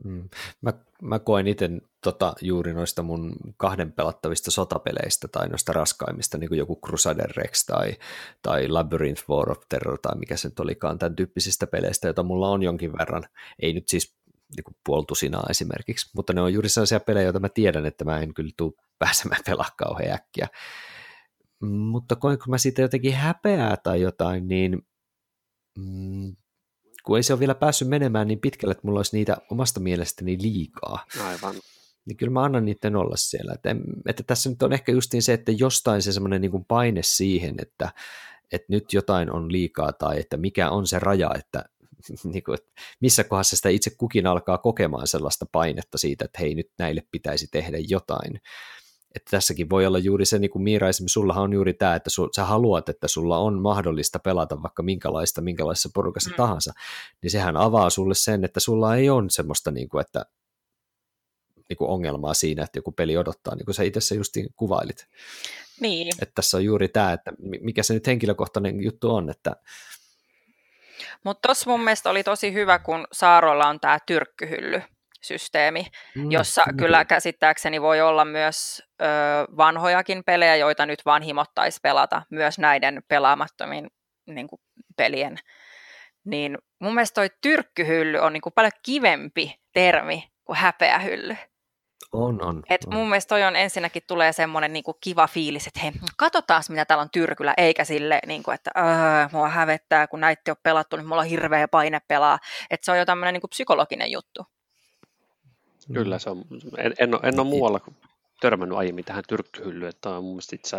Mm. 0.04 0.28
Mä, 0.60 0.72
mä 1.02 1.18
koen 1.18 1.46
itse 1.46 1.70
tota, 2.04 2.34
juuri 2.40 2.74
noista 2.74 3.02
mun 3.02 3.32
kahden 3.56 3.92
pelattavista 3.92 4.50
sotapeleistä 4.50 5.28
tai 5.28 5.48
noista 5.48 5.72
raskaimmista, 5.72 6.38
niin 6.38 6.48
kuin 6.48 6.58
joku 6.58 6.78
Crusader 6.86 7.30
Rex 7.36 7.64
tai, 7.66 7.96
tai 8.42 8.68
Labyrinth 8.68 9.24
War 9.28 9.50
of 9.50 9.58
Terror 9.68 9.98
tai 9.98 10.18
mikä 10.18 10.36
se 10.36 10.48
nyt 10.48 10.60
olikaan, 10.60 10.98
tämän 10.98 11.16
tyyppisistä 11.16 11.66
peleistä, 11.66 12.08
joita 12.08 12.22
mulla 12.22 12.48
on 12.48 12.62
jonkin 12.62 12.92
verran. 12.98 13.24
Ei 13.62 13.72
nyt 13.72 13.88
siis 13.88 14.16
niin 14.56 14.64
kuin 14.64 14.76
puoltusinaa 14.84 15.46
esimerkiksi, 15.50 16.10
mutta 16.14 16.32
ne 16.32 16.40
on 16.40 16.52
juuri 16.52 16.68
sellaisia 16.68 17.00
pelejä, 17.00 17.24
joita 17.24 17.40
mä 17.40 17.48
tiedän, 17.48 17.86
että 17.86 18.04
mä 18.04 18.20
en 18.20 18.34
kyllä 18.34 18.52
tule 18.56 18.72
pääsemään 18.98 19.42
pelaa 19.50 19.70
kauhean 19.76 20.14
äkkiä. 20.14 20.48
Mutta 21.62 22.16
koenko 22.16 22.44
mä 22.48 22.58
siitä 22.58 22.82
jotenkin 22.82 23.14
häpeää 23.14 23.76
tai 23.76 24.00
jotain, 24.00 24.48
niin 24.48 24.86
mm, 25.78 26.36
kun 27.04 27.16
ei 27.16 27.22
se 27.22 27.32
ole 27.32 27.40
vielä 27.40 27.54
päässyt 27.54 27.88
menemään 27.88 28.28
niin 28.28 28.40
pitkälle, 28.40 28.72
että 28.72 28.86
mulla 28.86 28.98
olisi 28.98 29.16
niitä 29.16 29.36
omasta 29.50 29.80
mielestäni 29.80 30.38
liikaa. 30.42 31.06
Aivan. 31.24 31.54
Niin 32.06 32.16
kyllä 32.16 32.32
mä 32.32 32.44
annan 32.44 32.64
niiden 32.64 32.96
olla 32.96 33.16
siellä. 33.16 33.52
Että, 33.52 33.76
että 34.06 34.22
tässä 34.22 34.50
nyt 34.50 34.62
on 34.62 34.72
ehkä 34.72 34.92
justiin 34.92 35.22
se, 35.22 35.32
että 35.32 35.52
jostain 35.52 36.02
se 36.02 36.12
semmoinen 36.12 36.40
niin 36.40 36.64
paine 36.68 37.02
siihen, 37.02 37.54
että, 37.62 37.92
että 38.52 38.66
nyt 38.68 38.92
jotain 38.92 39.32
on 39.32 39.52
liikaa 39.52 39.92
tai 39.92 40.20
että 40.20 40.36
mikä 40.36 40.70
on 40.70 40.86
se 40.86 40.98
raja, 40.98 41.30
että, 41.38 41.64
niin 42.24 42.44
kuin, 42.44 42.54
että 42.54 42.72
missä 43.00 43.24
kohdassa 43.24 43.56
sitä 43.56 43.68
itse 43.68 43.90
kukin 43.98 44.26
alkaa 44.26 44.58
kokemaan 44.58 45.06
sellaista 45.06 45.46
painetta 45.52 45.98
siitä, 45.98 46.24
että 46.24 46.38
hei 46.40 46.54
nyt 46.54 46.70
näille 46.78 47.02
pitäisi 47.10 47.48
tehdä 47.50 47.78
jotain 47.88 48.40
että 49.14 49.30
tässäkin 49.30 49.70
voi 49.70 49.86
olla 49.86 49.98
juuri 49.98 50.26
se, 50.26 50.38
niin 50.38 50.50
kuin 50.50 50.62
Miira 50.62 50.88
esimerkiksi, 50.88 51.12
sullahan 51.12 51.44
on 51.44 51.52
juuri 51.52 51.74
tämä, 51.74 51.94
että 51.94 52.10
su, 52.10 52.28
sä 52.36 52.44
haluat, 52.44 52.88
että 52.88 53.08
sulla 53.08 53.38
on 53.38 53.62
mahdollista 53.62 54.18
pelata 54.18 54.62
vaikka 54.62 54.82
minkälaista, 54.82 55.40
minkälaisessa 55.40 55.90
porukassa 55.94 56.30
mm. 56.30 56.36
tahansa, 56.36 56.72
niin 57.22 57.30
sehän 57.30 57.56
avaa 57.56 57.90
sulle 57.90 58.14
sen, 58.14 58.44
että 58.44 58.60
sulla 58.60 58.96
ei 58.96 59.10
ole 59.10 59.30
semmoista, 59.30 59.70
niin 59.70 59.88
kuin, 59.88 60.00
että 60.00 60.26
niin 61.68 61.76
kuin 61.76 61.90
ongelmaa 61.90 62.34
siinä, 62.34 62.64
että 62.64 62.78
joku 62.78 62.92
peli 62.92 63.16
odottaa, 63.16 63.54
niin 63.54 63.64
kuin 63.64 63.74
sä 63.74 63.82
itse 63.82 64.14
justiin 64.14 64.48
kuvailit. 64.56 65.08
Niin. 65.80 66.08
Että 66.22 66.32
tässä 66.34 66.56
on 66.56 66.64
juuri 66.64 66.88
tämä, 66.88 67.12
että 67.12 67.32
mikä 67.60 67.82
se 67.82 67.94
nyt 67.94 68.06
henkilökohtainen 68.06 68.82
juttu 68.82 69.14
on, 69.14 69.30
että 69.30 69.56
mutta 71.24 71.48
tuossa 71.48 71.70
mun 71.70 71.84
mielestä 71.84 72.10
oli 72.10 72.22
tosi 72.22 72.52
hyvä, 72.52 72.78
kun 72.78 73.06
Saarolla 73.12 73.68
on 73.68 73.80
tämä 73.80 73.98
tyrkkyhylly, 74.06 74.82
systeemi, 75.24 75.86
mm, 76.14 76.30
jossa 76.30 76.62
mm. 76.66 76.76
kyllä 76.76 77.04
käsittääkseni 77.04 77.82
voi 77.82 78.00
olla 78.00 78.24
myös 78.24 78.82
ö, 79.02 79.04
vanhojakin 79.56 80.24
pelejä, 80.24 80.56
joita 80.56 80.86
nyt 80.86 81.02
vanhimottaisi 81.06 81.78
pelata, 81.82 82.22
myös 82.30 82.58
näiden 82.58 83.02
pelaamattomin 83.08 83.90
niin 84.26 84.48
kuin, 84.48 84.60
pelien. 84.96 85.38
Niin 86.24 86.58
Mun 86.84 86.94
mielestä 86.94 87.14
toi 87.14 87.30
tyrkkyhylly 87.40 88.18
on 88.18 88.32
niin 88.32 88.40
kuin 88.40 88.52
paljon 88.52 88.72
kivempi 88.82 89.54
termi 89.72 90.28
kuin 90.44 90.56
häpeähylly. 90.56 91.36
On, 92.12 92.44
on. 92.44 92.62
Et 92.70 92.84
on. 92.84 92.94
mun 92.94 93.08
mielestä 93.08 93.28
toi 93.28 93.42
on 93.42 93.56
ensinnäkin 93.56 94.02
tulee 94.06 94.32
semmoinen 94.32 94.72
niinku 94.72 94.94
kiva 95.00 95.26
fiilis, 95.26 95.66
että 95.66 95.80
hei, 95.80 95.92
katsotaan 96.16 96.62
mitä 96.68 96.84
täällä 96.84 97.02
on 97.02 97.10
tyrkyllä, 97.12 97.54
eikä 97.56 97.84
sille, 97.84 98.18
niinku, 98.26 98.50
että 98.50 98.70
öö, 98.76 99.28
mua 99.32 99.48
hävettää, 99.48 100.06
kun 100.06 100.20
näitte 100.20 100.50
on 100.50 100.56
pelattu, 100.62 100.96
niin 100.96 101.06
mulla 101.06 101.20
on 101.22 101.28
hirveä 101.28 101.68
paine 101.68 102.00
pelaa. 102.08 102.38
Että 102.70 102.84
se 102.84 102.92
on 102.92 102.98
jo 102.98 103.04
tämmöinen 103.04 103.34
niinku 103.34 103.48
psykologinen 103.48 104.10
juttu. 104.10 104.46
Kyllä 105.92 106.18
se 106.18 106.30
on. 106.30 106.44
En, 106.78 106.94
en, 106.98 107.14
ole, 107.14 107.20
en 107.24 107.40
ole 107.40 107.48
muualla 107.48 107.80
törmännyt 108.40 108.78
aiemmin 108.78 109.04
tähän 109.04 109.24
tyrkkyhyllyyn, 109.28 109.88
että 109.88 110.10
on 110.10 110.24
mun 110.24 110.32
mielestä 110.32 110.56
itse 110.56 110.76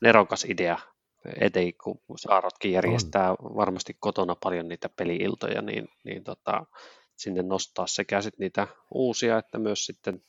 nerokas 0.00 0.44
idea, 0.44 0.78
etenkin 1.40 1.74
kun 1.82 2.00
Saarotkin 2.16 2.72
järjestää 2.72 3.30
on. 3.30 3.56
varmasti 3.56 3.96
kotona 4.00 4.36
paljon 4.42 4.68
niitä 4.68 4.88
peliiltoja, 4.88 5.62
niin, 5.62 5.88
niin 6.04 6.24
tota, 6.24 6.66
sinne 7.16 7.42
nostaa 7.42 7.86
sekä 7.86 8.20
sit 8.20 8.38
niitä 8.38 8.66
uusia 8.90 9.38
että 9.38 9.58
myös 9.58 9.86
sitten 9.86 10.22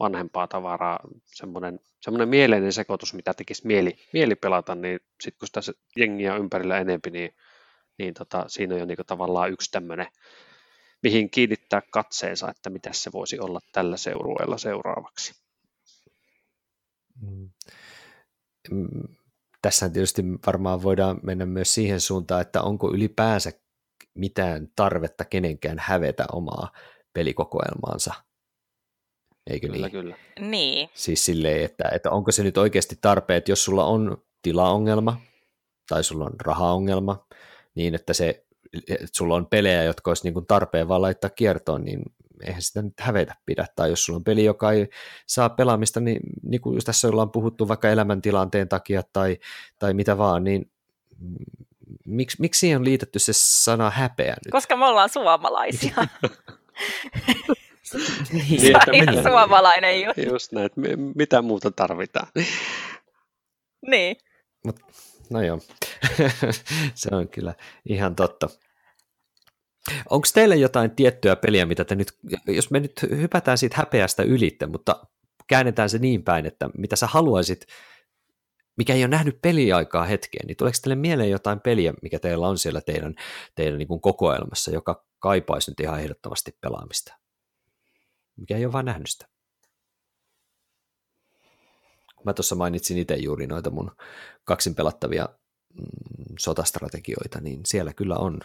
vanhempaa 0.00 0.46
tavaraa, 0.46 1.00
semmoinen, 1.26 1.80
semmoinen 2.00 2.28
mieleinen 2.28 2.72
sekoitus, 2.72 3.14
mitä 3.14 3.34
tekisi 3.34 3.66
mieli, 3.66 3.96
mieli 4.12 4.34
pelata, 4.34 4.74
niin 4.74 5.00
sitten 5.20 5.38
kun 5.38 5.48
sitä 5.48 5.60
jengiä 5.96 6.36
ympärillä 6.36 6.78
enempi, 6.78 7.10
niin, 7.10 7.34
niin 7.98 8.14
tota, 8.14 8.44
siinä 8.46 8.74
on 8.74 8.80
jo 8.80 8.86
niinku 8.86 9.04
tavallaan 9.04 9.50
yksi 9.52 9.70
tämmöinen, 9.70 10.06
mihin 11.02 11.30
kiinnittää 11.30 11.82
katseensa, 11.90 12.50
että 12.50 12.70
mitä 12.70 12.92
se 12.92 13.12
voisi 13.12 13.38
olla 13.38 13.60
tällä 13.72 13.96
seurueella 13.96 14.58
seuraavaksi. 14.58 15.34
Mm. 17.20 17.50
mm. 18.70 18.88
Tässä 19.62 19.88
tietysti 19.88 20.22
varmaan 20.46 20.82
voidaan 20.82 21.20
mennä 21.22 21.46
myös 21.46 21.74
siihen 21.74 22.00
suuntaan, 22.00 22.42
että 22.42 22.62
onko 22.62 22.92
ylipäänsä 22.92 23.52
mitään 24.14 24.68
tarvetta 24.76 25.24
kenenkään 25.24 25.78
hävetä 25.78 26.24
omaa 26.32 26.72
pelikokoelmaansa. 27.12 28.14
Eikö 29.50 29.66
kyllä, 29.66 29.86
niin? 29.86 29.92
Kyllä. 29.92 30.16
Niin. 30.40 30.88
Siis 30.94 31.24
silleen, 31.24 31.64
että, 31.64 31.84
että 31.94 32.10
onko 32.10 32.32
se 32.32 32.42
nyt 32.42 32.58
oikeasti 32.58 32.98
tarpeen, 33.00 33.38
että 33.38 33.52
jos 33.52 33.64
sulla 33.64 33.84
on 33.84 34.24
tilaongelma 34.42 35.20
tai 35.88 36.04
sulla 36.04 36.24
on 36.24 36.40
rahaongelma, 36.40 37.26
niin 37.74 37.94
että, 37.94 38.12
se, 38.12 38.46
että 38.88 39.06
sulla 39.12 39.34
on 39.34 39.46
pelejä, 39.46 39.82
jotka 39.82 40.10
olisi 40.10 40.24
niin 40.24 40.34
kuin 40.34 40.46
tarpeen 40.46 40.88
vaan 40.88 41.02
laittaa 41.02 41.30
kiertoon, 41.30 41.84
niin 41.84 42.02
eihän 42.46 42.62
sitä 42.62 42.82
nyt 42.82 43.00
hävetä 43.00 43.34
pidä. 43.46 43.66
Tai 43.76 43.90
jos 43.90 44.04
sulla 44.04 44.16
on 44.16 44.24
peli, 44.24 44.44
joka 44.44 44.72
ei 44.72 44.88
saa 45.26 45.48
pelaamista, 45.50 46.00
niin, 46.00 46.20
niin 46.42 46.60
kuin 46.60 46.74
just 46.74 46.86
tässä 46.86 47.08
ollaan 47.08 47.30
puhuttu 47.30 47.68
vaikka 47.68 47.90
elämäntilanteen 47.90 48.68
takia 48.68 49.02
tai, 49.12 49.38
tai 49.78 49.94
mitä 49.94 50.18
vaan, 50.18 50.44
niin 50.44 50.70
miksi, 52.06 52.36
miksi 52.40 52.58
siihen 52.58 52.78
on 52.78 52.84
liitetty 52.84 53.18
se 53.18 53.32
sana 53.36 53.90
häpeä 53.90 54.36
nyt? 54.44 54.52
Koska 54.52 54.76
me 54.76 54.86
ollaan 54.86 55.08
suomalaisia. 55.08 55.94
niin, 58.32 58.60
se 58.60 58.72
on 58.88 58.94
ihan 58.94 59.22
suomalainen 59.22 60.02
juttu. 60.02 60.20
Just 60.20 60.52
näin, 60.52 60.66
että 60.66 60.80
mitä 61.14 61.42
muuta 61.42 61.70
tarvitaan. 61.70 62.28
niin. 63.86 64.16
Mut, 64.64 64.80
no 65.30 65.42
joo, 65.42 65.58
se 66.94 67.08
on 67.12 67.28
kyllä 67.28 67.54
ihan 67.86 68.16
totta. 68.16 68.48
Onko 70.10 70.26
teille 70.34 70.56
jotain 70.56 70.90
tiettyä 70.90 71.36
peliä, 71.36 71.66
mitä 71.66 71.84
te 71.84 71.94
nyt, 71.94 72.18
jos 72.46 72.70
me 72.70 72.80
nyt 72.80 72.92
hypätään 73.02 73.58
siitä 73.58 73.76
häpeästä 73.76 74.22
ylitte, 74.22 74.66
mutta 74.66 75.06
käännetään 75.46 75.90
se 75.90 75.98
niin 75.98 76.22
päin, 76.22 76.46
että 76.46 76.70
mitä 76.78 76.96
sä 76.96 77.06
haluaisit 77.06 77.66
mikä 78.76 78.94
ei 78.94 79.02
ole 79.02 79.08
nähnyt 79.08 79.38
peliaikaa 79.42 80.04
hetkeen, 80.04 80.46
niin 80.46 80.56
tuleeko 80.56 80.78
teille 80.82 80.94
mieleen 80.94 81.30
jotain 81.30 81.60
peliä, 81.60 81.94
mikä 82.02 82.18
teillä 82.18 82.48
on 82.48 82.58
siellä 82.58 82.80
teidän, 82.80 83.14
teidän 83.54 83.78
niin 83.78 83.88
kuin 83.88 84.00
kokoelmassa, 84.00 84.70
joka 84.70 85.04
kaipaisi 85.18 85.70
nyt 85.70 85.80
ihan 85.80 86.00
ehdottomasti 86.00 86.56
pelaamista? 86.60 87.14
Mikä 88.36 88.56
ei 88.56 88.64
ole 88.64 88.72
vaan 88.72 88.84
nähnyt 88.84 89.10
sitä? 89.10 89.28
Mä 92.24 92.32
tuossa 92.32 92.54
mainitsin 92.54 92.98
itse 92.98 93.14
juuri 93.14 93.46
noita 93.46 93.70
mun 93.70 93.90
kaksin 94.44 94.74
pelattavia 94.74 95.28
mm, 95.74 96.34
sotastrategioita, 96.38 97.40
niin 97.40 97.60
siellä 97.66 97.92
kyllä 97.92 98.16
on, 98.16 98.40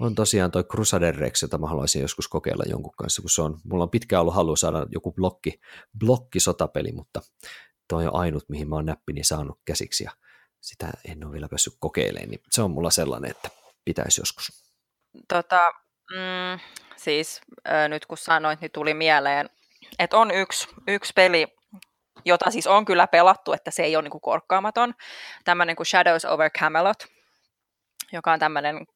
on 0.00 0.14
tosiaan 0.14 0.50
toi 0.50 0.64
Crusader 0.64 1.16
Rex, 1.16 1.42
jota 1.42 1.58
mä 1.58 1.66
haluaisin 1.66 2.02
joskus 2.02 2.28
kokeilla 2.28 2.64
jonkun 2.66 2.94
kanssa, 2.96 3.22
kun 3.22 3.30
se 3.30 3.42
on, 3.42 3.60
mulla 3.64 3.84
on 3.84 3.90
pitkään 3.90 4.20
ollut 4.20 4.34
halu 4.34 4.56
saada 4.56 4.86
joku 4.90 5.12
blokki, 5.12 5.60
blokki 5.98 6.40
sotapeli, 6.40 6.92
mutta 6.92 7.20
toi 7.88 8.06
on 8.06 8.14
ainut, 8.14 8.48
mihin 8.48 8.68
mä 8.68 8.74
oon 8.74 8.86
näppini 8.86 9.24
saanut 9.24 9.60
käsiksi 9.64 10.04
ja 10.04 10.10
sitä 10.60 10.90
en 11.04 11.24
ole 11.24 11.32
vielä 11.32 11.48
päässyt 11.48 11.74
kokeilemaan, 11.78 12.30
niin 12.30 12.40
se 12.50 12.62
on 12.62 12.70
mulla 12.70 12.90
sellainen, 12.90 13.30
että 13.30 13.48
pitäisi 13.84 14.20
joskus. 14.20 14.64
Tota, 15.28 15.72
mm, 16.10 16.60
siis 16.96 17.40
äh, 17.68 17.88
nyt 17.88 18.06
kun 18.06 18.18
sanoit, 18.18 18.60
niin 18.60 18.70
tuli 18.70 18.94
mieleen, 18.94 19.50
että 19.98 20.16
on 20.16 20.30
yksi, 20.30 20.68
yksi 20.88 21.12
peli, 21.12 21.46
jota 22.24 22.50
siis 22.50 22.66
on 22.66 22.84
kyllä 22.84 23.06
pelattu, 23.06 23.52
että 23.52 23.70
se 23.70 23.82
ei 23.82 23.96
ole 23.96 24.02
niin 24.02 24.20
korkkaamaton, 24.20 24.94
tämmöinen 25.44 25.76
kuin 25.76 25.86
Shadows 25.86 26.24
over 26.24 26.50
Camelot, 26.50 27.06
joka 28.12 28.32
on 28.32 28.38
tämmöinen 28.38 28.86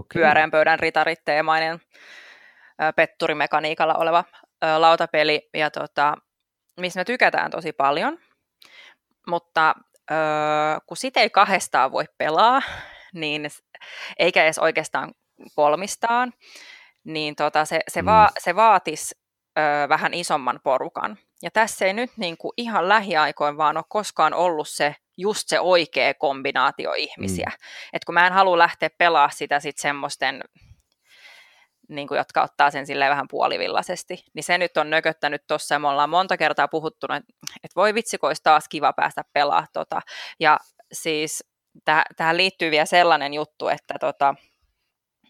okay. 0.00 0.22
pyöreän 0.22 0.50
pöydän 0.50 0.78
ritaritteemainen 0.78 1.80
petturimekaniikalla 2.96 3.94
oleva 3.94 4.24
lautapeli, 4.78 5.48
ja 5.54 5.70
tota, 5.70 6.16
missä 6.80 7.00
me 7.00 7.04
tykätään 7.04 7.50
tosi 7.50 7.72
paljon, 7.72 8.18
mutta 9.26 9.74
kun 10.86 10.96
sitä 10.96 11.20
ei 11.20 11.30
kahdestaan 11.30 11.92
voi 11.92 12.04
pelaa, 12.18 12.62
niin 13.14 13.50
eikä 14.18 14.44
edes 14.44 14.58
oikeastaan 14.58 15.12
kolmistaan, 15.54 16.32
niin 17.04 17.36
tota, 17.36 17.64
se, 17.64 17.80
se, 17.88 18.02
mm. 18.02 18.06
va, 18.06 18.30
se 18.38 18.56
vaatisi 18.56 19.14
öö, 19.58 19.88
vähän 19.88 20.14
isomman 20.14 20.60
porukan. 20.64 21.18
Ja 21.42 21.50
tässä 21.50 21.84
ei 21.84 21.92
nyt 21.92 22.10
niin 22.16 22.36
kuin 22.36 22.52
ihan 22.56 22.88
lähiaikoin 22.88 23.56
vaan 23.56 23.76
ole 23.76 23.84
koskaan 23.88 24.34
ollut 24.34 24.68
se 24.68 24.96
just 25.16 25.48
se 25.48 25.60
oikea 25.60 26.14
kombinaatio 26.14 26.92
ihmisiä. 26.92 27.50
Mm. 27.50 27.66
Et 27.92 28.04
kun 28.04 28.14
mä 28.14 28.26
en 28.26 28.32
halua 28.32 28.58
lähteä 28.58 28.90
pelaa 28.98 29.30
sitä 29.30 29.60
sit 29.60 29.78
semmoisten 29.78 30.40
niin 31.88 32.08
kuin, 32.08 32.18
jotka 32.18 32.42
ottaa 32.42 32.70
sen 32.70 32.86
silleen 32.86 33.10
vähän 33.10 33.28
puolivillaisesti, 33.30 34.24
niin 34.34 34.44
se 34.44 34.58
nyt 34.58 34.76
on 34.76 34.90
nököttänyt 34.90 35.46
tuossa, 35.46 35.74
ja 35.74 35.78
me 35.78 35.88
ollaan 35.88 36.10
monta 36.10 36.36
kertaa 36.36 36.68
puhuttu, 36.68 37.06
että, 37.06 37.32
että 37.54 37.74
voi 37.76 37.94
vitsi, 37.94 38.16
olisi 38.22 38.42
taas 38.42 38.68
kiva 38.68 38.92
päästä 38.92 39.22
pelaamaan 39.32 39.68
tota. 39.72 40.00
Ja 40.40 40.58
siis 40.92 41.44
täh- 41.90 42.14
tähän 42.16 42.36
liittyy 42.36 42.70
vielä 42.70 42.84
sellainen 42.84 43.34
juttu, 43.34 43.68
että 43.68 43.94
tota, 44.00 44.34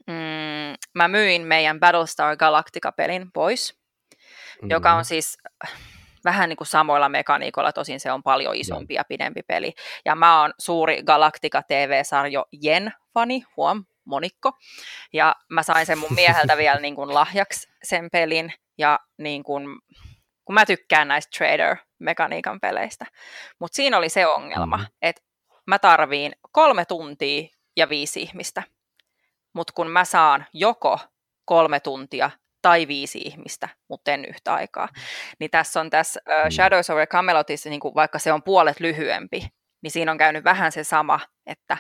mm, 0.07 0.74
mä 0.95 1.09
myin 1.09 1.43
meidän 1.43 1.80
Battlestar 1.80 2.37
Galactica-pelin 2.37 3.32
pois, 3.32 3.74
mm-hmm. 3.74 4.70
joka 4.70 4.95
on 4.95 5.05
siis 5.05 5.39
vähän 6.24 6.48
niin 6.48 6.56
kuin 6.56 6.68
samoilla 6.68 7.08
mekaniikoilla, 7.08 7.72
tosin 7.72 8.00
se 8.00 8.12
on 8.12 8.22
paljon 8.22 8.54
isompi 8.56 8.94
ja 8.94 9.04
pidempi 9.08 9.42
peli. 9.42 9.72
Ja 10.04 10.14
mä 10.14 10.40
oon 10.40 10.52
suuri 10.58 11.02
Galactica 11.02 11.62
TV-sarjo 11.62 12.44
Jen-fani, 12.62 13.42
huom, 13.56 13.84
monikko. 14.04 14.52
Ja 15.12 15.36
mä 15.50 15.62
sain 15.62 15.86
sen 15.86 15.98
mun 15.98 16.14
mieheltä 16.20 16.56
vielä 16.56 16.80
niin 16.80 16.94
kuin 16.94 17.14
lahjaksi 17.14 17.68
sen 17.82 18.08
pelin. 18.12 18.52
Ja 18.78 18.98
niin 19.18 19.42
kuin, 19.42 19.66
kun 20.44 20.54
mä 20.54 20.66
tykkään 20.66 21.08
näistä 21.08 21.38
trader-mekaniikan 21.38 22.60
peleistä. 22.60 23.06
Mutta 23.58 23.76
siinä 23.76 23.98
oli 23.98 24.08
se 24.08 24.26
ongelma, 24.26 24.76
mm-hmm. 24.76 24.92
että 25.02 25.22
mä 25.66 25.78
tarviin 25.78 26.32
kolme 26.52 26.84
tuntia 26.84 27.48
ja 27.76 27.88
viisi 27.88 28.22
ihmistä. 28.22 28.62
Mutta 29.52 29.72
kun 29.76 29.90
mä 29.90 30.04
saan 30.04 30.46
joko 30.52 30.98
kolme 31.44 31.80
tuntia 31.80 32.30
tai 32.64 32.88
viisi 32.88 33.18
ihmistä, 33.18 33.68
mutta 33.88 34.10
en 34.10 34.24
yhtä 34.24 34.54
aikaa. 34.54 34.88
Niin 35.38 35.50
tässä 35.50 35.80
on 35.80 35.90
tässä 35.90 36.20
uh, 36.28 36.50
Shadows 36.50 36.90
over 36.90 37.06
Camelotissa, 37.06 37.70
niin 37.70 37.80
kuin 37.80 37.94
vaikka 37.94 38.18
se 38.18 38.32
on 38.32 38.42
puolet 38.42 38.80
lyhyempi, 38.80 39.48
niin 39.82 39.90
siinä 39.90 40.12
on 40.12 40.18
käynyt 40.18 40.44
vähän 40.44 40.72
se 40.72 40.84
sama, 40.84 41.20
että 41.46 41.76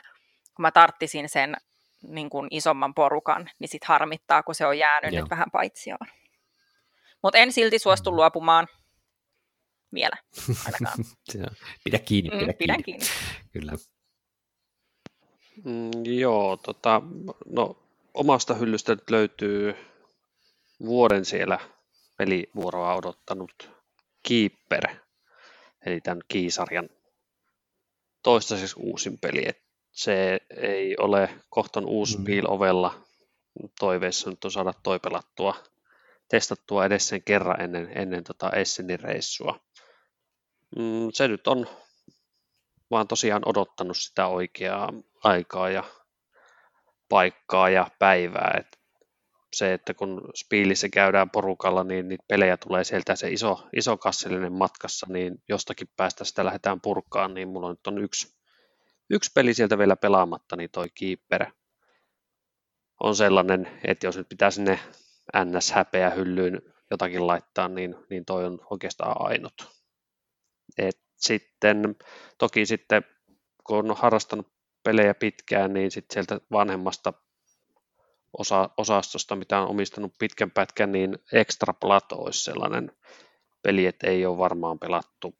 kun 0.56 0.62
mä 0.62 0.70
tarttisin 0.70 1.28
sen 1.28 1.56
niin 2.02 2.30
kuin 2.30 2.48
isomman 2.50 2.94
porukan, 2.94 3.50
niin 3.58 3.68
sit 3.68 3.84
harmittaa, 3.84 4.42
kun 4.42 4.54
se 4.54 4.66
on 4.66 4.78
jäänyt 4.78 5.12
Joo. 5.12 5.22
nyt 5.22 5.30
vähän 5.30 5.50
paitsioon. 5.52 6.06
Mutta 7.22 7.38
en 7.38 7.52
silti 7.52 7.78
suostu 7.78 8.10
mm. 8.10 8.16
luopumaan 8.16 8.68
vielä 9.94 10.16
ainakaan. 10.66 10.98
pidä 11.84 11.98
kiinni, 11.98 12.30
pidä 12.30 12.52
mm, 12.52 12.58
Pidän 12.58 12.82
kiinni. 12.82 13.04
kiinni. 13.04 13.50
Kyllä. 13.52 13.72
Mm, 15.64 15.90
joo, 16.04 16.56
tota, 16.56 17.02
no, 17.46 17.76
omasta 18.14 18.54
hyllystä 18.54 18.94
nyt 18.94 19.10
löytyy 19.10 19.93
vuoden 20.80 21.24
siellä 21.24 21.58
pelivuoroa 22.16 22.94
odottanut 22.94 23.70
Keeper, 24.28 24.96
eli 25.86 26.00
tämän 26.00 26.22
Kiisarjan 26.28 26.88
toistaiseksi 28.22 28.74
uusin 28.78 29.18
peli. 29.18 29.48
Et 29.48 29.62
se 29.92 30.40
ei 30.56 30.96
ole 30.98 31.40
kohton 31.50 31.86
uusi 31.86 32.18
mm. 32.18 32.24
Peel 32.24 32.44
ovella. 32.48 33.04
Toiveissa 33.80 34.30
nyt 34.30 34.44
on 34.44 34.50
saada 34.50 34.72
toi 34.82 34.98
pelattua, 34.98 35.54
testattua 36.28 36.84
edes 36.84 37.08
sen 37.08 37.22
kerran 37.22 37.60
ennen, 37.60 37.98
ennen 37.98 38.24
tota 38.24 38.50
Essenin 38.50 39.00
reissua. 39.00 39.60
Mm, 40.76 41.08
se 41.12 41.28
nyt 41.28 41.48
on 41.48 41.66
vaan 42.90 43.08
tosiaan 43.08 43.42
odottanut 43.46 43.96
sitä 43.96 44.26
oikeaa 44.26 44.92
aikaa 45.24 45.70
ja 45.70 45.84
paikkaa 47.08 47.70
ja 47.70 47.90
päivää. 47.98 48.56
Et 48.60 48.78
se, 49.56 49.72
että 49.72 49.94
kun 49.94 50.20
spiilissä 50.34 50.88
käydään 50.88 51.30
porukalla, 51.30 51.84
niin 51.84 52.08
niitä 52.08 52.24
pelejä 52.28 52.56
tulee 52.56 52.84
sieltä 52.84 53.16
se 53.16 53.30
iso, 53.30 53.68
iso 53.76 53.96
kassillinen 53.96 54.52
matkassa, 54.52 55.06
niin 55.10 55.42
jostakin 55.48 55.88
päästä 55.96 56.24
sitä 56.24 56.44
lähdetään 56.44 56.80
purkaan, 56.80 57.34
niin 57.34 57.48
mulla 57.48 57.70
nyt 57.70 57.86
on 57.86 57.98
yksi, 57.98 58.36
yksi 59.10 59.30
peli 59.34 59.54
sieltä 59.54 59.78
vielä 59.78 59.96
pelaamatta, 59.96 60.56
niin 60.56 60.70
toi 60.70 60.86
Keeper 60.94 61.46
on 63.00 63.16
sellainen, 63.16 63.80
että 63.84 64.06
jos 64.06 64.16
nyt 64.16 64.28
pitää 64.28 64.50
sinne 64.50 64.78
NS-häpeä 65.36 66.10
hyllyyn 66.10 66.62
jotakin 66.90 67.26
laittaa, 67.26 67.68
niin, 67.68 67.94
niin 68.10 68.24
toi 68.24 68.44
on 68.44 68.58
oikeastaan 68.70 69.16
ainut. 69.18 69.54
Et 70.78 71.00
sitten, 71.16 71.96
toki 72.38 72.66
sitten, 72.66 73.02
kun 73.64 73.90
on 73.90 73.96
harrastanut 73.96 74.52
pelejä 74.82 75.14
pitkään, 75.14 75.72
niin 75.72 75.90
sitten 75.90 76.14
sieltä 76.14 76.44
vanhemmasta 76.52 77.12
osa, 78.38 78.70
osastosta, 78.76 79.36
mitä 79.36 79.60
on 79.60 79.68
omistanut 79.68 80.12
pitkän 80.18 80.50
pätkän, 80.50 80.92
niin 80.92 81.18
Extra 81.32 81.74
Plato 81.74 82.16
olisi 82.16 82.44
sellainen 82.44 82.92
peli, 83.62 83.86
että 83.86 84.06
ei 84.06 84.26
ole 84.26 84.38
varmaan 84.38 84.78
pelattu 84.78 85.34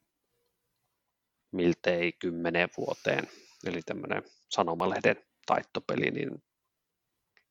miltei 1.53 2.13
kymmenen 2.13 2.69
vuoteen. 2.77 3.29
Eli 3.67 3.83
tämmöinen 3.83 4.23
sanomalehden 4.49 5.17
taittopeli, 5.47 6.11
niin 6.11 6.43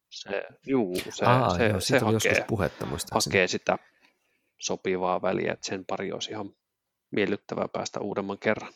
se, 0.10 0.44
juu, 0.68 0.96
se, 1.10 1.26
Aa, 1.26 1.58
se, 1.58 1.68
joo, 1.68 1.80
se 1.80 2.00
hakee, 2.00 2.46
puhetta, 2.48 2.88
hakee 3.12 3.48
sitä 3.48 3.78
sopivaa 4.60 5.22
väliä, 5.22 5.54
että 5.54 5.68
sen 5.68 5.86
pari 5.86 6.12
olisi 6.12 6.32
ihan 6.32 6.56
miellyttävää 7.12 7.68
päästä 7.68 8.00
uudemman 8.00 8.40
kerran. 8.40 8.74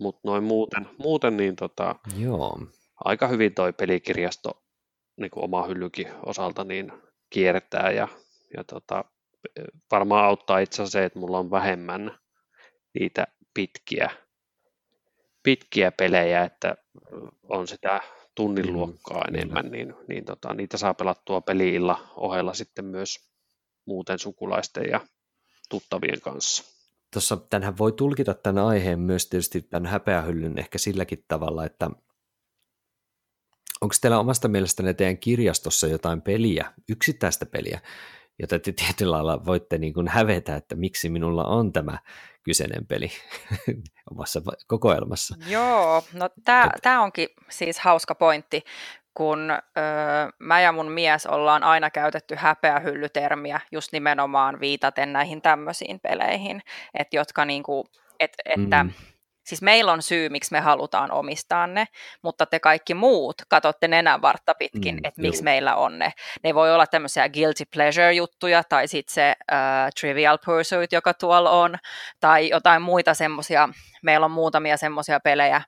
Mutta 0.00 0.20
noin 0.24 0.44
muuten, 0.44 0.90
muuten 0.98 1.36
niin 1.36 1.56
tota, 1.56 1.94
Joo. 2.16 2.58
Aika 3.04 3.28
hyvin 3.28 3.54
toi 3.54 3.72
pelikirjasto 3.72 4.62
niin 5.16 5.30
kuin 5.30 5.44
oma 5.44 5.66
hyllykin 5.66 6.08
osalta 6.26 6.64
niin 6.64 6.92
kiertää 7.30 7.90
ja, 7.90 8.08
ja 8.56 8.64
tota, 8.64 9.04
varmaan 9.90 10.24
auttaa 10.24 10.58
itse 10.58 10.74
asiassa 10.82 10.98
se, 10.98 11.04
että 11.04 11.18
mulla 11.18 11.38
on 11.38 11.50
vähemmän 11.50 12.18
niitä 12.94 13.26
pitkiä, 13.54 14.10
pitkiä 15.42 15.92
pelejä, 15.92 16.44
että 16.44 16.76
on 17.42 17.68
sitä 17.68 18.00
tunnin 18.34 18.72
luokkaa 18.72 19.24
mm, 19.24 19.34
enemmän, 19.34 19.70
niin, 19.70 19.94
niin 20.08 20.24
tota, 20.24 20.54
niitä 20.54 20.76
saa 20.76 20.94
pelattua 20.94 21.40
peliilla 21.40 22.08
ohella 22.16 22.54
sitten 22.54 22.84
myös 22.84 23.30
muuten 23.86 24.18
sukulaisten 24.18 24.90
ja 24.90 25.00
tuttavien 25.68 26.20
kanssa. 26.20 26.64
Tuossa 27.12 27.36
tänhän 27.36 27.78
voi 27.78 27.92
tulkita 27.92 28.34
tämän 28.34 28.64
aiheen 28.64 29.00
myös 29.00 29.26
tietysti 29.26 29.62
tämän 29.62 29.86
häpeähyllyn 29.90 30.58
ehkä 30.58 30.78
silläkin 30.78 31.24
tavalla, 31.28 31.64
että 31.64 31.90
onko 33.80 33.94
teillä 34.00 34.18
omasta 34.18 34.48
mielestänne 34.48 34.94
teidän 34.94 35.18
kirjastossa 35.18 35.86
jotain 35.86 36.22
peliä, 36.22 36.72
yksittäistä 36.88 37.46
peliä, 37.46 37.80
jota 38.38 38.58
te 38.58 38.72
tietyllä 38.72 39.12
lailla 39.12 39.44
voitte 39.44 39.78
niin 39.78 39.94
kuin 39.94 40.08
hävetä, 40.08 40.56
että 40.56 40.74
miksi 40.74 41.08
minulla 41.08 41.44
on 41.44 41.72
tämä 41.72 41.98
kyseinen 42.42 42.86
peli 42.86 43.10
omassa 44.12 44.40
kokoelmassa. 44.66 45.36
Joo, 45.46 46.04
no 46.12 46.28
tämä 46.82 47.02
onkin 47.02 47.28
siis 47.50 47.78
hauska 47.78 48.14
pointti, 48.14 48.64
kun 49.14 49.50
öö, 49.50 50.28
mä 50.38 50.60
ja 50.60 50.72
mun 50.72 50.92
mies 50.92 51.26
ollaan 51.26 51.62
aina 51.62 51.90
käytetty 51.90 52.34
häpeähyllytermiä 52.34 53.60
just 53.72 53.92
nimenomaan 53.92 54.60
viitaten 54.60 55.12
näihin 55.12 55.42
tämmöisiin 55.42 56.00
peleihin, 56.00 56.62
et 56.94 57.08
jotka 57.12 57.44
niinku, 57.44 57.84
et, 58.20 58.32
että 58.44 58.84
mm. 58.84 58.90
Siis 59.44 59.62
meillä 59.62 59.92
on 59.92 60.02
syy, 60.02 60.28
miksi 60.28 60.52
me 60.52 60.60
halutaan 60.60 61.10
omistaa 61.10 61.66
ne, 61.66 61.86
mutta 62.22 62.46
te 62.46 62.60
kaikki 62.60 62.94
muut 62.94 63.34
katsotte 63.48 63.88
nenän 63.88 64.22
vartta 64.22 64.54
pitkin, 64.54 64.94
mm, 64.94 65.04
että 65.04 65.20
miksi 65.20 65.40
juu. 65.40 65.44
meillä 65.44 65.76
on 65.76 65.98
ne. 65.98 66.12
Ne 66.42 66.54
voi 66.54 66.74
olla 66.74 66.86
tämmöisiä 66.86 67.28
guilty 67.28 67.64
pleasure-juttuja, 67.74 68.62
tai 68.68 68.88
sitten 68.88 69.14
se 69.14 69.34
uh, 69.52 69.56
Trivial 70.00 70.38
Pursuit, 70.44 70.92
joka 70.92 71.14
tuolla 71.14 71.50
on, 71.50 71.76
tai 72.20 72.48
jotain 72.48 72.82
muita 72.82 73.14
semmoisia. 73.14 73.68
Meillä 74.02 74.24
on 74.24 74.30
muutamia 74.30 74.76
semmoisia 74.76 75.20
pelejä, 75.20 75.62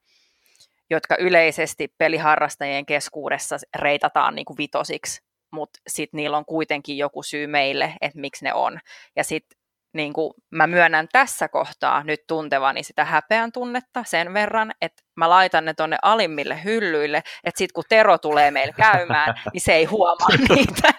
jotka 0.90 1.16
yleisesti 1.18 1.88
peliharrastajien 1.98 2.86
keskuudessa 2.86 3.56
reitataan 3.74 4.34
niin 4.34 4.44
kuin 4.44 4.58
vitosiksi, 4.58 5.22
mutta 5.52 5.80
sitten 5.86 6.18
niillä 6.18 6.36
on 6.36 6.44
kuitenkin 6.44 6.98
joku 6.98 7.22
syy 7.22 7.46
meille, 7.46 7.94
että 8.00 8.20
miksi 8.20 8.44
ne 8.44 8.54
on. 8.54 8.78
Ja 9.16 9.24
sitten 9.24 9.58
niin 9.96 10.12
kuin 10.12 10.34
mä 10.50 10.66
myönnän 10.66 11.08
tässä 11.12 11.48
kohtaa 11.48 12.04
nyt 12.04 12.20
tuntevani 12.26 12.82
sitä 12.82 13.04
häpeän 13.04 13.52
tunnetta 13.52 14.04
sen 14.06 14.34
verran, 14.34 14.72
että 14.80 15.02
mä 15.16 15.28
laitan 15.28 15.64
ne 15.64 15.74
tonne 15.74 15.96
alimmille 16.02 16.64
hyllyille, 16.64 17.18
että 17.18 17.58
sitten 17.58 17.74
kun 17.74 17.84
Tero 17.88 18.18
tulee 18.18 18.50
meille 18.50 18.72
käymään, 18.76 19.34
niin 19.52 19.60
se 19.60 19.72
ei 19.72 19.84
huomaa 19.84 20.28
niitä. 20.48 20.92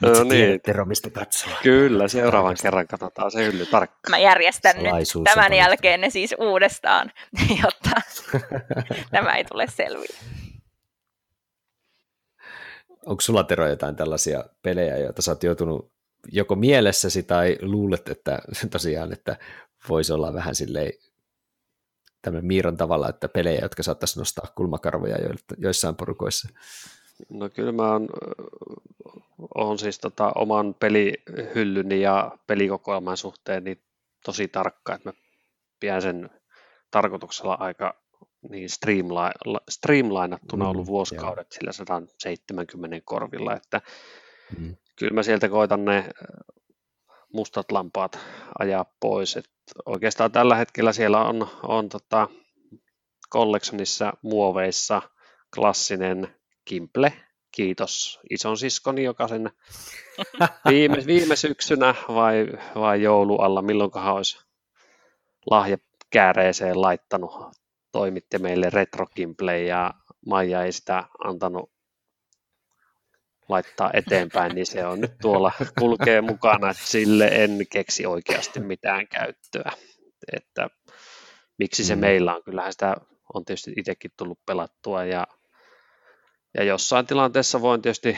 no 0.00 0.24
niin. 0.24 0.60
Tero, 0.60 0.84
mistä 0.84 1.10
katsoa. 1.10 1.52
Kyllä, 1.62 2.08
seuraavan 2.08 2.56
kerran 2.62 2.86
katsotaan 2.86 3.30
se 3.30 3.44
hylly 3.44 3.66
tarkkaan. 3.66 4.10
Mä 4.10 4.18
järjestän 4.18 4.76
Salaisuus 4.76 5.24
nyt 5.24 5.34
tämän 5.34 5.52
jälkeen 5.52 6.00
ne 6.00 6.10
siis 6.10 6.34
uudestaan, 6.38 7.12
jotta 7.62 8.00
tämä 9.10 9.32
ei 9.32 9.44
tule 9.44 9.66
selville. 9.66 10.18
Onko 13.06 13.20
sulla 13.20 13.44
Tero 13.44 13.68
jotain 13.68 13.96
tällaisia 13.96 14.44
pelejä, 14.62 14.96
joita 14.98 15.22
sä 15.22 15.30
oot 15.30 15.42
joutunut 15.42 15.99
joko 16.32 16.54
mielessäsi 16.54 17.22
tai 17.22 17.58
luulet, 17.62 18.08
että 18.08 18.38
tosiaan, 18.70 19.12
että 19.12 19.36
voisi 19.88 20.12
olla 20.12 20.34
vähän 20.34 20.54
silleen 20.54 20.92
tämmöinen 22.22 22.46
Miiron 22.46 22.76
tavalla, 22.76 23.08
että 23.08 23.28
pelejä, 23.28 23.60
jotka 23.62 23.82
saattaisi 23.82 24.18
nostaa 24.18 24.52
kulmakarvoja 24.54 25.16
joissain 25.58 25.96
porukoissa? 25.96 26.48
No 27.28 27.48
kyllä 27.48 27.72
mä 27.72 27.92
oon, 27.92 28.08
oon 29.54 29.78
siis 29.78 29.98
tota, 29.98 30.32
oman 30.34 30.74
pelihyllyni 30.74 32.00
ja 32.00 32.38
pelikokoelman 32.46 33.16
suhteen 33.16 33.64
niin 33.64 33.82
tosi 34.24 34.48
tarkka, 34.48 34.94
että 34.94 35.08
mä 35.08 35.12
pidän 35.80 36.02
sen 36.02 36.30
tarkoituksella 36.90 37.54
aika 37.54 38.00
niin 38.50 38.68
streamla- 38.68 39.60
streamlainattuna 39.70 40.68
ollut 40.68 40.86
mm, 40.86 40.90
vuosikaudet 40.90 41.46
joo. 41.50 41.58
sillä 41.58 41.72
170 41.72 43.00
korvilla, 43.04 43.56
että 43.56 43.80
mm 44.58 44.76
kyllä 45.00 45.14
mä 45.14 45.22
sieltä 45.22 45.48
koitan 45.48 45.84
ne 45.84 46.04
mustat 47.32 47.72
lampaat 47.72 48.18
ajaa 48.58 48.84
pois. 49.00 49.36
Et 49.36 49.50
oikeastaan 49.86 50.32
tällä 50.32 50.56
hetkellä 50.56 50.92
siellä 50.92 51.24
on, 51.24 51.48
on 51.62 51.88
tota 51.88 52.28
collectionissa 53.32 54.12
muoveissa 54.22 55.02
klassinen 55.54 56.36
Kimple. 56.64 57.12
Kiitos 57.52 58.20
ison 58.30 58.56
siskoni, 58.56 59.04
joka 59.04 59.28
sen 59.28 59.50
viime, 60.70 60.96
viime 61.06 61.36
syksynä 61.36 61.94
vai, 62.08 62.46
vai 62.74 63.02
joulualla, 63.02 63.62
milloinkohan 63.62 64.14
olisi 64.14 64.38
lahjakääreeseen 65.50 66.80
laittanut, 66.80 67.32
toimitti 67.92 68.38
meille 68.38 68.70
retro 68.70 69.06
Kimple 69.06 69.62
ja 69.62 69.94
Maija 70.26 70.64
ei 70.64 70.72
sitä 70.72 71.04
antanut 71.24 71.70
laittaa 73.50 73.90
eteenpäin, 73.94 74.54
niin 74.54 74.66
se 74.66 74.86
on 74.86 75.00
nyt 75.00 75.12
tuolla 75.22 75.52
kulkee 75.78 76.20
mukana, 76.20 76.70
että 76.70 76.82
sille 76.86 77.28
en 77.32 77.58
keksi 77.72 78.06
oikeasti 78.06 78.60
mitään 78.60 79.08
käyttöä. 79.08 79.72
Että 80.32 80.68
miksi 81.58 81.84
se 81.84 81.94
mm. 81.94 82.00
meillä 82.00 82.34
on, 82.36 82.42
kyllähän 82.44 82.72
sitä 82.72 82.96
on 83.34 83.44
tietysti 83.44 83.72
itsekin 83.76 84.10
tullut 84.16 84.38
pelattua 84.46 85.04
ja, 85.04 85.26
ja 86.54 86.64
jossain 86.64 87.06
tilanteessa 87.06 87.60
voin 87.60 87.82
tietysti 87.82 88.16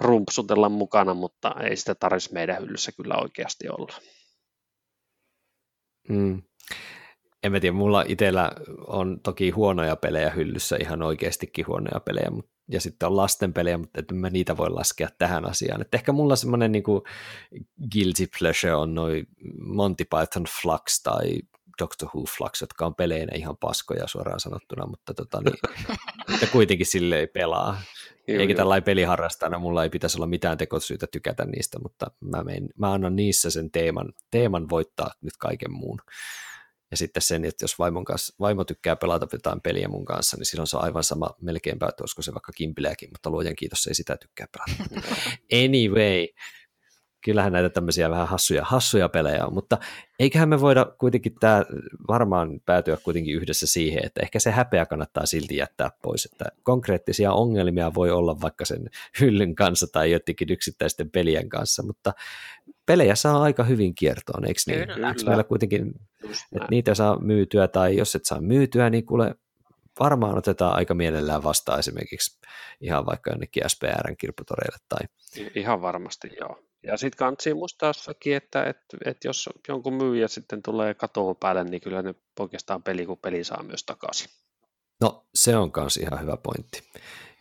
rumpsutella 0.00 0.68
mukana, 0.68 1.14
mutta 1.14 1.54
ei 1.62 1.76
sitä 1.76 1.94
tarvitsisi 1.94 2.34
meidän 2.34 2.62
hyllyssä 2.62 2.92
kyllä 2.92 3.14
oikeasti 3.16 3.68
olla. 3.68 3.94
Mm. 6.08 6.42
En 7.42 7.52
mä 7.52 7.60
tiedä, 7.60 7.76
mulla 7.76 8.04
itsellä 8.08 8.52
on 8.86 9.20
toki 9.22 9.50
huonoja 9.50 9.96
pelejä 9.96 10.30
hyllyssä, 10.30 10.76
ihan 10.80 11.02
oikeastikin 11.02 11.66
huonoja 11.66 12.00
pelejä, 12.00 12.30
mutta 12.30 12.53
ja 12.68 12.80
sitten 12.80 13.08
on 13.08 13.16
lasten 13.16 13.52
pelejä, 13.52 13.78
mutta 13.78 14.00
että 14.00 14.14
mä 14.14 14.30
niitä 14.30 14.56
voi 14.56 14.70
laskea 14.70 15.08
tähän 15.18 15.44
asiaan. 15.50 15.80
Että 15.80 15.96
ehkä 15.96 16.12
mulla 16.12 16.36
semmoinen 16.36 16.72
niin 16.72 16.82
kuin 16.82 17.02
guilty 17.92 18.28
pleasure 18.38 18.74
on 18.74 18.94
noin 18.94 19.26
Monty 19.60 20.04
Python 20.04 20.44
Flux 20.62 21.02
tai 21.02 21.38
Doctor 21.78 22.08
Who 22.14 22.24
Flux, 22.38 22.60
jotka 22.60 22.86
on 22.86 22.94
peleinä 22.94 23.32
ihan 23.36 23.56
paskoja 23.56 24.06
suoraan 24.06 24.40
sanottuna, 24.40 24.86
mutta 24.86 25.14
tota, 25.14 25.40
niin, 25.40 25.58
että 26.34 26.46
kuitenkin 26.46 26.86
sille 26.86 27.18
ei 27.18 27.26
pelaa. 27.26 27.80
Joo, 28.28 28.40
Eikä 28.40 28.54
tällainen 28.54 28.84
peliharrastajana 28.84 29.58
mulla 29.58 29.82
ei 29.82 29.90
pitäisi 29.90 30.18
olla 30.18 30.26
mitään 30.26 30.58
tekosyytä 30.58 31.06
tykätä 31.06 31.44
niistä, 31.44 31.78
mutta 31.78 32.06
mä, 32.20 32.42
mein, 32.42 32.68
mä 32.78 32.92
annan 32.92 33.16
niissä 33.16 33.50
sen 33.50 33.70
teeman, 33.70 34.12
teeman 34.30 34.70
voittaa 34.70 35.10
nyt 35.20 35.36
kaiken 35.38 35.72
muun. 35.72 35.98
Ja 36.90 36.96
sitten 36.96 37.22
sen, 37.22 37.44
että 37.44 37.64
jos 37.64 37.78
vaimon 37.78 38.04
kanssa, 38.04 38.34
vaimo 38.40 38.64
tykkää 38.64 38.96
pelata 38.96 39.26
jotain 39.32 39.60
peliä 39.60 39.88
mun 39.88 40.04
kanssa, 40.04 40.36
niin 40.36 40.46
silloin 40.46 40.66
se 40.66 40.76
on 40.76 40.84
aivan 40.84 41.04
sama 41.04 41.30
melkeinpä, 41.40 41.86
että 41.88 42.02
olisiko 42.02 42.22
se 42.22 42.34
vaikka 42.34 42.52
kimpileäkin, 42.52 43.08
mutta 43.12 43.30
luojan 43.30 43.56
kiitos, 43.56 43.86
ei 43.86 43.94
sitä 43.94 44.16
tykkää 44.16 44.46
pelata. 44.52 45.00
anyway, 45.64 46.26
kyllähän 47.24 47.52
näitä 47.52 47.70
tämmöisiä 47.70 48.10
vähän 48.10 48.28
hassuja, 48.28 48.64
hassuja 48.64 49.08
pelejä 49.08 49.46
on, 49.46 49.54
mutta 49.54 49.78
eiköhän 50.18 50.48
me 50.48 50.60
voida 50.60 50.86
kuitenkin 50.98 51.34
tämä 51.40 51.64
varmaan 52.08 52.60
päätyä 52.66 52.96
kuitenkin 52.96 53.34
yhdessä 53.34 53.66
siihen, 53.66 54.06
että 54.06 54.20
ehkä 54.22 54.38
se 54.38 54.50
häpeä 54.50 54.86
kannattaa 54.86 55.26
silti 55.26 55.56
jättää 55.56 55.90
pois, 56.02 56.24
että 56.24 56.44
konkreettisia 56.62 57.32
ongelmia 57.32 57.94
voi 57.94 58.10
olla 58.10 58.40
vaikka 58.40 58.64
sen 58.64 58.90
hyllyn 59.20 59.54
kanssa 59.54 59.86
tai 59.92 60.12
jotenkin 60.12 60.52
yksittäisten 60.52 61.10
pelien 61.10 61.48
kanssa, 61.48 61.82
mutta 61.82 62.12
pelejä 62.86 63.14
saa 63.14 63.42
aika 63.42 63.64
hyvin 63.64 63.94
kiertoon, 63.94 64.44
eikö 64.44 64.60
niin? 64.66 64.88
Kyllä. 64.88 65.08
Eikö 65.08 65.24
meillä 65.26 65.44
kuitenkin, 65.44 65.92
Just 66.22 66.42
että 66.56 66.68
niitä 66.70 66.94
saa 66.94 67.20
myytyä 67.20 67.68
tai 67.68 67.96
jos 67.96 68.14
et 68.14 68.24
saa 68.24 68.40
myytyä, 68.40 68.90
niin 68.90 69.06
kuule 69.06 69.34
varmaan 70.00 70.38
otetaan 70.38 70.76
aika 70.76 70.94
mielellään 70.94 71.42
vastaan 71.42 71.78
esimerkiksi 71.78 72.40
ihan 72.80 73.06
vaikka 73.06 73.30
jonnekin 73.30 73.62
SPRn 73.66 74.16
kirpputoreille 74.18 74.78
tai 74.88 75.00
Ihan 75.54 75.82
varmasti 75.82 76.30
joo. 76.40 76.58
Ja 76.82 76.96
sitten 76.96 77.18
kansi 77.18 77.54
muistaa 77.54 77.92
sekin, 77.92 78.36
että, 78.36 78.64
että, 78.64 78.96
että 79.04 79.28
jos 79.28 79.50
jonkun 79.68 79.94
myyjä 79.94 80.28
sitten 80.28 80.62
tulee 80.62 80.94
katoon 80.94 81.36
päälle, 81.36 81.64
niin 81.64 81.80
kyllä 81.80 82.02
ne 82.02 82.14
oikeastaan 82.40 82.82
peli 82.82 83.06
kuin 83.06 83.18
peli 83.18 83.44
saa 83.44 83.62
myös 83.62 83.84
takaisin. 83.84 84.28
No, 85.00 85.26
se 85.34 85.56
on 85.56 85.70
myös 85.76 85.96
ihan 85.96 86.20
hyvä 86.20 86.36
pointti. 86.36 86.82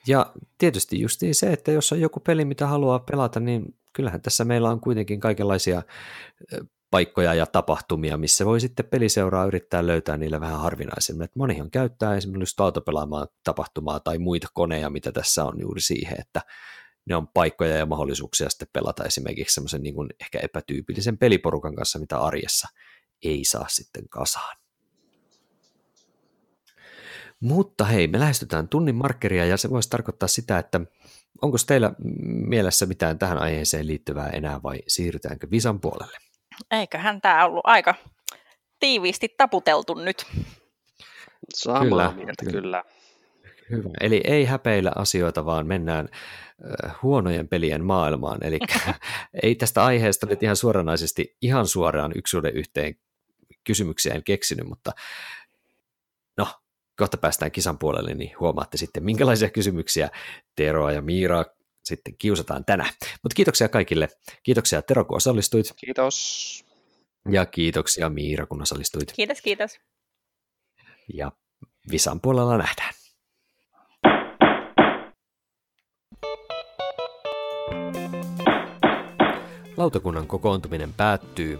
Ja 0.08 0.34
tietysti 0.58 1.02
justiin 1.02 1.36
se, 1.36 1.54
että 1.54 1.72
jos 1.72 1.92
on 1.92 2.02
joku 2.02 2.20
peli, 2.20 2.46
mitä 2.46 2.68
haluaa 2.68 3.00
pelata, 3.00 3.40
niin 3.40 3.76
kyllähän 3.94 4.22
tässä 4.22 4.46
meillä 4.46 4.70
on 4.70 4.80
kuitenkin 4.80 5.20
kaikenlaisia 5.20 5.84
paikkoja 6.92 7.34
ja 7.34 7.46
tapahtumia, 7.46 8.18
missä 8.18 8.46
voi 8.46 8.60
sitten 8.60 8.86
peliseuraa 8.86 9.46
yrittää 9.46 9.88
löytää 9.88 10.18
niille 10.18 10.40
vähän 10.40 10.60
harvinaisemmin. 10.60 11.24
Et 11.24 11.36
monihan 11.36 11.72
käyttää 11.72 12.16
esimerkiksi 12.16 12.56
autopelaamaan 12.58 13.28
tapahtumaa 13.44 14.00
tai 14.00 14.18
muita 14.18 14.48
koneja, 14.54 14.90
mitä 14.90 15.12
tässä 15.12 15.46
on 15.46 15.62
juuri 15.62 15.82
siihen, 15.82 16.20
että 16.20 16.42
ne 17.06 17.16
on 17.16 17.28
paikkoja 17.28 17.78
ja 17.78 17.86
mahdollisuuksia 17.86 18.50
sitten 18.50 18.68
pelata 18.74 19.04
esimerkiksi 19.04 19.54
semmoisen 19.54 19.84
niin 19.84 19.96
ehkä 20.22 20.40
epätyypillisen 20.40 21.18
peliporukan 21.18 21.76
kanssa, 21.76 22.00
mitä 22.00 22.20
arjessa 22.20 22.68
ei 23.24 23.46
saa 23.46 23.66
sitten 23.70 24.10
kasaan. 24.10 24.58
Mutta 27.40 27.86
hei, 27.86 28.08
me 28.08 28.20
lähestytään 28.20 28.70
tunnin 28.70 28.96
markkeria 28.96 29.46
ja 29.46 29.58
se 29.58 29.70
voisi 29.70 29.90
tarkoittaa 29.90 30.28
sitä, 30.28 30.60
että 30.60 30.82
onko 31.42 31.58
teillä 31.68 31.94
mielessä 32.48 32.86
mitään 32.86 33.20
tähän 33.20 33.38
aiheeseen 33.38 33.88
liittyvää 33.88 34.30
enää 34.30 34.64
vai 34.64 34.80
siirrytäänkö 34.88 35.48
Visan 35.52 35.80
puolelle? 35.80 36.18
Eiköhän 36.72 37.22
tämä 37.22 37.46
ollut 37.46 37.64
aika 37.64 37.96
tiiviisti 38.80 39.36
taputeltu 39.38 39.94
nyt. 39.94 40.26
Samaa 41.54 41.82
Kyllä, 41.82 42.14
mieltä, 42.16 42.46
kyllä. 42.46 42.62
kyllä. 42.62 42.84
Hyvä. 43.72 43.90
Eli 44.02 44.22
ei 44.24 44.46
häpeillä 44.46 44.92
asioita, 44.96 45.46
vaan 45.46 45.68
mennään 45.68 46.10
huonojen 47.04 47.48
pelien 47.48 47.84
maailmaan. 47.84 48.38
Eli 48.44 48.60
ei 49.44 49.56
tästä 49.56 49.86
aiheesta 49.86 50.26
nyt 50.26 50.44
ihan 50.44 50.56
suoranaisesti, 50.56 51.38
ihan 51.42 51.68
suoraan 51.68 52.12
yksuuden 52.16 52.54
yhteen 52.54 52.96
kysymyksiä 53.64 54.14
en 54.14 54.24
keksinyt, 54.24 54.68
mutta 54.68 54.92
kohta 56.98 57.18
päästään 57.18 57.52
kisan 57.52 57.78
puolelle, 57.78 58.14
niin 58.14 58.32
huomaatte 58.40 58.78
sitten, 58.78 59.04
minkälaisia 59.04 59.50
kysymyksiä 59.50 60.10
Teroa 60.56 60.92
ja 60.92 61.02
Miiraa 61.02 61.46
sitten 61.84 62.18
kiusataan 62.18 62.66
tänään. 62.66 62.90
Mutta 63.02 63.36
kiitoksia 63.36 63.70
kaikille. 63.70 64.08
Kiitoksia 64.44 64.82
Tero, 64.82 65.06
kun 65.06 65.18
osallistuit, 65.18 65.74
Kiitos. 65.76 66.66
ja 67.32 67.46
kiitoksia 67.46 68.10
Miira, 68.10 68.46
kun 68.46 68.62
osallistuit. 68.62 69.14
Kiitos, 69.16 69.42
kiitos. 69.42 69.80
Ja 71.14 71.32
Visan 71.92 72.22
puolella 72.22 72.58
nähdään. 72.58 72.94
Lautakunnan 79.78 80.28
kokoontuminen 80.28 80.94
päättyy. 80.94 81.60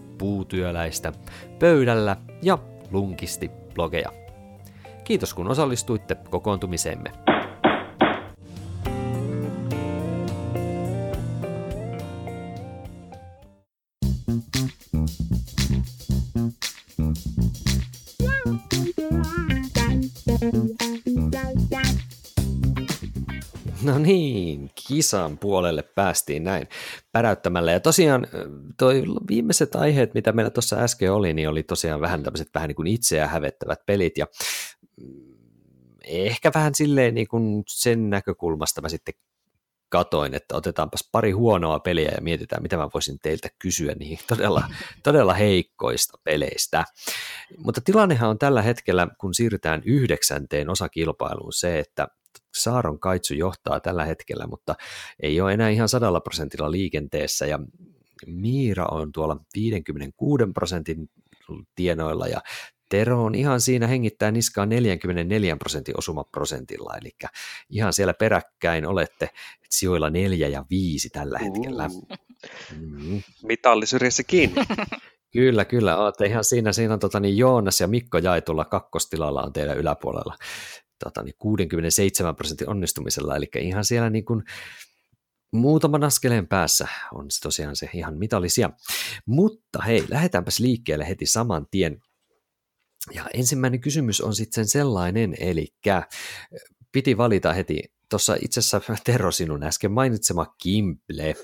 Puutyöläistä, 0.21 1.11
Pöydällä 1.59 2.17
ja 2.41 2.57
Lunkisti 2.91 3.51
blogeja. 3.73 4.09
Kiitos 5.03 5.33
kun 5.33 5.47
osallistuitte 5.47 6.15
kokoontumiseemme. 6.29 7.11
No 23.83 23.97
niin, 23.97 24.40
kisan 24.91 25.37
puolelle 25.37 25.81
päästiin 25.81 26.43
näin 26.43 26.67
päräyttämällä. 27.11 27.71
Ja 27.71 27.79
tosiaan 27.79 28.27
toi 28.77 29.03
viimeiset 29.29 29.75
aiheet, 29.75 30.13
mitä 30.13 30.31
meillä 30.31 30.49
tuossa 30.49 30.75
äsken 30.75 31.11
oli, 31.11 31.33
niin 31.33 31.49
oli 31.49 31.63
tosiaan 31.63 32.01
vähän 32.01 32.23
tämmöiset 32.23 32.49
vähän 32.55 32.67
niin 32.67 32.75
kuin 32.75 32.87
itseä 32.87 33.27
hävettävät 33.27 33.79
pelit. 33.85 34.17
Ja 34.17 34.27
mm, 35.01 35.33
ehkä 36.03 36.51
vähän 36.55 36.75
silleen 36.75 37.15
niin 37.15 37.27
kuin 37.27 37.63
sen 37.67 38.09
näkökulmasta 38.09 38.81
mä 38.81 38.89
sitten 38.89 39.13
katoin, 39.89 40.33
että 40.33 40.55
otetaanpas 40.55 41.09
pari 41.11 41.31
huonoa 41.31 41.79
peliä 41.79 42.11
ja 42.15 42.21
mietitään, 42.21 42.61
mitä 42.61 42.77
mä 42.77 42.89
voisin 42.93 43.19
teiltä 43.19 43.49
kysyä 43.59 43.93
niihin 43.99 44.19
todella, 44.27 44.63
todella 45.03 45.33
heikkoista 45.33 46.17
peleistä. 46.23 46.85
Mutta 47.57 47.81
tilannehan 47.81 48.29
on 48.29 48.39
tällä 48.39 48.61
hetkellä, 48.61 49.07
kun 49.17 49.33
siirrytään 49.33 49.81
yhdeksänteen 49.85 50.69
osakilpailuun 50.69 51.53
se, 51.53 51.79
että 51.79 52.07
Saaron 52.57 52.99
Kaitsu 52.99 53.33
johtaa 53.33 53.79
tällä 53.79 54.05
hetkellä, 54.05 54.47
mutta 54.47 54.75
ei 55.19 55.41
ole 55.41 55.53
enää 55.53 55.69
ihan 55.69 55.89
sadalla 55.89 56.19
prosentilla 56.19 56.71
liikenteessä 56.71 57.45
ja 57.45 57.59
Miira 58.27 58.85
on 58.91 59.11
tuolla 59.11 59.37
56 59.55 60.43
prosentin 60.53 61.09
tienoilla 61.75 62.27
ja 62.27 62.41
Tero 62.91 63.23
on 63.23 63.35
ihan 63.35 63.61
siinä 63.61 63.87
hengittää 63.87 64.31
niskaa 64.31 64.65
44 64.65 65.57
prosentin 65.57 65.97
osumaprosentilla, 65.97 66.97
eli 67.01 67.11
ihan 67.69 67.93
siellä 67.93 68.13
peräkkäin 68.13 68.85
olette 68.85 69.29
sijoilla 69.69 70.09
neljä 70.09 70.47
ja 70.47 70.65
viisi 70.69 71.09
tällä 71.09 71.39
hetkellä. 71.39 71.89
Mm. 72.77 73.21
mitallisyrjässä 73.43 74.23
kiinni. 74.23 74.61
Kyllä, 75.33 75.65
kyllä. 75.65 75.97
Olette 75.97 76.25
ihan 76.25 76.43
siinä, 76.43 76.73
siinä 76.73 76.93
on 76.93 76.99
tota, 76.99 77.19
niin 77.19 77.37
Joonas 77.37 77.81
ja 77.81 77.87
Mikko 77.87 78.17
jaetulla 78.17 78.65
kakkostilalla 78.65 79.41
on 79.41 79.53
teidän 79.53 79.77
yläpuolella 79.77 80.35
tota, 81.03 81.23
niin 81.23 81.35
67 81.37 82.35
prosentin 82.35 82.69
onnistumisella, 82.69 83.35
eli 83.35 83.49
ihan 83.59 83.85
siellä 83.85 84.09
niin 84.09 84.25
kuin 84.25 84.43
muutaman 85.53 86.03
askeleen 86.03 86.47
päässä 86.47 86.87
on 87.13 87.31
se 87.31 87.41
tosiaan 87.41 87.75
se 87.75 87.89
ihan 87.93 88.17
mitallisia. 88.17 88.69
Mutta 89.25 89.81
hei, 89.81 90.05
lähdetäänpäs 90.09 90.59
liikkeelle 90.59 91.07
heti 91.07 91.25
saman 91.25 91.67
tien. 91.71 92.01
Ja 93.13 93.25
ensimmäinen 93.33 93.81
kysymys 93.81 94.21
on 94.21 94.35
sitten 94.35 94.67
sellainen, 94.67 95.35
eli 95.39 95.67
piti 96.91 97.17
valita 97.17 97.53
heti 97.53 97.83
tuossa 98.09 98.35
itse 98.41 98.59
asiassa 98.59 98.81
Tero 99.05 99.31
sinun 99.31 99.63
äsken 99.63 99.91
mainitsema 99.91 100.55
Kimple. 100.63 101.23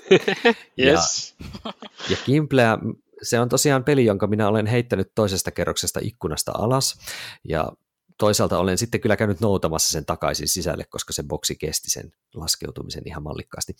yes. 0.84 1.36
Ja, 1.64 1.72
ja 2.10 2.16
Kimpleä, 2.24 2.78
se 3.22 3.40
on 3.40 3.48
tosiaan 3.48 3.84
peli, 3.84 4.04
jonka 4.04 4.26
minä 4.26 4.48
olen 4.48 4.66
heittänyt 4.66 5.12
toisesta 5.14 5.50
kerroksesta 5.50 6.00
ikkunasta 6.02 6.52
alas, 6.54 6.98
ja 7.44 7.72
toisaalta 8.18 8.58
olen 8.58 8.78
sitten 8.78 9.00
kyllä 9.00 9.16
käynyt 9.16 9.40
noutamassa 9.40 9.90
sen 9.92 10.06
takaisin 10.06 10.48
sisälle, 10.48 10.84
koska 10.84 11.12
se 11.12 11.22
boksi 11.22 11.56
kesti 11.56 11.90
sen 11.90 12.12
laskeutumisen 12.34 13.02
ihan 13.06 13.22
mallikkaasti. 13.22 13.72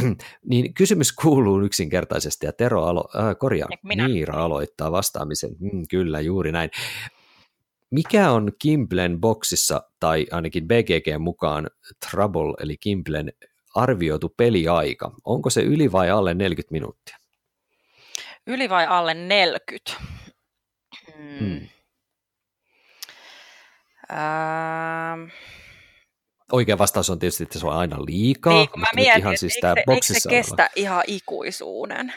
niin 0.50 0.74
kysymys 0.74 1.12
kuuluu 1.12 1.60
yksinkertaisesti, 1.60 2.46
ja 2.46 2.52
Tero 2.52 2.84
alo- 2.84 3.18
äh, 3.18 3.36
korjaa, 3.38 3.68
Minä. 3.82 4.08
Miira 4.08 4.44
aloittaa 4.44 4.92
vastaamisen. 4.92 5.50
Mm, 5.60 5.82
kyllä, 5.90 6.20
juuri 6.20 6.52
näin. 6.52 6.70
Mikä 7.90 8.30
on 8.30 8.52
Kimplen 8.58 9.20
boksissa, 9.20 9.82
tai 10.00 10.26
ainakin 10.30 10.68
BGG 10.68 11.18
mukaan 11.18 11.70
Trouble, 12.10 12.54
eli 12.60 12.76
Kimplen 12.76 13.32
arvioitu 13.74 14.34
peliaika? 14.36 15.12
Onko 15.24 15.50
se 15.50 15.62
yli 15.62 15.92
vai 15.92 16.10
alle 16.10 16.34
40 16.34 16.72
minuuttia? 16.72 17.18
Yli 18.46 18.68
vai 18.68 18.86
alle 18.86 19.14
40? 19.14 19.92
Hmm. 21.16 21.68
Ähm, 24.14 25.28
oikea 26.52 26.78
vastaus 26.78 27.10
on 27.10 27.18
tietysti, 27.18 27.42
että 27.42 27.58
se 27.58 27.66
on 27.66 27.76
aina 27.76 28.04
liikaa. 28.04 28.52
Niin, 28.52 28.68
kun 28.70 28.80
mä 28.80 28.86
mietin, 28.94 29.20
ihan 29.20 29.38
siis 29.38 29.52
eikö, 29.54 29.60
tää 29.60 29.74
se, 29.74 29.80
eikö 29.80 29.92
boksissa 29.92 30.20
se 30.20 30.28
oleva. 30.28 30.42
kestä 30.42 30.70
ihan 30.76 31.02
ikuisuuden? 31.06 32.12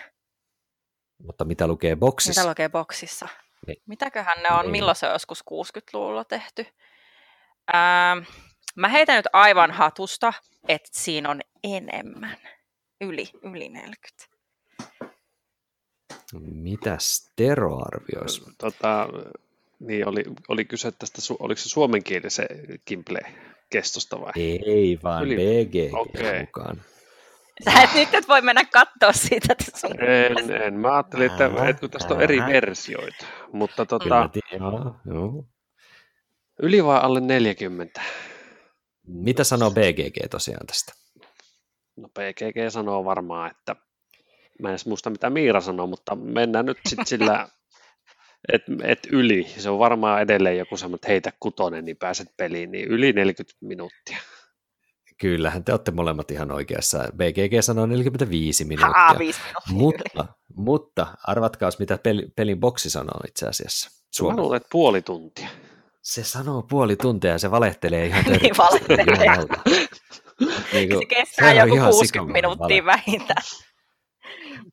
Mutta 1.23 1.45
mitä 1.45 1.67
lukee 1.67 1.95
boksissa? 1.95 2.41
Mitä 2.41 2.49
lukee 2.49 2.69
boksissa? 2.69 3.27
Niin. 3.67 3.81
Mitäköhän 3.85 4.43
ne 4.43 4.49
on, 4.55 4.61
Niin. 4.61 4.71
milloin 4.71 4.95
se 4.95 5.05
on 5.07 5.11
joskus 5.13 5.43
60-luvulla 5.51 6.23
tehty? 6.25 6.65
Ähm, 7.75 8.25
mä 8.75 8.87
heitän 8.87 9.15
nyt 9.15 9.27
aivan 9.33 9.71
hatusta, 9.71 10.33
että 10.67 10.89
siinä 10.91 11.29
on 11.29 11.41
enemmän. 11.63 12.37
Yli, 13.01 13.29
yli 13.43 13.69
40. 13.69 14.25
Mitäs 16.39 17.31
Tero 17.35 17.79
arvioisi? 17.85 18.41
Tota, 18.57 19.07
niin 19.79 20.07
oli, 20.07 20.23
oli 20.47 20.65
kyse 20.65 20.91
tästä, 20.91 21.21
oliko 21.39 21.59
se 21.61 21.69
suomenkielisen 21.69 22.47
Kimple-kestosta 22.85 24.21
vai? 24.21 24.31
Ei, 24.65 24.99
vaan 25.03 25.23
Yli- 25.25 25.35
BG 25.35 25.93
Okei. 25.93 26.39
mukaan. 26.39 26.81
Sä 27.65 27.81
et 27.81 27.89
nyt 27.95 28.13
et 28.13 28.27
voi 28.27 28.41
mennä 28.41 28.61
katsoa 28.65 29.13
siitä. 29.13 29.53
Että 29.53 29.79
sun... 29.79 29.91
En, 30.03 30.61
en. 30.61 30.73
Mä 30.73 30.93
ajattelin, 30.93 31.31
että, 31.31 31.45
Älä, 31.45 31.69
että 31.69 31.79
kun 31.79 31.89
tästä 31.89 32.13
on 32.13 32.21
eri 32.21 32.37
versioita, 32.37 33.25
mutta 33.51 33.85
tota, 33.85 34.29
ti- 34.33 34.39
joo, 34.59 34.95
joo. 35.05 35.45
yli 36.61 36.83
vai 36.85 36.99
alle 37.01 37.19
40? 37.19 38.01
Mitä 39.07 39.43
sanoo 39.43 39.71
BGG 39.71 40.29
tosiaan 40.31 40.67
tästä? 40.67 40.93
No 41.95 42.07
PGG 42.09 42.69
sanoo 42.69 43.05
varmaan, 43.05 43.51
että 43.51 43.75
mä 44.61 44.67
en 44.67 44.71
edes 44.71 44.85
muista 44.85 45.09
mitä 45.09 45.29
Miira 45.29 45.61
sanoo, 45.61 45.87
mutta 45.87 46.15
mennään 46.15 46.65
nyt 46.65 46.77
sitten 46.89 47.05
sillä, 47.05 47.47
että 48.53 48.71
et 48.83 48.99
yli. 49.11 49.43
Se 49.57 49.69
on 49.69 49.79
varmaan 49.79 50.21
edelleen 50.21 50.57
joku 50.57 50.77
semmoinen, 50.77 50.95
että 50.95 51.07
heitä 51.07 51.31
kutonen, 51.39 51.85
niin 51.85 51.97
pääset 51.97 52.27
peliin, 52.37 52.71
niin 52.71 52.87
yli 52.87 53.13
40 53.13 53.57
minuuttia. 53.61 54.17
Kyllähän 55.21 55.63
te 55.63 55.71
olette 55.71 55.91
molemmat 55.91 56.31
ihan 56.31 56.51
oikeassa. 56.51 56.97
BGG 57.15 57.61
sanoo 57.61 57.85
45 57.85 58.65
minuuttia. 58.65 58.93
Haa, 59.01 59.19
viisi 59.19 59.39
minuuttia 59.69 59.75
mutta, 59.77 60.25
mutta 60.55 61.07
arvatkaas, 61.23 61.79
mitä 61.79 61.97
peli, 61.97 62.27
pelin 62.35 62.59
boksi 62.59 62.89
sanoo 62.89 63.19
itse 63.27 63.47
asiassa. 63.47 63.89
Mä 63.89 63.97
Suomen. 64.15 64.37
luulen, 64.37 64.57
että 64.57 64.69
puoli 64.71 65.01
tuntia. 65.01 65.47
Se 66.01 66.23
sanoo 66.23 66.61
puoli 66.61 66.95
tuntia 66.95 67.31
ja 67.31 67.39
se 67.39 67.51
valehtelee 67.51 68.05
ihan 68.05 68.23
Niin 68.25 68.31
törkeästi. 68.33 68.57
valehtelee. 68.57 69.45
Niin 70.73 70.89
Se 70.89 70.95
kuin- 70.95 71.07
kestää 71.07 71.53
se 71.53 71.61
on 71.63 71.67
joku 71.69 71.75
ihan 71.75 71.91
60 71.91 72.07
sikamoinen 72.07 72.33
minuuttia 72.43 72.85
vale. 72.85 73.01
vähintään. 73.07 73.43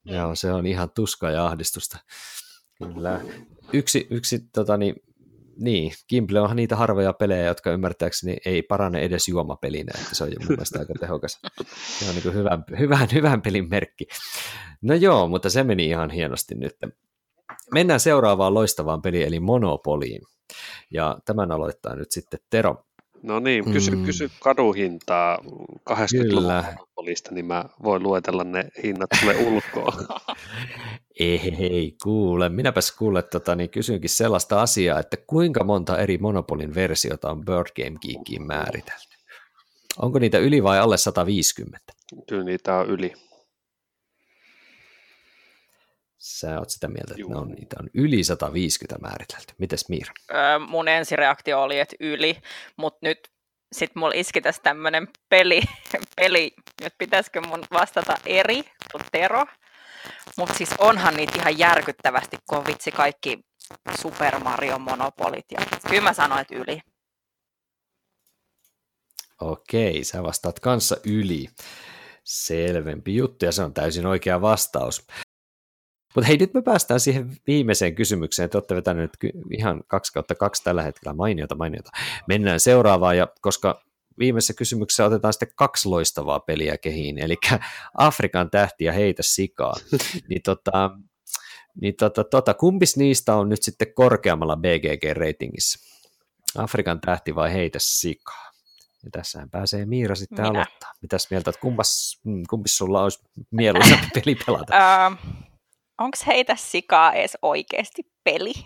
Joo, 0.05 0.35
se 0.35 0.53
on 0.53 0.67
ihan 0.67 0.91
tuskaa 0.91 1.31
ja 1.31 1.47
ahdistusta. 1.47 1.99
Kyllä. 2.95 3.21
Yksi, 3.73 4.07
yksi 4.11 4.41
tota 4.55 4.77
niin, 4.77 4.95
niin, 5.57 5.93
Gimple 6.09 6.41
onhan 6.41 6.57
niitä 6.57 6.77
harvoja 6.77 7.13
pelejä, 7.13 7.45
jotka 7.45 7.71
ymmärtääkseni 7.71 8.37
ei 8.47 8.63
parane 8.63 9.01
edes 9.01 9.29
juomapelinä, 9.29 9.93
että 10.01 10.15
se 10.15 10.25
on 10.25 10.31
mun 10.39 10.49
mielestä 10.49 10.79
aika 10.79 10.95
tehokas. 11.01 11.41
Se 11.99 12.09
on 12.09 12.15
niin 12.15 12.35
hyvän, 12.35 12.65
hyvän, 12.79 13.09
hyvän 13.15 13.43
pelin 13.43 13.69
merkki. 13.69 14.07
No 14.83 14.95
joo, 14.95 15.29
mutta 15.29 15.51
se 15.51 15.65
meni 15.65 15.87
ihan 15.87 16.11
hienosti 16.11 16.55
nyt. 16.55 16.77
Mennään 17.73 18.01
seuraavaan 18.01 18.55
loistavaan 18.55 19.03
peliin, 19.03 19.27
eli 19.27 19.41
Monopoliin. 19.41 20.23
Ja 20.91 21.19
tämän 21.25 21.51
aloittaa 21.51 21.97
nyt 21.97 22.11
sitten 22.11 22.41
Tero. 22.51 22.84
No 23.25 23.39
niin, 23.41 23.73
kysy, 23.73 23.91
Mm. 23.97 24.05
kysy 24.05 24.31
kaduhintaa 24.41 25.39
80-luvun 25.91 26.29
Kyllä. 26.43 26.65
monopolista, 26.67 27.35
niin 27.35 27.47
mä 27.47 27.65
voin 27.83 28.03
luetella 28.03 28.45
ne 28.45 28.65
hinnat 28.83 29.11
sulle 29.21 29.37
ulkoa. 29.49 29.93
Ei, 31.21 31.59
hei, 31.59 31.97
kuule. 32.03 32.49
Minäpäs 32.49 32.93
kuule, 32.93 33.23
tota, 33.23 33.55
niin 33.55 33.71
kysynkin 33.71 34.11
sellaista 34.11 34.63
asiaa, 34.63 34.99
että 35.01 35.17
kuinka 35.27 35.65
monta 35.65 35.99
eri 35.99 36.19
Monopolin 36.19 36.75
versiota 36.75 37.31
on 37.31 37.45
Board 37.45 37.67
Game 37.77 37.99
Geekiin 38.03 38.47
määritelty? 38.47 39.15
Onko 40.03 40.19
niitä 40.19 40.39
yli 40.39 40.63
vai 40.63 40.79
alle 40.79 40.97
150? 40.97 41.93
Kyllä 42.29 42.45
niitä 42.45 42.75
on 42.77 42.87
yli. 42.87 43.13
Sä 46.25 46.59
oot 46.59 46.71
sitä 46.71 46.89
mieltä, 46.89 47.11
että 47.11 47.21
Juu. 47.21 47.31
ne 47.31 47.37
on, 47.37 47.49
niitä 47.49 47.77
on 47.81 47.91
yli 47.95 48.25
150 48.25 48.99
määritelty. 48.99 49.55
Mites 49.59 49.89
Miira? 49.89 50.13
Öö, 50.31 50.59
mun 50.59 50.89
ensireaktio 50.89 51.63
oli, 51.63 51.81
että 51.81 51.97
yli, 52.01 52.37
mutta 52.77 52.99
nyt 53.03 53.19
sit 53.73 53.95
mulla 53.95 54.15
iski 54.15 54.41
tässä 54.41 54.63
tämmönen 54.63 55.09
peli, 55.29 55.63
peli, 56.17 56.53
että 56.83 56.99
pitäisikö 56.99 57.41
mun 57.41 57.65
vastata 57.73 58.17
eri 58.27 58.65
kuin 58.93 59.05
Tero. 59.13 59.47
Mutta 60.39 60.55
siis 60.55 60.71
onhan 60.79 61.15
niitä 61.15 61.33
ihan 61.37 61.59
järkyttävästi, 61.59 62.37
kun 62.51 62.67
vitsi 62.67 62.91
kaikki 62.91 63.39
Super 64.01 64.39
Mario 64.39 64.79
Monopolit. 64.79 65.47
Ja 65.51 65.67
kyllä 65.89 66.03
mä 66.03 66.13
sanoin, 66.13 66.41
että 66.41 66.57
yli. 66.57 66.81
Okei, 69.41 70.05
sä 70.05 70.23
vastaat 70.23 70.61
kanssa 70.61 70.97
yli. 71.07 71.49
Selvempi 72.25 73.17
juttu 73.17 73.45
ja 73.45 73.53
se 73.53 73.63
on 73.63 73.75
täysin 73.75 74.07
oikea 74.07 74.41
vastaus. 74.41 75.07
Mutta 76.15 76.29
hei, 76.29 76.37
nyt 76.37 76.55
me 76.55 76.63
päästään 76.63 77.01
siihen 77.01 77.37
viimeiseen 77.47 77.95
kysymykseen. 77.95 78.51
Te 78.51 78.57
olette 78.57 78.75
vetäneet 78.75 79.11
ihan 79.51 79.85
2 79.87 80.13
kautta 80.13 80.35
2 80.35 80.65
tällä 80.65 80.83
hetkellä. 80.83 81.15
Mainiota, 81.15 81.55
mainiota. 81.55 81.91
Mennään 82.29 82.61
seuraavaan, 82.61 83.17
ja 83.17 83.29
koska 83.41 83.85
viimeisessä 84.19 84.55
kysymyksessä 84.55 85.05
otetaan 85.05 85.33
sitten 85.33 85.49
kaksi 85.55 85.89
loistavaa 85.89 86.41
peliä 86.41 86.79
kehiin, 86.79 87.19
eli 87.19 87.37
Afrikan 87.95 88.51
tähti 88.51 88.85
ja 88.85 88.93
heitä 88.93 89.23
sikaa. 89.23 89.75
niin 90.29 90.43
tota, 90.43 90.91
niin 91.81 91.95
tota, 91.97 92.25
tota, 92.25 92.55
kumpis 92.55 92.97
niistä 92.97 93.35
on 93.35 93.49
nyt 93.49 93.63
sitten 93.63 93.95
korkeammalla 93.95 94.57
BGG-reitingissä? 94.57 95.95
Afrikan 96.59 97.01
tähti 97.01 97.35
vai 97.35 97.53
heitä 97.53 97.79
sikaa? 97.81 98.51
Ja 99.05 99.11
tässähän 99.13 99.51
pääsee 99.51 99.87
Miira 99.87 100.15
sitten 100.15 100.39
Minä. 100.39 100.49
aloittaa. 100.49 100.93
Mitäs 101.03 101.31
mieltä, 101.31 101.51
että 101.51 101.61
kumpas, 101.61 102.21
mm, 102.25 102.43
kumpis 102.51 102.77
sulla 102.77 103.03
olisi 103.03 103.25
mieluisampi 103.51 104.07
peli 104.25 104.35
pelata? 104.47 104.75
Öö, 104.77 105.17
Onko 105.99 106.17
heitä 106.27 106.57
sikaa 106.57 107.13
edes 107.13 107.39
oikeasti 107.43 108.03
peli? 108.25 108.53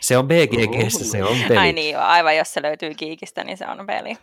Se 0.00 0.18
on 0.18 0.28
BGGstä, 0.28 1.04
se 1.04 1.24
on 1.24 1.36
peli. 1.48 1.58
Ai 1.58 1.72
niin, 1.72 1.98
aivan 1.98 2.36
jos 2.36 2.52
se 2.54 2.62
löytyy 2.62 2.94
kiikistä, 2.94 3.44
niin 3.44 3.56
se 3.58 3.66
on 3.66 3.86
peli. 3.86 4.16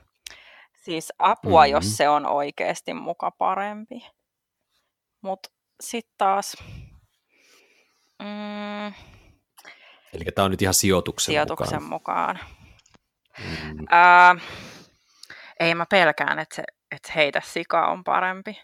Siis 0.84 1.14
apua, 1.20 1.62
Mhm. 1.66 1.72
mm-hmm. 1.72 1.76
jos 1.88 1.98
se 1.98 2.10
on 2.10 2.26
oikeasti 2.26 2.94
muka 2.94 3.32
parempi. 3.32 4.08
Mutta 5.22 5.50
sitten 5.82 6.14
taas 6.18 6.58
mm, 8.20 8.88
Eli 10.14 10.24
tämä 10.36 10.46
on 10.46 10.52
nyt 10.52 10.62
ihan 10.62 10.74
sijoituksen, 10.74 11.32
sijoituksen 11.34 11.84
mukaan. 11.84 12.38
mukaan. 12.38 12.40
Mm. 13.74 13.86
Ää, 13.90 14.36
ei 15.60 15.76
mä 15.76 15.86
pelkään, 15.90 16.40
että, 16.40 16.56
se, 16.56 16.64
että 16.92 17.12
heitä 17.16 17.42
sikaa 17.46 17.92
on 17.92 18.04
parempi. 18.04 18.62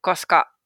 Koska 0.00 0.57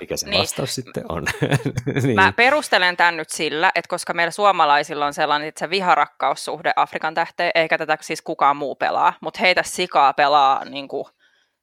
mikä 0.00 0.16
se 0.16 0.26
Niin. 0.28 0.40
vastaus 0.40 0.74
sitten 0.74 1.04
on? 1.08 1.24
niin. 2.02 2.14
Mä 2.14 2.32
perustelen 2.32 2.96
tämän 2.96 3.16
nyt 3.16 3.30
sillä, 3.30 3.72
että 3.74 3.88
koska 3.88 4.14
meillä 4.14 4.30
suomalaisilla 4.30 5.06
on 5.06 5.14
sellainen 5.14 5.48
että 5.48 5.58
se 5.58 5.70
viharakkaussuhde 5.70 6.72
Afrikan 6.76 7.14
tähteen, 7.14 7.50
eikä 7.54 7.78
tätä 7.78 7.98
siis 8.00 8.22
kukaan 8.22 8.56
muu 8.56 8.74
pelaa, 8.74 9.12
mutta 9.20 9.40
heitä 9.40 9.62
sikaa 9.62 10.12
pelaa 10.12 10.64
niin 10.64 10.88
kuin, 10.88 11.04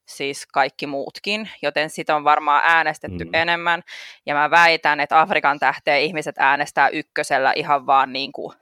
siis 0.06 0.48
kaikki 0.54 0.88
muutkin, 0.88 1.50
joten 1.62 1.90
sitä 1.90 2.16
on 2.16 2.24
varmaan 2.24 2.64
äänestetty 2.66 3.24
Mm. 3.24 3.30
mm. 3.30 3.34
enemmän. 3.34 3.82
Ja 4.26 4.34
mä 4.36 4.52
väitän, 4.52 5.00
että 5.00 5.20
Afrikan 5.20 5.60
tähteen 5.60 6.02
ihmiset 6.02 6.36
äänestää 6.38 6.90
ykkösellä 6.90 7.54
ihan 7.56 7.86
vaan 7.86 8.14
niin 8.14 8.32
kuin, 8.32 8.54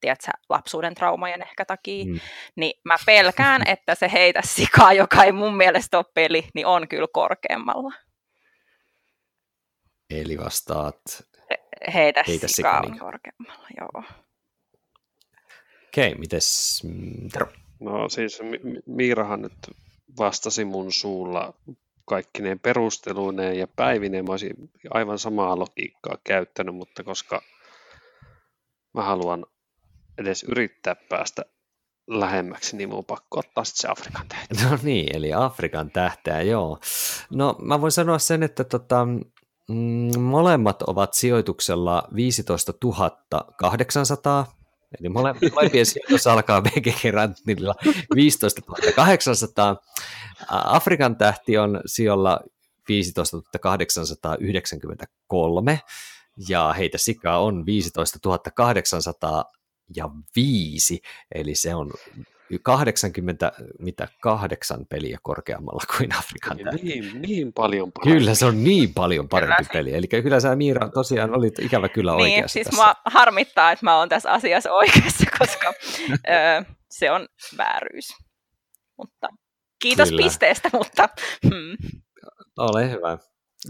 tiedätkö, 0.00 0.30
lapsuuden 0.48 0.94
traumajen 0.94 1.42
ehkä 1.42 1.64
takia. 1.64 2.04
Mm. 2.04 2.20
Niin 2.56 2.80
mä 2.84 2.96
pelkään, 3.06 3.62
että 3.66 3.94
se 3.94 4.12
heitä 4.12 4.40
sikaa, 4.44 4.92
joka 5.02 5.24
ei 5.24 5.32
mun 5.32 5.56
mielestä 5.56 5.98
ole 5.98 6.04
peli, 6.14 6.48
niin 6.54 6.66
on 6.66 6.88
kyllä 6.88 7.08
korkeammalla. 7.12 7.92
Eli 10.20 10.38
vastaat. 10.38 11.02
Heitä, 11.50 11.94
Heitä 11.94 12.22
heitä 12.28 12.48
sikaa, 12.48 12.80
on 12.80 12.90
niin. 12.90 12.98
korkeammalla, 12.98 13.68
joo. 13.80 14.04
Okei, 15.88 16.14
mites 16.14 16.80
mm, 16.84 17.28
Tero? 17.32 17.46
No 17.80 18.08
siis 18.08 18.42
Mi- 18.42 18.60
Mi- 18.62 18.82
Miirahan 18.86 19.42
nyt 19.42 19.52
vastasi 20.18 20.64
mun 20.64 20.92
suulla 20.92 21.54
kaikkineen 22.04 22.60
perusteluineen 22.60 23.58
ja 23.58 23.66
päivineen. 23.76 24.24
Mä 24.24 24.32
olisin 24.32 24.70
aivan 24.90 25.18
samaa 25.18 25.58
logiikkaa 25.58 26.18
käyttänyt, 26.24 26.74
mutta 26.74 27.04
koska 27.04 27.42
mä 28.94 29.02
haluan 29.02 29.46
edes 30.18 30.42
yrittää 30.42 30.96
päästä 31.08 31.42
lähemmäksi, 32.06 32.76
niin 32.76 32.88
mun 32.88 32.98
on 32.98 33.04
pakko 33.04 33.38
ottaa 33.38 33.64
sitten 33.64 33.80
se 33.80 33.88
Afrikan 33.88 34.28
tähti. 34.28 34.64
No 34.64 34.78
niin, 34.82 35.16
eli 35.16 35.32
Afrikan 35.32 35.90
tähteä, 35.90 36.42
joo. 36.42 36.78
No 37.30 37.56
mä 37.62 37.80
voin 37.80 37.92
sanoa 37.92 38.18
sen, 38.18 38.42
että 38.42 38.64
tota, 38.64 39.06
molemmat 40.18 40.82
ovat 40.82 41.14
sijoituksella 41.14 42.08
15 42.14 42.72
800, 43.56 44.56
eli 45.00 45.08
mole, 45.08 45.34
molempien 45.54 45.86
sijoitus 45.86 46.26
alkaa 46.26 46.62
BGG 46.62 47.04
Rantnilla 47.10 47.74
15 48.14 48.60
800. 48.96 49.76
Afrikan 50.48 51.16
tähti 51.16 51.58
on 51.58 51.80
sijolla 51.86 52.40
15 52.88 53.36
893, 53.60 55.80
ja 56.48 56.72
heitä 56.72 56.98
sikaa 56.98 57.42
on 57.42 57.66
15 57.66 58.18
800, 58.54 59.44
ja 59.96 60.10
viisi, 60.36 61.02
eli 61.34 61.54
se 61.54 61.74
on 61.74 61.90
80, 62.62 63.52
mitä, 63.78 64.08
kahdeksan 64.20 64.86
peliä 64.86 65.18
korkeammalla 65.22 65.82
kuin 65.96 66.18
Afrikan 66.18 66.58
tähti. 66.64 66.82
Niin, 66.82 67.22
niin 67.22 67.52
paljon 67.52 67.92
parempi. 67.92 68.18
Kyllä, 68.18 68.34
se 68.34 68.46
on 68.46 68.64
niin 68.64 68.94
paljon 68.94 69.28
parempi 69.28 69.54
kyllä. 69.56 69.72
peli. 69.72 69.94
Eli 69.94 70.06
kyllä 70.06 70.40
sä 70.40 70.56
Miira 70.56 70.88
tosiaan 70.88 71.34
olit 71.34 71.58
ikävä 71.58 71.88
kyllä 71.88 72.16
niin, 72.16 72.22
oikeassa 72.22 72.52
siis 72.52 72.66
tässä. 72.66 72.84
Mä 72.84 72.94
harmittaa, 73.04 73.72
että 73.72 73.86
mä 73.86 73.96
oon 73.96 74.08
tässä 74.08 74.32
asiassa 74.32 74.72
oikeassa, 74.72 75.24
koska 75.38 75.72
ö, 76.28 76.64
se 76.90 77.10
on 77.10 77.28
vääryys. 77.58 78.08
Mutta 78.96 79.28
kiitos 79.82 80.08
kyllä. 80.08 80.22
pisteestä, 80.22 80.70
mutta... 80.72 81.08
Hmm. 81.48 81.76
Ole 82.58 82.90
hyvä. 82.90 83.18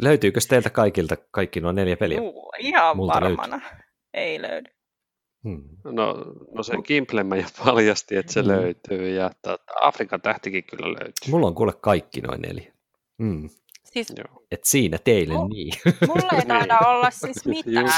Löytyykö 0.03 0.41
teiltä 0.49 0.71
kaikilta 0.71 1.17
kaikki 1.31 1.61
nuo 1.61 1.73
neljä 1.73 1.97
peliä? 1.97 2.21
Uh, 2.21 2.53
ihan 2.59 2.97
Multa 2.97 3.15
varmana. 3.15 3.57
Löytyy. 3.57 3.79
Ei 4.15 4.43
löydy. 4.43 4.71
Hmm. 5.45 5.63
No, 5.85 6.15
no 6.55 6.63
se 6.63 6.73
Kimplemme 6.83 7.39
jo 7.39 7.47
paljasti, 7.65 8.17
että 8.17 8.33
se 8.33 8.41
hmm. 8.41 8.51
löytyy, 8.51 9.09
ja 9.09 9.31
tuota, 9.43 9.65
Afrikan 9.81 10.21
tähtikin 10.21 10.65
kyllä 10.65 10.89
löytyy. 10.89 11.31
Mulla 11.31 11.47
on 11.47 11.55
kuule 11.55 11.73
kaikki 11.81 12.21
noin 12.21 12.43
neljä. 12.43 12.73
Hmm. 13.23 13.51
Siis, 13.85 14.15
Et 14.51 14.65
siinä 14.65 14.99
teille 14.99 15.35
mu- 15.35 15.49
niin. 15.49 15.73
Mulla 16.07 16.39
ei 16.39 16.47
taida 16.59 16.79
olla 16.79 17.11
siis 17.11 17.47
mitään. 17.47 17.91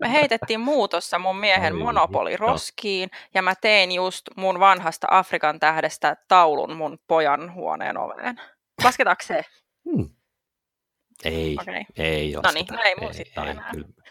Me 0.00 0.12
heitettiin 0.12 0.60
muutossa 0.60 1.18
mun 1.18 1.36
miehen 1.36 1.72
Ai, 1.72 1.78
monopoli 1.78 2.36
roskiin, 2.36 3.10
ja 3.34 3.42
mä 3.42 3.54
tein 3.54 3.92
just 3.92 4.28
mun 4.36 4.60
vanhasta 4.60 5.06
Afrikan 5.10 5.60
tähdestä 5.60 6.16
taulun 6.28 6.76
mun 6.76 6.98
pojan 7.06 7.54
huoneen 7.54 7.96
oveen. 7.96 8.40
Lasketaanko 8.84 9.22
se? 9.26 9.44
Hmm. 9.90 10.10
Ei, 11.24 11.56
okay. 11.60 11.84
ei 11.96 12.32
No 12.32 12.50
niin, 12.54 12.66
no 12.70 12.82
ei 12.82 12.94
mun 13.00 13.14
sitten 13.14 13.62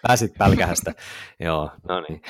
Pääsit 0.01 0.33
pälkähästä. 0.37 0.93
Joo, 1.39 1.71
no 1.89 2.01
niin. 2.01 2.21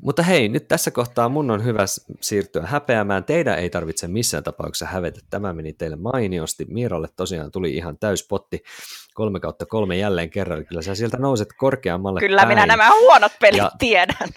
Mutta 0.00 0.22
hei, 0.22 0.48
nyt 0.48 0.68
tässä 0.68 0.90
kohtaa 0.90 1.28
mun 1.28 1.50
on 1.50 1.64
hyvä 1.64 1.84
siirtyä 2.20 2.62
häpeämään. 2.66 3.24
Teidän 3.24 3.58
ei 3.58 3.70
tarvitse 3.70 4.08
missään 4.08 4.44
tapauksessa 4.44 4.86
hävetä. 4.86 5.20
Tämä 5.30 5.52
meni 5.52 5.72
teille 5.72 5.96
mainiosti. 5.96 6.64
Miiralle 6.68 7.08
tosiaan 7.16 7.50
tuli 7.50 7.74
ihan 7.74 7.98
täyspotti. 7.98 8.62
Kolme 9.14 9.40
kautta 9.40 9.66
kolme 9.66 9.96
jälleen 9.96 10.30
kerran. 10.30 10.66
Kyllä 10.66 10.82
sä 10.82 10.94
sieltä 10.94 11.16
nouset 11.16 11.48
korkeammalle 11.56 12.20
Kyllä 12.20 12.42
päin. 12.42 12.48
minä 12.48 12.66
nämä 12.66 12.90
huonot 13.00 13.32
pelit 13.40 13.58
ja... 13.58 13.70
tiedän. 13.78 14.28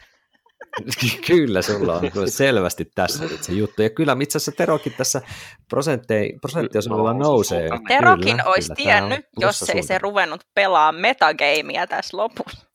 kyllä, 1.28 1.62
sulla 1.62 1.93
on 1.93 2.12
kyllä 2.12 2.28
selvästi 2.28 2.91
tässä 2.95 3.24
nyt 3.24 3.43
se 3.43 3.54
juttu. 3.54 3.82
Ja 3.82 3.89
kyllä 3.89 4.18
itse 4.22 4.38
asiassa 4.38 4.51
Terokin 4.51 4.93
tässä 4.97 5.22
prosenttiosuudella 6.41 7.14
nousee. 7.14 7.70
Terokin 7.88 8.38
kyllä, 8.38 8.43
olisi 8.43 8.74
kyllä, 8.76 8.76
tiennyt, 8.76 9.26
jos 9.39 9.70
ei 9.70 9.84
se 9.84 9.97
ruvennut 9.97 10.41
pelaa 10.56 10.91
metagamea 10.91 11.88
tässä 11.88 12.18
lopussa. 12.18 12.72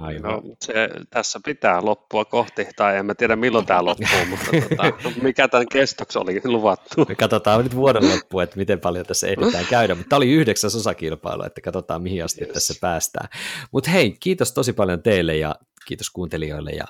Aivan. 0.00 0.30
No, 0.30 0.42
se, 0.64 0.88
tässä 1.10 1.40
pitää 1.44 1.84
loppua 1.84 2.24
kohti, 2.24 2.66
tai 2.76 2.96
en 2.96 3.06
mä 3.06 3.14
tiedä 3.14 3.36
milloin 3.36 3.66
tämä 3.66 3.84
loppuu, 3.84 4.26
mutta 4.30 4.46
tota, 4.52 5.20
mikä 5.22 5.48
tämän 5.48 5.66
kestoksi 5.72 6.18
oli 6.18 6.40
luvattu. 6.44 7.04
Me 7.08 7.14
katsotaan 7.14 7.62
nyt 7.62 7.74
vuoden 7.74 8.08
loppuun, 8.08 8.42
että 8.42 8.56
miten 8.56 8.80
paljon 8.80 9.06
tässä 9.06 9.26
ehditään 9.26 9.66
käydä, 9.70 9.94
mutta 9.94 10.08
tämä 10.08 10.16
oli 10.16 10.30
yhdeksäs 10.30 10.74
osakilpailu, 10.74 11.42
että 11.42 11.60
katsotaan 11.60 12.02
mihin 12.02 12.24
asti 12.24 12.44
yes. 12.44 12.52
tässä 12.52 12.74
päästään. 12.80 13.28
Mutta 13.72 13.90
hei, 13.90 14.16
kiitos 14.20 14.52
tosi 14.52 14.72
paljon 14.72 15.02
teille 15.02 15.36
ja 15.36 15.54
kiitos 15.86 16.10
kuuntelijoille 16.10 16.70
ja 16.70 16.84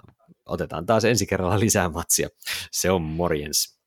otetaan 0.47 0.87
taas 0.87 1.05
ensi 1.05 1.27
kerralla 1.27 1.61
lisää 1.61 1.89
matsia. 1.89 2.29
Se 2.71 2.91
on 2.91 3.03
morjens. 3.03 3.80